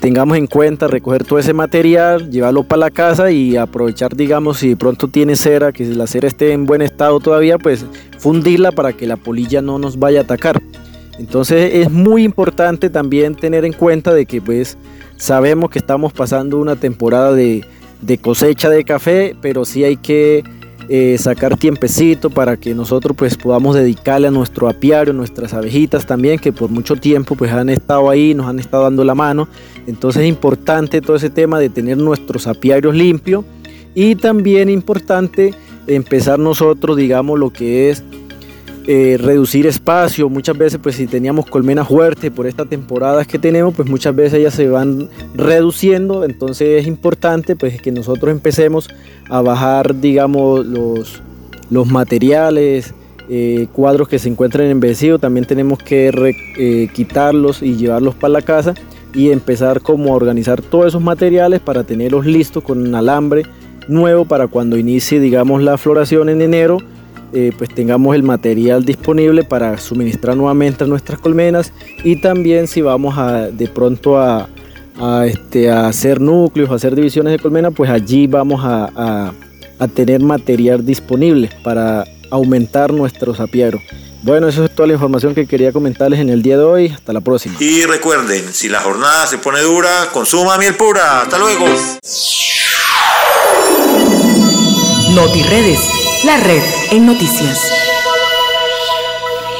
tengamos 0.00 0.38
en 0.38 0.46
cuenta 0.46 0.86
recoger 0.86 1.24
todo 1.24 1.40
ese 1.40 1.52
material, 1.52 2.30
llevarlo 2.30 2.62
para 2.62 2.80
la 2.80 2.90
casa 2.90 3.32
y 3.32 3.56
aprovechar, 3.56 4.14
digamos, 4.14 4.58
si 4.58 4.70
de 4.70 4.76
pronto 4.76 5.08
tiene 5.08 5.34
cera, 5.34 5.72
que 5.72 5.84
la 5.84 6.06
cera 6.06 6.28
esté 6.28 6.52
en 6.52 6.64
buen 6.64 6.82
estado 6.82 7.18
todavía, 7.18 7.58
pues 7.58 7.84
fundirla 8.18 8.70
para 8.70 8.92
que 8.92 9.08
la 9.08 9.16
polilla 9.16 9.60
no 9.62 9.78
nos 9.80 9.98
vaya 9.98 10.20
a 10.20 10.22
atacar. 10.22 10.62
Entonces 11.18 11.74
es 11.74 11.90
muy 11.90 12.22
importante 12.22 12.90
también 12.90 13.34
tener 13.34 13.64
en 13.64 13.72
cuenta 13.72 14.14
de 14.14 14.26
que 14.26 14.40
pues 14.40 14.78
sabemos 15.16 15.70
que 15.70 15.80
estamos 15.80 16.12
pasando 16.12 16.58
una 16.58 16.76
temporada 16.76 17.32
de, 17.32 17.64
de 18.00 18.18
cosecha 18.18 18.70
de 18.70 18.84
café, 18.84 19.34
pero 19.42 19.64
sí 19.64 19.82
hay 19.82 19.96
que 19.96 20.44
eh, 20.88 21.16
sacar 21.18 21.56
tiempecito 21.56 22.30
para 22.30 22.56
que 22.56 22.74
nosotros 22.74 23.16
pues 23.16 23.36
podamos 23.36 23.74
dedicarle 23.74 24.28
a 24.28 24.30
nuestro 24.30 24.68
apiario, 24.68 25.12
nuestras 25.12 25.52
abejitas 25.52 26.06
también, 26.06 26.38
que 26.38 26.52
por 26.52 26.70
mucho 26.70 26.96
tiempo 26.96 27.34
pues 27.34 27.52
han 27.52 27.68
estado 27.68 28.08
ahí, 28.08 28.34
nos 28.34 28.46
han 28.46 28.58
estado 28.58 28.84
dando 28.84 29.04
la 29.04 29.14
mano. 29.14 29.48
Entonces 29.86 30.22
es 30.22 30.28
importante 30.28 31.00
todo 31.00 31.16
ese 31.16 31.30
tema 31.30 31.58
de 31.58 31.68
tener 31.68 31.98
nuestros 31.98 32.46
apiarios 32.46 32.94
limpios 32.94 33.44
y 33.94 34.14
también 34.14 34.70
importante 34.70 35.54
empezar 35.86 36.38
nosotros, 36.38 36.96
digamos, 36.96 37.38
lo 37.38 37.50
que 37.50 37.90
es 37.90 38.04
eh, 38.90 39.18
reducir 39.20 39.66
espacio. 39.66 40.30
Muchas 40.30 40.56
veces, 40.56 40.80
pues 40.82 40.96
si 40.96 41.06
teníamos 41.06 41.44
colmenas 41.44 41.88
fuertes 41.88 42.30
por 42.30 42.46
estas 42.46 42.70
temporadas 42.70 43.26
que 43.26 43.38
tenemos, 43.38 43.74
pues 43.74 43.86
muchas 43.86 44.16
veces 44.16 44.40
ellas 44.40 44.54
se 44.54 44.66
van 44.66 45.10
reduciendo. 45.34 46.24
Entonces 46.24 46.80
es 46.80 46.86
importante 46.86 47.54
pues 47.54 47.82
que 47.82 47.92
nosotros 47.92 48.30
empecemos 48.30 48.88
a 49.28 49.42
bajar, 49.42 50.00
digamos, 50.00 50.64
los, 50.64 51.20
los 51.68 51.86
materiales, 51.86 52.94
eh, 53.28 53.66
cuadros 53.74 54.08
que 54.08 54.18
se 54.18 54.30
encuentran 54.30 54.68
envejecidos. 54.68 55.20
También 55.20 55.44
tenemos 55.44 55.78
que 55.80 56.10
eh, 56.56 56.88
quitarlos 56.94 57.62
y 57.62 57.76
llevarlos 57.76 58.14
para 58.14 58.32
la 58.32 58.40
casa 58.40 58.72
y 59.12 59.32
empezar 59.32 59.82
como 59.82 60.14
a 60.14 60.16
organizar 60.16 60.62
todos 60.62 60.86
esos 60.86 61.02
materiales 61.02 61.60
para 61.60 61.84
tenerlos 61.84 62.24
listos 62.24 62.64
con 62.64 62.78
un 62.78 62.94
alambre 62.94 63.42
nuevo 63.86 64.24
para 64.24 64.46
cuando 64.46 64.78
inicie, 64.78 65.20
digamos, 65.20 65.62
la 65.62 65.76
floración 65.76 66.30
en 66.30 66.40
enero 66.40 66.78
eh, 67.32 67.52
pues 67.56 67.74
tengamos 67.74 68.14
el 68.14 68.22
material 68.22 68.84
disponible 68.84 69.44
para 69.44 69.76
suministrar 69.78 70.36
nuevamente 70.36 70.84
a 70.84 70.86
nuestras 70.86 71.20
colmenas 71.20 71.72
y 72.02 72.20
también 72.20 72.66
si 72.66 72.80
vamos 72.80 73.18
a 73.18 73.48
de 73.48 73.68
pronto 73.68 74.18
a, 74.18 74.48
este, 75.26 75.70
a 75.70 75.88
hacer 75.88 76.20
núcleos, 76.20 76.70
a 76.70 76.74
hacer 76.74 76.94
divisiones 76.94 77.32
de 77.32 77.38
colmena, 77.38 77.70
pues 77.70 77.90
allí 77.90 78.26
vamos 78.26 78.60
a, 78.64 79.32
tener 79.94 80.20
material 80.20 80.84
disponible 80.84 81.50
para 81.62 82.04
aumentar 82.30 82.92
nuestros 82.92 83.38
apiaros. 83.38 83.80
Bueno, 84.22 84.48
eso 84.48 84.64
es 84.64 84.74
toda 84.74 84.88
la 84.88 84.94
información 84.94 85.34
que 85.34 85.46
quería 85.46 85.72
comentarles 85.72 86.18
en 86.18 86.30
el 86.30 86.42
día 86.42 86.58
de 86.58 86.64
hoy. 86.64 86.88
Hasta 86.88 87.12
la 87.12 87.20
próxima. 87.20 87.54
Y 87.60 87.84
recuerden, 87.84 88.52
si 88.52 88.68
la 88.68 88.80
jornada 88.80 89.26
se 89.28 89.38
pone 89.38 89.60
dura, 89.60 90.08
consuma 90.12 90.58
miel 90.58 90.74
pura. 90.74 91.22
Hasta 91.22 91.38
luego. 91.38 91.66
Redes 95.48 95.97
la 96.24 96.36
red 96.38 96.62
en 96.90 97.06
noticias. 97.06 97.60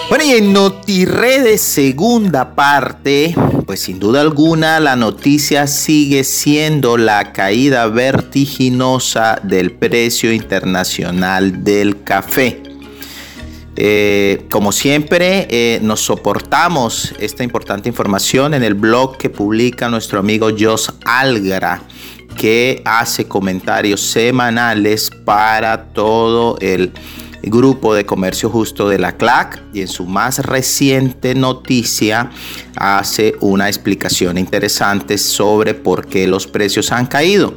Bueno, 0.08 0.24
y 0.24 0.32
en 0.32 0.52
NotiRedes 0.52 1.60
segunda 1.60 2.54
parte, 2.54 3.34
pues 3.66 3.80
sin 3.80 3.98
duda 4.00 4.22
alguna 4.22 4.80
la 4.80 4.96
noticia 4.96 5.66
sigue 5.66 6.24
siendo 6.24 6.96
la 6.96 7.32
caída 7.32 7.86
vertiginosa 7.88 9.38
del 9.42 9.72
precio 9.72 10.32
internacional 10.32 11.62
del 11.62 12.02
café. 12.02 12.62
Eh, 13.76 14.46
como 14.50 14.72
siempre, 14.72 15.46
eh, 15.50 15.78
nos 15.82 16.00
soportamos 16.00 17.14
esta 17.20 17.44
importante 17.44 17.88
información 17.88 18.54
en 18.54 18.64
el 18.64 18.74
blog 18.74 19.18
que 19.18 19.30
publica 19.30 19.88
nuestro 19.88 20.18
amigo 20.18 20.48
Jos 20.58 20.94
Algra 21.04 21.82
que 22.38 22.80
hace 22.84 23.26
comentarios 23.26 24.00
semanales 24.00 25.10
para 25.24 25.86
todo 25.86 26.56
el 26.60 26.92
grupo 27.42 27.94
de 27.94 28.06
comercio 28.06 28.48
justo 28.48 28.88
de 28.88 28.98
la 28.98 29.16
CLAC 29.16 29.60
y 29.74 29.80
en 29.80 29.88
su 29.88 30.06
más 30.06 30.38
reciente 30.38 31.34
noticia 31.34 32.30
hace 32.76 33.34
una 33.40 33.66
explicación 33.68 34.38
interesante 34.38 35.18
sobre 35.18 35.74
por 35.74 36.06
qué 36.06 36.28
los 36.28 36.46
precios 36.46 36.92
han 36.92 37.06
caído. 37.06 37.54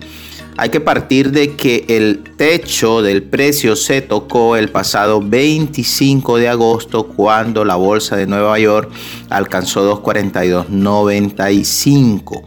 Hay 0.58 0.70
que 0.70 0.82
partir 0.82 1.32
de 1.32 1.56
que 1.56 1.86
el 1.88 2.24
techo 2.36 3.02
del 3.02 3.24
precio 3.24 3.76
se 3.76 4.02
tocó 4.02 4.58
el 4.58 4.70
pasado 4.70 5.20
25 5.22 6.38
de 6.38 6.50
agosto 6.50 7.08
cuando 7.08 7.66
la 7.66 7.78
bolsa 7.78 8.18
de 8.18 8.28
Nueva 8.28 8.60
York 8.60 8.92
alcanzó 9.30 10.04
242.95. 10.04 12.44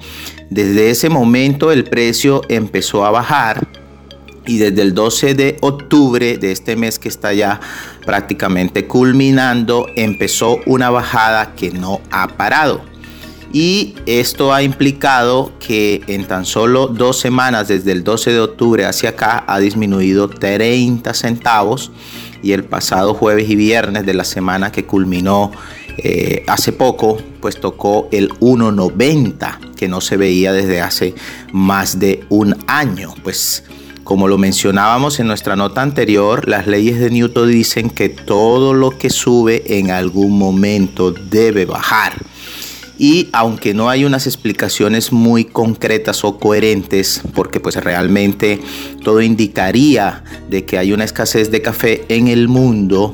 Desde 0.50 0.90
ese 0.90 1.08
momento 1.08 1.72
el 1.72 1.84
precio 1.84 2.42
empezó 2.48 3.04
a 3.04 3.10
bajar 3.10 3.66
y 4.46 4.58
desde 4.58 4.82
el 4.82 4.94
12 4.94 5.34
de 5.34 5.56
octubre 5.60 6.36
de 6.36 6.52
este 6.52 6.76
mes 6.76 6.98
que 6.98 7.08
está 7.08 7.32
ya 7.32 7.60
prácticamente 8.04 8.86
culminando 8.86 9.86
empezó 9.96 10.60
una 10.66 10.90
bajada 10.90 11.54
que 11.54 11.70
no 11.70 12.00
ha 12.10 12.28
parado. 12.28 12.82
Y 13.54 13.94
esto 14.06 14.52
ha 14.52 14.64
implicado 14.64 15.52
que 15.60 16.02
en 16.08 16.24
tan 16.24 16.44
solo 16.44 16.88
dos 16.88 17.20
semanas, 17.20 17.68
desde 17.68 17.92
el 17.92 18.02
12 18.02 18.32
de 18.32 18.40
octubre 18.40 18.84
hacia 18.84 19.10
acá, 19.10 19.44
ha 19.46 19.60
disminuido 19.60 20.28
30 20.28 21.14
centavos. 21.14 21.92
Y 22.42 22.50
el 22.50 22.64
pasado 22.64 23.14
jueves 23.14 23.48
y 23.48 23.54
viernes 23.54 24.04
de 24.04 24.12
la 24.12 24.24
semana 24.24 24.72
que 24.72 24.86
culminó 24.86 25.52
eh, 25.98 26.44
hace 26.46 26.72
poco, 26.72 27.18
pues 27.40 27.60
tocó 27.60 28.08
el 28.12 28.30
1.90, 28.40 29.74
que 29.74 29.88
no 29.88 30.00
se 30.00 30.16
veía 30.16 30.52
desde 30.52 30.80
hace 30.80 31.14
más 31.52 31.98
de 31.98 32.24
un 32.28 32.56
año. 32.66 33.14
Pues 33.22 33.64
como 34.04 34.28
lo 34.28 34.36
mencionábamos 34.36 35.18
en 35.18 35.26
nuestra 35.26 35.56
nota 35.56 35.80
anterior, 35.80 36.46
las 36.48 36.66
leyes 36.66 37.00
de 37.00 37.10
Newton 37.10 37.50
dicen 37.50 37.88
que 37.88 38.10
todo 38.10 38.74
lo 38.74 38.90
que 38.98 39.08
sube 39.08 39.78
en 39.78 39.90
algún 39.90 40.38
momento 40.38 41.10
debe 41.10 41.64
bajar. 41.64 42.12
Y 42.98 43.28
aunque 43.32 43.74
no 43.74 43.88
hay 43.88 44.04
unas 44.04 44.26
explicaciones 44.26 45.10
muy 45.10 45.44
concretas 45.44 46.22
o 46.22 46.38
coherentes, 46.38 47.22
porque 47.34 47.58
pues 47.58 47.76
realmente 47.76 48.60
todo 49.02 49.20
indicaría 49.20 50.22
de 50.48 50.64
que 50.64 50.78
hay 50.78 50.92
una 50.92 51.04
escasez 51.04 51.50
de 51.50 51.60
café 51.60 52.04
en 52.08 52.28
el 52.28 52.46
mundo, 52.46 53.12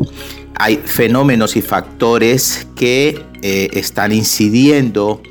hay 0.55 0.77
fenómenos 0.77 1.57
y 1.57 1.63
factores 1.63 2.67
que 2.77 3.25
eh, 3.43 3.71
están 3.73 4.13
incidiendo 4.13 5.23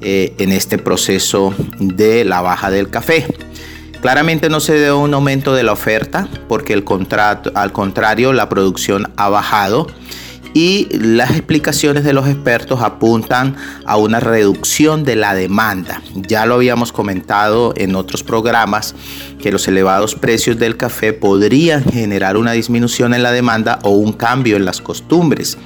eh, 0.00 0.34
en 0.38 0.52
este 0.52 0.78
proceso 0.78 1.54
de 1.78 2.24
la 2.24 2.40
baja 2.40 2.70
del 2.70 2.88
café. 2.90 3.26
Claramente 4.00 4.48
no 4.48 4.60
se 4.60 4.80
dio 4.80 4.98
un 4.98 5.12
aumento 5.12 5.54
de 5.54 5.64
la 5.64 5.72
oferta 5.72 6.28
porque 6.48 6.72
al 6.72 6.84
contrario 7.72 8.32
la 8.32 8.48
producción 8.48 9.12
ha 9.16 9.28
bajado 9.28 9.88
y 10.54 10.88
las 10.90 11.30
explicaciones 11.30 12.04
de 12.04 12.12
los 12.12 12.28
expertos 12.28 12.80
apuntan 12.82 13.56
a 13.84 13.96
una 13.96 14.20
reducción 14.20 15.04
de 15.04 15.16
la 15.16 15.34
demanda. 15.34 16.02
Ya 16.14 16.46
lo 16.46 16.54
habíamos 16.54 16.92
comentado 16.92 17.74
en 17.76 17.94
otros 17.94 18.22
programas 18.22 18.94
que 19.40 19.52
los 19.52 19.68
elevados 19.68 20.14
precios 20.14 20.58
del 20.58 20.76
café 20.76 21.12
podrían 21.12 21.84
generar 21.84 22.36
una 22.36 22.52
disminución 22.52 23.14
en 23.14 23.22
la 23.22 23.32
demanda 23.32 23.78
o 23.82 23.90
un 23.90 24.12
cambio 24.12 24.56
en 24.56 24.64
las 24.64 24.80
costumbres. 24.80 25.58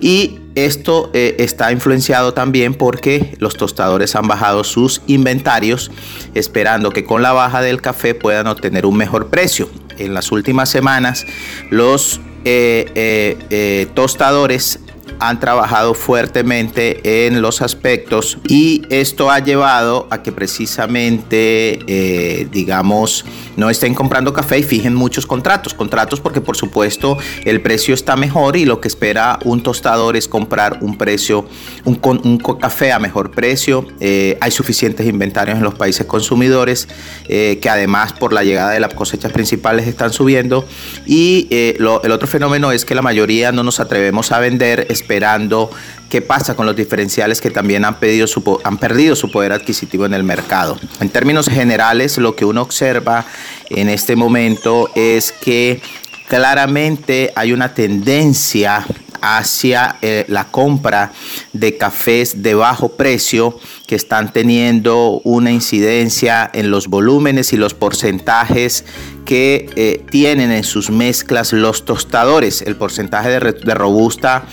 Y 0.00 0.40
esto 0.54 1.10
eh, 1.14 1.36
está 1.38 1.72
influenciado 1.72 2.34
también 2.34 2.74
porque 2.74 3.36
los 3.38 3.56
tostadores 3.56 4.16
han 4.16 4.26
bajado 4.26 4.64
sus 4.64 5.00
inventarios 5.06 5.90
esperando 6.34 6.90
que 6.90 7.04
con 7.04 7.22
la 7.22 7.32
baja 7.32 7.62
del 7.62 7.80
café 7.80 8.14
puedan 8.14 8.48
obtener 8.48 8.84
un 8.84 8.96
mejor 8.96 9.28
precio. 9.28 9.70
En 9.98 10.12
las 10.12 10.32
últimas 10.32 10.68
semanas 10.68 11.24
los 11.70 12.20
eh, 12.44 13.36
eh, 13.50 13.86
tostadores 13.94 14.80
han 15.18 15.38
trabajado 15.38 15.94
fuertemente 15.94 17.26
en 17.26 17.42
los 17.42 17.62
aspectos 17.62 18.38
y 18.48 18.82
esto 18.90 19.30
ha 19.30 19.38
llevado 19.38 20.08
a 20.10 20.22
que 20.22 20.32
precisamente, 20.32 21.78
eh, 21.86 22.48
digamos, 22.50 23.24
no 23.56 23.70
estén 23.70 23.94
comprando 23.94 24.32
café 24.32 24.58
y 24.58 24.62
fijen 24.62 24.94
muchos 24.94 25.26
contratos. 25.26 25.74
Contratos 25.74 26.20
porque 26.20 26.40
por 26.40 26.56
supuesto 26.56 27.18
el 27.44 27.60
precio 27.60 27.94
está 27.94 28.16
mejor 28.16 28.56
y 28.56 28.64
lo 28.64 28.80
que 28.80 28.88
espera 28.88 29.38
un 29.44 29.62
tostador 29.62 30.16
es 30.16 30.26
comprar 30.26 30.78
un 30.80 30.98
precio, 30.98 31.46
un, 31.84 32.00
un 32.02 32.38
café 32.38 32.92
a 32.92 32.98
mejor 32.98 33.30
precio. 33.30 33.86
Eh, 34.00 34.38
hay 34.40 34.50
suficientes 34.50 35.06
inventarios 35.06 35.58
en 35.58 35.64
los 35.64 35.74
países 35.74 36.06
consumidores 36.06 36.88
eh, 37.28 37.58
que 37.62 37.68
además 37.68 38.12
por 38.12 38.32
la 38.32 38.42
llegada 38.42 38.72
de 38.72 38.80
las 38.80 38.94
cosechas 38.94 39.32
principales 39.32 39.86
están 39.86 40.12
subiendo. 40.12 40.66
Y 41.06 41.48
el 41.50 41.86
otro 41.86 42.26
fenómeno 42.26 42.72
es 42.72 42.84
que 42.84 42.94
la 42.94 43.02
mayoría 43.02 43.52
no 43.52 43.62
nos 43.62 43.80
atrevemos 43.80 44.32
a 44.32 44.38
vender 44.38 44.86
esperando 45.02 45.70
qué 46.08 46.22
pasa 46.22 46.54
con 46.54 46.66
los 46.66 46.76
diferenciales 46.76 47.40
que 47.40 47.50
también 47.50 47.84
han, 47.84 47.98
perdido 47.98 48.26
su 48.26 49.30
poder 49.32 49.52
adquisitivo 49.52 50.06
en 50.06 50.14
el 50.14 50.22
mercado. 50.22 50.78
En 51.00 51.08
términos 51.08 51.48
generales, 51.48 52.18
lo 52.18 52.36
que 52.36 52.44
uno 52.44 52.62
observa 52.62 53.24
en 53.70 53.88
este 53.88 54.14
momento 54.14 54.90
es 54.94 55.32
que 55.32 55.80
claramente 56.28 57.32
hay 57.34 57.52
una 57.52 57.74
tendencia 57.74 58.84
hacia 59.22 59.96
eh, 60.02 60.24
la 60.28 60.48
compra 60.48 61.12
de 61.52 61.76
cafés 61.76 62.42
de 62.42 62.54
bajo 62.54 62.90
precio 62.90 63.58
que 63.86 63.94
están 63.94 64.32
teniendo 64.32 65.20
una 65.24 65.50
incidencia 65.50 66.50
en 66.52 66.70
los 66.70 66.88
volúmenes 66.88 67.52
y 67.52 67.56
los 67.56 67.72
porcentajes 67.72 68.84
que 69.24 69.70
eh, 69.76 70.04
tienen 70.10 70.50
en 70.50 70.64
sus 70.64 70.90
mezclas 70.90 71.52
los 71.52 71.84
tostadores. 71.84 72.62
El 72.62 72.76
porcentaje 72.76 73.30
de, 73.30 73.74
robusta 73.74 74.44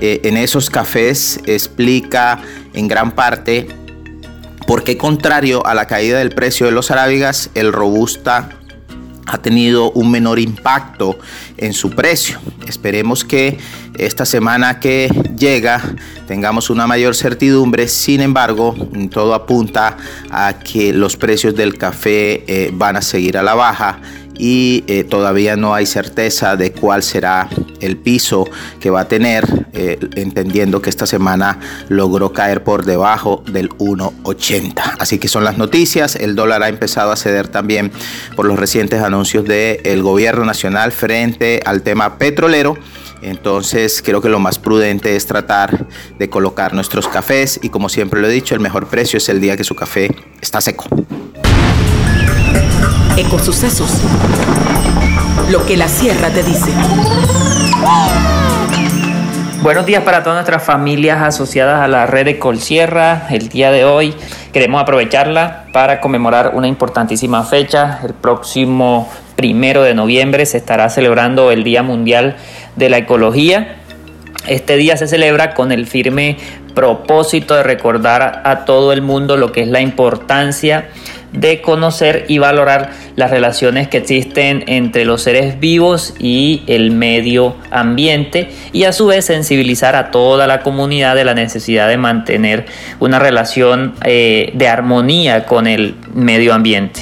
eh, 0.00 0.20
en 0.24 0.36
esos 0.36 0.70
cafés 0.70 1.40
explica 1.46 2.40
en 2.74 2.88
gran 2.88 3.12
parte 3.14 3.66
por 4.66 4.84
qué 4.84 4.98
contrario 4.98 5.64
a 5.66 5.74
la 5.74 5.86
caída 5.86 6.18
del 6.18 6.30
precio 6.30 6.66
de 6.66 6.72
los 6.72 6.90
arábigas, 6.90 7.50
el 7.54 7.72
robusta 7.72 8.57
ha 9.28 9.38
tenido 9.38 9.90
un 9.92 10.10
menor 10.10 10.38
impacto 10.38 11.18
en 11.56 11.72
su 11.72 11.90
precio. 11.90 12.38
Esperemos 12.66 13.24
que 13.24 13.58
esta 13.98 14.24
semana 14.24 14.80
que 14.80 15.08
llega 15.36 15.82
tengamos 16.26 16.70
una 16.70 16.86
mayor 16.86 17.14
certidumbre. 17.14 17.88
Sin 17.88 18.20
embargo, 18.20 18.74
todo 19.10 19.34
apunta 19.34 19.96
a 20.30 20.58
que 20.58 20.92
los 20.92 21.16
precios 21.16 21.54
del 21.54 21.76
café 21.76 22.44
eh, 22.46 22.70
van 22.72 22.96
a 22.96 23.02
seguir 23.02 23.36
a 23.36 23.42
la 23.42 23.54
baja 23.54 24.00
y 24.38 24.84
eh, 24.86 25.04
todavía 25.04 25.56
no 25.56 25.74
hay 25.74 25.84
certeza 25.84 26.56
de 26.56 26.72
cuál 26.72 27.02
será 27.02 27.48
el 27.80 27.96
piso 27.96 28.48
que 28.80 28.90
va 28.90 29.00
a 29.00 29.08
tener, 29.08 29.66
eh, 29.72 29.98
entendiendo 30.14 30.80
que 30.80 30.90
esta 30.90 31.06
semana 31.06 31.58
logró 31.88 32.32
caer 32.32 32.62
por 32.62 32.84
debajo 32.84 33.42
del 33.50 33.70
1.80. 33.70 34.96
Así 34.98 35.18
que 35.18 35.28
son 35.28 35.44
las 35.44 35.58
noticias, 35.58 36.16
el 36.16 36.36
dólar 36.36 36.62
ha 36.62 36.68
empezado 36.68 37.10
a 37.10 37.16
ceder 37.16 37.48
también 37.48 37.90
por 38.36 38.46
los 38.46 38.58
recientes 38.58 39.02
anuncios 39.02 39.44
del 39.44 40.02
gobierno 40.02 40.44
nacional 40.44 40.92
frente 40.92 41.60
al 41.64 41.82
tema 41.82 42.18
petrolero. 42.18 42.78
Entonces 43.20 44.00
creo 44.00 44.20
que 44.20 44.28
lo 44.28 44.38
más 44.38 44.60
prudente 44.60 45.16
es 45.16 45.26
tratar 45.26 45.88
de 46.18 46.30
colocar 46.30 46.72
nuestros 46.72 47.08
cafés 47.08 47.58
y 47.60 47.68
como 47.68 47.88
siempre 47.88 48.20
lo 48.20 48.28
he 48.28 48.32
dicho, 48.32 48.54
el 48.54 48.60
mejor 48.60 48.86
precio 48.86 49.16
es 49.16 49.28
el 49.28 49.40
día 49.40 49.56
que 49.56 49.64
su 49.64 49.74
café 49.74 50.14
está 50.40 50.60
seco. 50.60 50.84
Ecosucesos. 53.18 54.00
Lo 55.50 55.66
que 55.66 55.76
la 55.76 55.88
sierra 55.88 56.30
te 56.30 56.44
dice. 56.44 56.70
Buenos 59.60 59.86
días 59.86 60.04
para 60.04 60.22
todas 60.22 60.36
nuestras 60.36 60.62
familias 60.62 61.20
asociadas 61.20 61.80
a 61.80 61.88
la 61.88 62.06
red 62.06 62.26
de 62.26 62.38
Colsierra. 62.38 63.26
El 63.28 63.48
día 63.48 63.72
de 63.72 63.84
hoy 63.84 64.14
queremos 64.52 64.80
aprovecharla 64.80 65.64
para 65.72 66.00
conmemorar 66.00 66.52
una 66.54 66.68
importantísima 66.68 67.42
fecha. 67.42 67.98
El 68.04 68.14
próximo 68.14 69.10
primero 69.34 69.82
de 69.82 69.94
noviembre 69.94 70.46
se 70.46 70.58
estará 70.58 70.88
celebrando 70.88 71.50
el 71.50 71.64
Día 71.64 71.82
Mundial 71.82 72.36
de 72.76 72.88
la 72.88 72.98
Ecología. 72.98 73.78
Este 74.46 74.76
día 74.76 74.96
se 74.96 75.08
celebra 75.08 75.54
con 75.54 75.72
el 75.72 75.88
firme 75.88 76.36
propósito 76.76 77.56
de 77.56 77.64
recordar 77.64 78.42
a 78.44 78.64
todo 78.64 78.92
el 78.92 79.02
mundo 79.02 79.36
lo 79.36 79.50
que 79.50 79.62
es 79.62 79.68
la 79.68 79.80
importancia 79.80 80.90
de 81.32 81.60
conocer 81.60 82.24
y 82.28 82.38
valorar 82.38 82.90
las 83.16 83.30
relaciones 83.30 83.88
que 83.88 83.98
existen 83.98 84.64
entre 84.66 85.04
los 85.04 85.22
seres 85.22 85.60
vivos 85.60 86.14
y 86.18 86.62
el 86.66 86.90
medio 86.90 87.56
ambiente 87.70 88.50
y 88.72 88.84
a 88.84 88.92
su 88.92 89.06
vez 89.06 89.26
sensibilizar 89.26 89.94
a 89.94 90.10
toda 90.10 90.46
la 90.46 90.62
comunidad 90.62 91.14
de 91.14 91.24
la 91.24 91.34
necesidad 91.34 91.88
de 91.88 91.98
mantener 91.98 92.66
una 92.98 93.18
relación 93.18 93.94
eh, 94.04 94.52
de 94.54 94.68
armonía 94.68 95.44
con 95.44 95.66
el 95.66 95.96
medio 96.14 96.54
ambiente. 96.54 97.00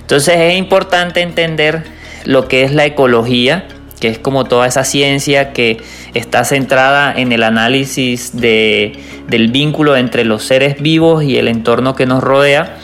Entonces 0.00 0.36
es 0.38 0.56
importante 0.56 1.20
entender 1.20 1.84
lo 2.24 2.48
que 2.48 2.64
es 2.64 2.72
la 2.72 2.86
ecología, 2.86 3.66
que 4.00 4.08
es 4.08 4.18
como 4.18 4.44
toda 4.44 4.66
esa 4.66 4.84
ciencia 4.84 5.52
que 5.52 5.78
está 6.14 6.44
centrada 6.44 7.12
en 7.16 7.32
el 7.32 7.42
análisis 7.42 8.36
de, 8.36 8.98
del 9.28 9.48
vínculo 9.48 9.96
entre 9.96 10.24
los 10.24 10.44
seres 10.44 10.80
vivos 10.80 11.24
y 11.24 11.38
el 11.38 11.48
entorno 11.48 11.94
que 11.94 12.06
nos 12.06 12.22
rodea 12.22 12.76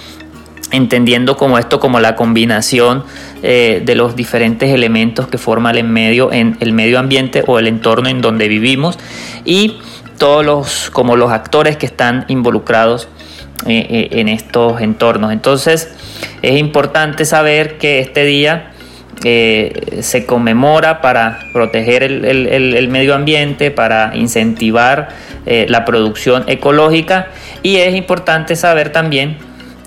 entendiendo 0.73 1.37
como 1.37 1.59
esto 1.59 1.79
como 1.79 2.01
la 2.01 2.17
combinación 2.17 3.05
eh, 3.43 3.83
de 3.85 3.95
los 3.95 4.17
diferentes 4.17 4.71
elementos 4.71 5.29
que 5.29 5.39
forman 5.39 5.77
el 5.77 5.85
medio, 5.85 6.33
en 6.33 6.57
el 6.61 6.73
medio 6.73 6.99
ambiente 6.99 7.45
o 7.47 7.59
el 7.59 7.69
entorno 7.69 8.09
en 8.09 8.21
donde 8.21 8.49
vivimos 8.49 8.99
y 9.45 9.79
todos 10.19 10.45
los 10.45 10.91
como 10.91 11.17
los 11.17 11.31
actores 11.31 11.77
que 11.77 11.87
están 11.87 12.25
involucrados 12.29 13.09
eh, 13.67 13.87
eh, 13.89 14.09
en 14.13 14.29
estos 14.29 14.81
entornos. 14.81 15.33
Entonces 15.33 15.95
es 16.41 16.59
importante 16.59 17.25
saber 17.25 17.79
que 17.79 18.01
este 18.01 18.25
día 18.25 18.69
se 19.23 20.27
conmemora 20.27 21.01
para 21.01 21.39
proteger 21.53 22.03
el, 22.03 22.89
medio 22.89 23.15
ambiente, 23.15 23.71
para 23.71 24.17
incentivar 24.17 25.11
la 25.47 25.85
producción 25.85 26.43
ecológica 26.49 27.29
y 27.63 27.77
es 27.77 27.95
importante 27.95 28.57
saber 28.57 28.91
también 28.91 29.37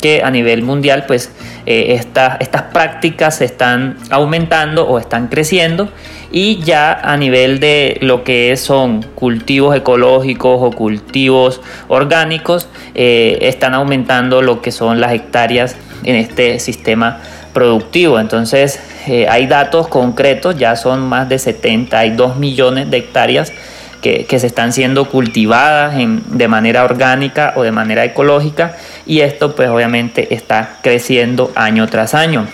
que 0.02 0.22
a 0.24 0.32
nivel 0.32 0.62
mundial 0.62 1.06
pues 1.08 1.32
eh, 1.66 1.98
estas 1.98 2.64
prácticas 2.74 3.42
están 3.42 3.98
aumentando 4.10 4.88
o 4.88 5.00
están 5.00 5.28
creciendo 5.28 5.90
y 6.32 6.60
ya 6.64 6.94
a 6.94 7.18
nivel 7.18 7.60
de 7.60 7.98
lo 8.02 8.24
que 8.24 8.56
son 8.58 9.04
cultivos 9.16 9.76
ecológicos 9.76 10.60
o 10.62 10.72
cultivos 10.72 11.62
orgánicos 11.88 12.68
eh, 12.94 13.40
están 13.42 13.74
aumentando 13.74 14.42
lo 14.42 14.62
que 14.62 14.72
son 14.72 15.00
las 15.00 15.14
hectáreas 15.14 15.76
en 16.04 16.16
este 16.16 16.60
sistema 16.60 17.22
productivo. 17.54 18.20
Entonces 18.20 18.80
eh, 19.08 19.28
hay 19.30 19.48
datos 19.48 19.88
concretos, 19.88 20.58
ya 20.58 20.76
son 20.76 21.02
más 21.02 21.30
de 21.30 21.40
72 21.40 22.36
millones 22.36 22.92
de 22.92 22.98
hectáreas 22.98 23.54
que, 24.02 24.26
se 24.40 24.48
están 24.48 24.74
siendo 24.74 25.06
cultivadas 25.10 25.96
de 25.98 26.48
manera 26.48 26.84
orgánica 26.84 27.54
o 27.56 27.64
de 27.64 27.72
manera 27.72 28.04
ecológica 28.06 28.76
y 29.06 29.22
esto 29.22 29.56
pues 29.56 29.70
obviamente 29.70 30.34
está 30.34 30.78
creciendo 30.82 31.52
año 31.56 31.88
tras 31.88 32.14
año. 32.14 32.48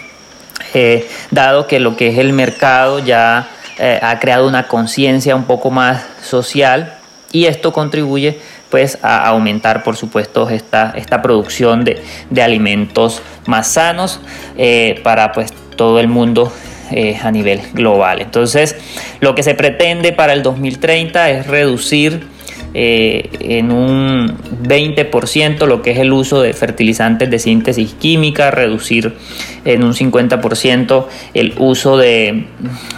Eh, 0.74 1.08
dado 1.32 1.68
que 1.68 1.80
lo 1.80 1.98
que 1.98 2.10
es 2.10 2.18
el 2.18 2.34
mercado 2.34 3.00
ya 3.00 3.50
eh, 3.78 4.00
ha 4.02 4.20
creado 4.20 4.48
una 4.48 4.68
conciencia 4.68 5.36
un 5.36 5.44
poco 5.44 5.72
más 5.72 6.06
social 6.22 6.98
y 7.32 7.46
esto 7.46 7.74
contribuye 7.74 8.40
pues 8.70 8.98
a 9.02 9.28
aumentar 9.28 9.84
por 9.84 9.98
supuesto 9.98 10.50
esta, 10.50 10.94
esta 10.96 11.22
producción 11.22 11.84
de, 11.84 12.02
alimentos 12.42 13.22
más 13.46 13.68
sanos 13.68 14.22
eh, 14.58 15.02
para 15.04 15.32
pues 15.34 15.52
todo 15.76 16.00
el 16.00 16.08
mundo 16.08 16.52
eh, 16.92 17.18
a 17.22 17.32
nivel 17.32 17.62
global. 17.74 18.22
Entonces, 18.22 18.76
lo 19.20 19.36
que 19.36 19.44
se 19.44 19.56
pretende 19.56 20.12
para 20.12 20.34
el 20.34 20.44
2030 20.44 21.30
es 21.30 21.48
reducir 21.48 22.28
eh, 22.74 23.30
en 23.42 23.70
un 23.72 24.38
20% 24.64 25.66
lo 25.68 25.82
que 25.82 25.92
es 25.92 26.00
el 26.00 26.14
uso 26.14 26.42
de 26.42 26.54
fertilizantes 26.54 27.30
de 27.30 27.38
síntesis 27.38 27.94
química, 27.96 28.50
reducir 28.50 29.14
en 29.66 29.84
un 29.84 29.94
50% 29.94 31.06
el 31.34 31.54
uso 31.58 31.98
de, 31.98 32.46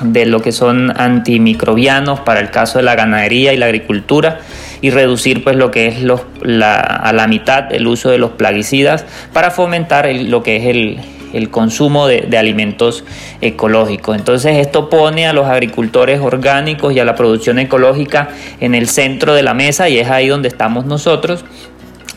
de 0.01 0.25
lo 0.27 0.41
que 0.41 0.51
son 0.51 0.93
antimicrobianos 0.95 2.19
para 2.19 2.39
el 2.39 2.51
caso 2.51 2.77
de 2.77 2.83
la 2.83 2.93
ganadería 2.95 3.51
y 3.53 3.57
la 3.57 3.65
agricultura 3.65 4.41
y 4.81 4.91
reducir 4.91 5.43
pues 5.43 5.55
lo 5.55 5.71
que 5.71 5.87
es 5.87 6.03
la, 6.03 6.75
a 6.75 7.13
la 7.13 7.25
mitad 7.27 7.73
el 7.73 7.87
uso 7.87 8.09
de 8.09 8.19
los 8.19 8.31
plaguicidas 8.31 9.05
para 9.31 9.49
fomentar 9.49 10.07
lo 10.13 10.43
que 10.43 10.57
es 10.57 10.65
el, 10.67 10.99
el 11.33 11.49
consumo 11.49 12.07
de, 12.07 12.37
alimentos 12.37 13.03
ecológicos. 13.41 14.15
Entonces 14.17 14.57
esto 14.57 14.89
pone 14.89 15.27
a 15.27 15.33
los 15.33 15.47
agricultores 15.47 16.19
orgánicos 16.21 16.93
y 16.93 16.99
a 16.99 17.05
la 17.05 17.15
producción 17.15 17.59
ecológica 17.59 18.29
en 18.59 18.75
el 18.75 18.87
centro 18.87 19.33
de 19.33 19.43
la 19.43 19.53
mesa 19.53 19.89
y 19.89 19.99
es 19.99 20.09
ahí 20.09 20.27
donde 20.27 20.47
estamos 20.47 20.85
nosotros 20.85 21.43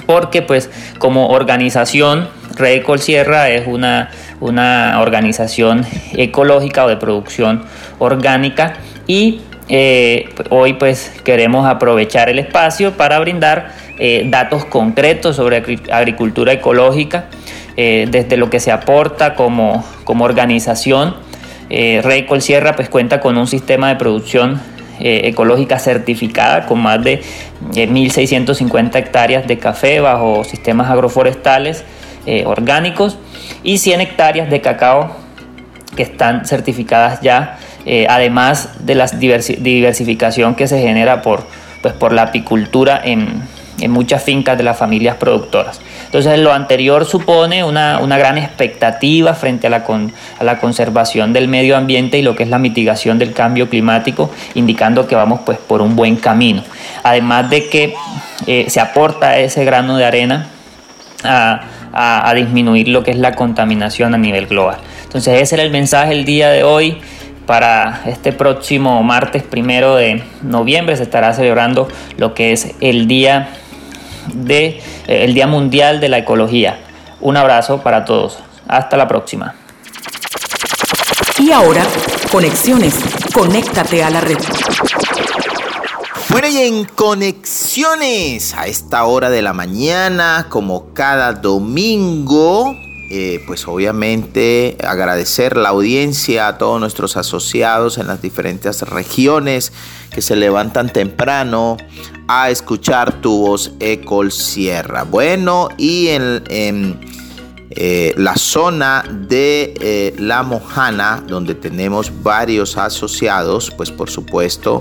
porque 0.07 0.43
pues 0.43 0.71
como 0.99 1.29
organización 1.29 2.29
Red 2.55 2.85
Sierra 2.99 3.51
es 3.51 3.67
una, 3.67 4.11
una 4.41 5.01
organización 5.01 5.85
ecológica 6.13 6.85
o 6.85 6.89
de 6.89 6.97
producción 6.97 7.65
orgánica 7.99 8.75
y 9.07 9.41
eh, 9.69 10.29
hoy 10.51 10.75
pues 10.75 11.13
queremos 11.25 11.67
aprovechar 11.67 12.29
el 12.29 12.39
espacio 12.39 12.93
para 12.93 13.19
brindar 13.19 13.75
eh, 13.99 14.27
datos 14.29 14.65
concretos 14.65 15.37
sobre 15.37 15.57
agricultura 15.91 16.53
ecológica, 16.53 17.27
eh, 17.77 18.07
desde 18.11 18.37
lo 18.37 18.51
que 18.51 18.61
se 18.61 18.73
aporta 18.73 19.35
como, 19.35 19.85
como 20.05 20.25
organización. 20.25 21.17
Eh, 21.69 22.01
Rey 22.03 22.27
Sierra 22.41 22.77
pues 22.77 22.89
cuenta 22.89 23.21
con 23.21 23.37
un 23.37 23.47
sistema 23.47 23.89
de 23.89 23.97
producción 23.97 24.61
ecológica 24.99 25.79
certificada 25.79 26.65
con 26.65 26.81
más 26.81 27.05
de 27.05 27.21
1.650 27.73 28.97
hectáreas 28.97 29.47
de 29.47 29.59
café 29.59 30.01
bajo 30.01 30.43
sistemas 30.43 30.89
agroforestales 30.91 31.85
orgánicos 32.47 33.19
y 33.63 33.77
100 33.77 34.01
hectáreas 34.01 34.49
de 34.49 34.63
cacao 34.63 35.15
que 35.95 36.03
están 36.03 36.47
certificadas 36.47 37.21
ya 37.21 37.59
eh, 37.89 38.05
además 38.09 38.85
de 38.85 38.97
la 38.97 39.07
diversificación 39.07 40.57
que 40.57 40.67
se 40.67 40.81
genera 40.81 41.23
por, 41.23 41.47
pues, 41.83 41.95
por 41.95 42.13
la 42.13 42.23
apicultura 42.23 43.01
en, 43.03 43.43
muchas 43.89 44.25
fincas 44.25 44.59
de 44.59 44.65
las 44.65 44.77
familias 44.77 45.17
productoras. 45.17 45.81
Entonces 46.07 46.39
lo 46.39 46.53
anterior 46.53 47.05
supone 47.05 47.63
una, 47.63 47.99
una 48.01 48.17
gran 48.19 48.39
expectativa 48.39 49.35
frente 49.35 49.67
a 49.67 49.71
la, 49.71 49.85
a 50.39 50.45
la, 50.45 50.59
conservación 50.59 51.33
del 51.33 51.49
medio 51.49 51.77
ambiente 51.77 52.19
y 52.19 52.23
lo 52.23 52.35
que 52.35 52.45
es 52.45 52.49
la 52.49 52.59
mitigación 52.59 53.19
del 53.19 53.33
cambio 53.33 53.69
climático, 53.69 54.31
indicando 54.55 55.07
que 55.07 55.15
vamos 55.15 55.41
pues, 55.45 55.59
por 55.59 55.83
un 55.83 55.97
buen 55.97 56.17
camino. 56.17 56.63
Además 57.03 57.51
de 57.51 57.69
que 57.69 57.95
eh, 58.47 58.67
se 58.69 58.81
aporta 58.81 59.39
ese 59.39 59.65
grano 59.65 59.97
de 59.97 60.05
arena 60.05 60.49
a, 61.25 61.61
a 61.93 62.35
disminuir 62.35 62.89
lo 62.89 63.03
que 63.03 63.11
es 63.11 63.19
la 63.19 63.35
contaminación 63.35 64.15
a 64.15 64.19
nivel 64.19 64.47
global. 64.47 64.79
Entonces 65.05 65.41
ese 65.41 65.57
era 65.57 65.65
el 65.65 65.71
mensaje 65.71 66.13
el 66.13 66.25
día 66.25 66.51
de 66.51 66.63
hoy 66.63 66.99
para 67.47 68.03
este 68.07 68.33
próximo 68.33 69.03
martes 69.03 69.45
primero 69.45 69.95
de 69.95 70.23
noviembre 70.43 70.97
se 70.97 71.05
estará 71.05 71.33
celebrando 71.33 71.89
lo 72.19 72.35
que 72.35 72.53
es 72.53 72.75
el 72.81 73.07
día 73.07 73.49
de 74.33 74.67
eh, 75.07 75.25
el 75.25 75.35
día 75.35 75.47
mundial 75.47 76.01
de 76.01 76.09
la 76.09 76.19
ecología. 76.19 76.79
Un 77.21 77.37
abrazo 77.37 77.83
para 77.83 78.05
todos. 78.05 78.39
Hasta 78.69 78.97
la 78.97 79.07
próxima. 79.09 79.55
Y 81.39 81.53
ahora, 81.53 81.85
conexiones. 82.31 82.95
Conéctate 83.33 84.03
a 84.03 84.11
la 84.11 84.21
red. 84.21 84.39
Bueno, 86.29 86.49
y 86.49 86.59
en 86.59 86.85
conexiones 86.85 88.55
a 88.55 88.67
esta 88.67 89.05
hora 89.05 89.31
de 89.31 89.43
la 89.43 89.53
mañana, 89.53 90.47
como 90.49 90.93
cada 90.93 91.33
domingo, 91.33 92.77
eh, 93.09 93.43
pues 93.47 93.69
obviamente 93.69 94.77
agradecer 94.83 95.57
la 95.57 95.69
audiencia 95.69 96.49
a 96.49 96.59
todos 96.59 96.81
nuestros 96.81 97.17
asociados 97.17 97.99
en 97.99 98.09
las 98.09 98.21
diferentes 98.21 98.83
regiones 98.83 99.73
que 100.13 100.23
se 100.23 100.35
levantan 100.35 100.93
temprano 100.93 101.77
a 102.27 102.51
escuchar 102.51 103.21
tu 103.21 103.47
voz 103.47 103.73
Ecol 103.79 104.33
Sierra. 104.33 105.05
Bueno, 105.05 105.69
y 105.77 106.09
en, 106.09 106.99
eh, 107.77 108.15
la 108.17 108.37
zona 108.37 109.05
de 109.29 109.75
eh, 109.81 110.15
La 110.19 110.43
Mojana, 110.43 111.23
donde 111.27 111.55
tenemos 111.55 112.11
varios 112.23 112.77
asociados, 112.77 113.71
pues 113.71 113.91
por 113.91 114.11
supuesto, 114.11 114.81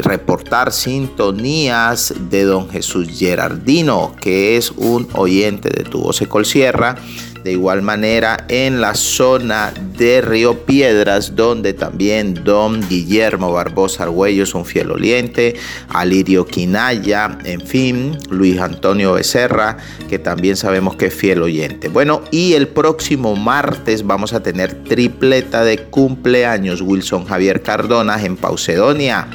reportar 0.00 0.72
sintonías 0.72 2.14
de 2.30 2.44
don 2.44 2.68
Jesús 2.68 3.06
Gerardino, 3.16 4.16
que 4.20 4.56
es 4.56 4.72
un 4.72 5.06
oyente 5.12 5.68
de 5.68 5.84
tu 5.84 6.00
voz 6.00 6.20
Ecol 6.20 6.44
Sierra 6.46 6.96
de 7.44 7.52
igual 7.52 7.82
manera 7.82 8.44
en 8.48 8.80
la 8.80 8.94
zona 8.94 9.72
de 9.98 10.20
Río 10.20 10.64
Piedras, 10.64 11.34
donde 11.34 11.72
también 11.72 12.34
don 12.44 12.86
Guillermo 12.88 13.52
Barbosa 13.52 14.04
Argüello 14.04 14.44
es 14.44 14.54
un 14.54 14.64
fiel 14.64 14.90
oliente, 14.90 15.54
Alirio 15.88 16.46
Quinaya, 16.46 17.38
en 17.44 17.60
fin, 17.60 18.18
Luis 18.30 18.60
Antonio 18.60 19.14
Becerra, 19.14 19.76
que 20.08 20.18
también 20.18 20.56
sabemos 20.56 20.96
que 20.96 21.06
es 21.06 21.14
fiel 21.14 21.42
oyente. 21.42 21.88
Bueno, 21.88 22.22
y 22.30 22.54
el 22.54 22.68
próximo 22.68 23.36
martes 23.36 24.06
vamos 24.06 24.32
a 24.32 24.42
tener 24.42 24.84
tripleta 24.84 25.64
de 25.64 25.78
cumpleaños 25.78 26.80
Wilson 26.80 27.24
Javier 27.24 27.62
Cardona 27.62 28.22
en 28.22 28.36
Paucedonia 28.36 29.28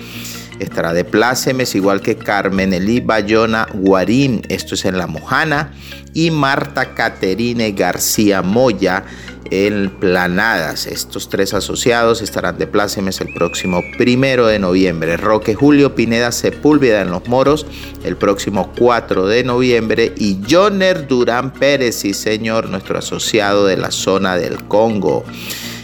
estará 0.60 0.93
de 0.93 1.03
plácemes, 1.03 1.76
igual 1.76 2.01
que 2.01 2.16
Carmen 2.16 2.74
Elí 2.74 2.99
Bayona 2.99 3.68
Guarín, 3.74 4.41
esto 4.49 4.76
es 4.76 4.86
en 4.86 4.97
La 4.97 5.08
Mojana, 5.08 5.74
y 6.14 6.32
Marta 6.32 6.93
Caterine 6.95 7.72
García 7.72 8.41
Moya 8.41 9.03
en 9.51 9.89
Planadas. 9.89 10.88
Estos 10.88 11.30
tres 11.30 11.53
asociados 11.53 12.22
estarán 12.22 12.58
de 12.58 12.68
plácemes 12.68 13.22
el 13.22 13.34
próximo 13.34 13.82
primero 13.97 14.47
de 14.47 14.60
noviembre. 14.60 15.18
Roque 15.18 15.55
Julio 15.55 15.95
Pineda 15.95 16.32
Sepúlveda 16.32 17.01
en 17.01 17.12
Los 17.12 17.28
Moros 17.28 17.66
el 18.03 18.18
próximo 18.18 18.74
4 18.78 19.28
de 19.28 19.43
noviembre. 19.43 20.14
Y 20.18 20.39
Joner 20.49 21.08
Durán 21.08 21.53
Pérez, 21.53 21.95
sí 21.95 22.14
señor, 22.14 22.70
nuestro 22.70 22.97
asociado 22.97 23.66
de 23.66 23.78
la 23.78 23.91
zona 23.91 24.38
del 24.38 24.64
Congo, 24.66 25.24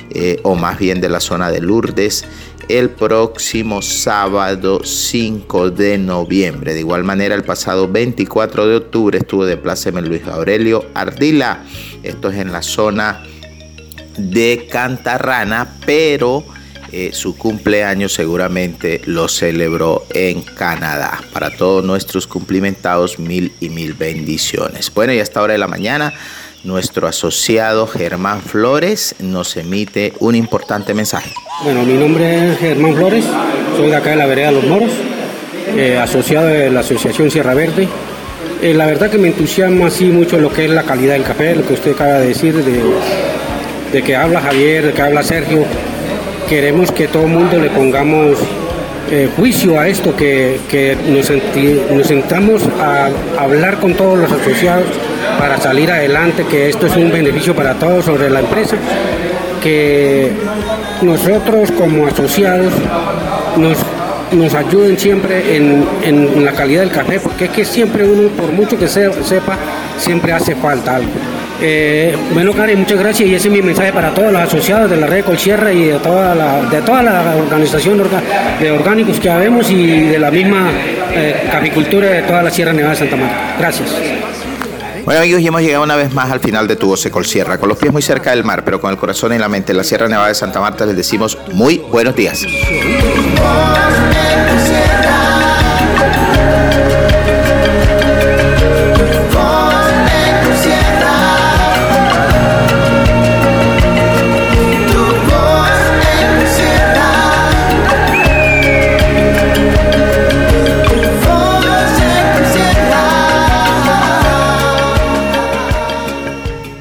eh, 0.10 0.40
o 0.44 0.56
más 0.56 0.78
bien 0.80 1.02
de 1.02 1.10
la 1.10 1.20
zona 1.20 1.50
de 1.52 1.62
Lourdes 1.62 2.26
el 2.70 2.90
próximo 2.90 3.82
sábado 3.82 4.84
5 4.84 5.72
de 5.72 5.98
noviembre. 5.98 6.74
De 6.74 6.80
igual 6.80 7.04
manera, 7.04 7.36
el 7.36 7.44
pasado 7.44 7.88
24 7.88 8.68
de 8.68 8.76
octubre 8.76 9.18
estuvo 9.18 9.46
de 9.46 9.58
pláceme 9.58 10.02
Luis 10.02 10.26
Aurelio 10.28 10.86
Ardila. 10.94 11.64
Esto 12.04 12.30
es 12.30 12.38
en 12.38 12.52
la 12.52 12.62
zona 12.62 13.24
de 14.18 14.68
Cantarrana, 14.72 15.76
pero 15.86 16.44
eh, 16.92 17.10
su 17.14 17.36
cumpleaños 17.36 18.14
seguramente 18.14 19.02
lo 19.06 19.28
celebró 19.28 20.06
en 20.12 20.42
Canadá. 20.42 21.20
Para 21.34 21.50
todos 21.50 21.84
nuestros 21.84 22.28
cumplimentados, 22.28 23.18
mil 23.18 23.52
y 23.60 23.70
mil 23.70 23.94
bendiciones. 23.94 24.94
Bueno, 24.94 25.14
y 25.14 25.20
a 25.20 25.24
esta 25.24 25.42
hora 25.42 25.54
de 25.54 25.60
la 25.60 25.68
mañana 25.68 26.14
nuestro 26.64 27.08
asociado 27.08 27.88
Germán 27.88 28.42
Flores 28.42 29.16
nos 29.20 29.58
emite 29.58 30.14
un 30.20 30.36
importante 30.36 30.94
mensaje. 30.94 31.32
Bueno, 31.64 31.84
mi 31.84 31.94
nombre 31.94 32.52
es 32.52 32.58
Germán 32.58 32.96
Flores, 32.96 33.26
soy 33.76 33.90
de 33.90 33.96
acá 33.96 34.12
de 34.12 34.16
la 34.16 34.26
vereda 34.26 34.52
Los 34.52 34.66
Moros, 34.66 34.92
eh, 35.76 35.98
asociado 35.98 36.48
de 36.48 36.70
la 36.70 36.80
Asociación 36.80 37.30
Sierra 37.30 37.54
Verde. 37.54 37.88
Eh, 38.62 38.74
la 38.74 38.86
verdad 38.86 39.10
que 39.10 39.18
me 39.18 39.28
entusiasma 39.28 39.88
así 39.88 40.06
mucho 40.06 40.38
lo 40.38 40.52
que 40.52 40.66
es 40.66 40.72
la 40.72 40.84
calidad 40.84 41.14
del 41.14 41.24
café, 41.24 41.56
lo 41.56 41.68
que 41.68 41.74
usted 41.74 41.92
acaba 41.92 42.20
de 42.20 42.28
decir, 42.28 42.56
de, 42.56 44.02
que 44.02 44.16
habla 44.16 44.42
Javier, 44.42 44.86
de 44.88 44.94
que 44.94 45.02
habla 45.02 45.22
Sergio. 45.22 45.66
Queremos 46.48 46.92
que 46.92 47.08
todo 47.08 47.24
el 47.24 47.30
mundo 47.30 47.60
le 47.60 47.70
pongamos 47.70 48.38
eh, 49.16 49.30
juicio 49.38 49.80
a 49.80 49.88
esto, 49.88 50.16
que, 50.16 50.98
nos, 51.08 51.30
nos 51.96 52.08
sentamos 52.08 52.64
a 52.82 53.10
hablar 53.40 53.78
con 53.78 53.94
todos 53.94 54.18
los 54.18 54.32
asociados 54.32 54.88
para 55.38 55.60
salir 55.60 55.92
adelante, 55.92 56.48
que 56.50 56.68
esto 56.68 56.88
es 56.88 56.96
un 56.96 57.12
beneficio 57.12 57.56
para 57.56 57.76
todos 57.76 58.06
sobre 58.06 58.28
la 58.32 58.40
empresa, 58.40 58.76
que 59.62 60.32
nosotros 61.04 61.72
como 61.74 62.08
asociados 62.08 62.74
nos, 63.56 63.78
nos 64.32 64.56
ayuden 64.56 64.98
siempre 64.98 65.58
en, 65.58 66.44
la 66.44 66.54
calidad 66.54 66.82
del 66.82 66.92
café, 66.92 67.20
porque 67.20 67.46
es 67.46 67.52
que 67.52 67.66
siempre 67.66 68.04
uno, 68.06 68.30
por 68.30 68.52
mucho 68.52 68.80
que 68.80 68.88
sepa, 68.88 69.60
siempre 70.00 70.34
hace 70.34 70.56
falta 70.56 70.96
algo. 70.96 71.12
Eh, 71.62 72.16
bueno, 72.34 72.54
Karen, 72.54 72.80
muchas 72.80 73.00
gracias 73.00 73.30
y 73.30 73.36
ese 73.36 73.48
es 73.48 73.54
mi 73.54 73.62
mensaje 73.62 73.94
para 73.94 74.14
todos 74.14 74.32
los 74.32 74.42
asociados 74.42 74.90
de 74.90 74.98
la 74.98 75.08
red 75.08 75.24
Colsierra 75.24 75.72
y 75.72 75.86
de 75.86 76.00
toda 76.00 76.36
la, 76.36 76.62
de 76.64 76.82
toda 76.82 77.04
la 77.04 77.36
organización 77.36 78.02
de 78.60 78.72
orgánicos 78.72 79.20
que 79.20 79.30
habemos 79.30 79.70
y 79.70 80.02
de 80.02 80.20
la 80.20 80.32
misma 80.32 80.72
eh, 81.14 81.48
capicultura 81.52 82.08
de 82.08 82.24
toda 82.24 82.44
la 82.44 82.50
Sierra 82.50 82.74
Nevada 82.74 82.94
de 82.94 83.00
Santa 83.00 83.16
Marta. 83.16 83.56
Gracias. 83.60 83.90
Bueno 85.06 85.20
amigos, 85.20 85.42
y 85.42 85.48
hemos 85.48 85.62
llegado 85.62 85.84
una 85.84 85.98
vez 85.98 86.14
más 86.14 86.32
al 86.32 86.40
final 86.40 86.66
de 86.66 86.78
Tu 86.78 86.88
Voz 86.88 87.02
Sierra, 87.24 87.58
con 87.58 87.68
los 87.68 87.78
pies 87.78 87.92
muy 87.92 88.02
cerca 88.02 88.32
del 88.32 88.46
mar, 88.46 88.64
pero 88.64 88.80
con 88.80 88.90
el 88.90 88.98
corazón 88.98 89.34
y 89.34 89.38
la 89.38 89.50
mente 89.50 89.74
en 89.74 89.78
la 89.78 89.84
Sierra 89.84 90.08
Nevada 90.08 90.30
de 90.30 90.36
Santa 90.36 90.62
Marta 90.62 90.86
les 90.86 90.96
decimos 90.96 91.38
muy 91.52 91.78
buenos 91.78 92.16
días. 92.16 92.46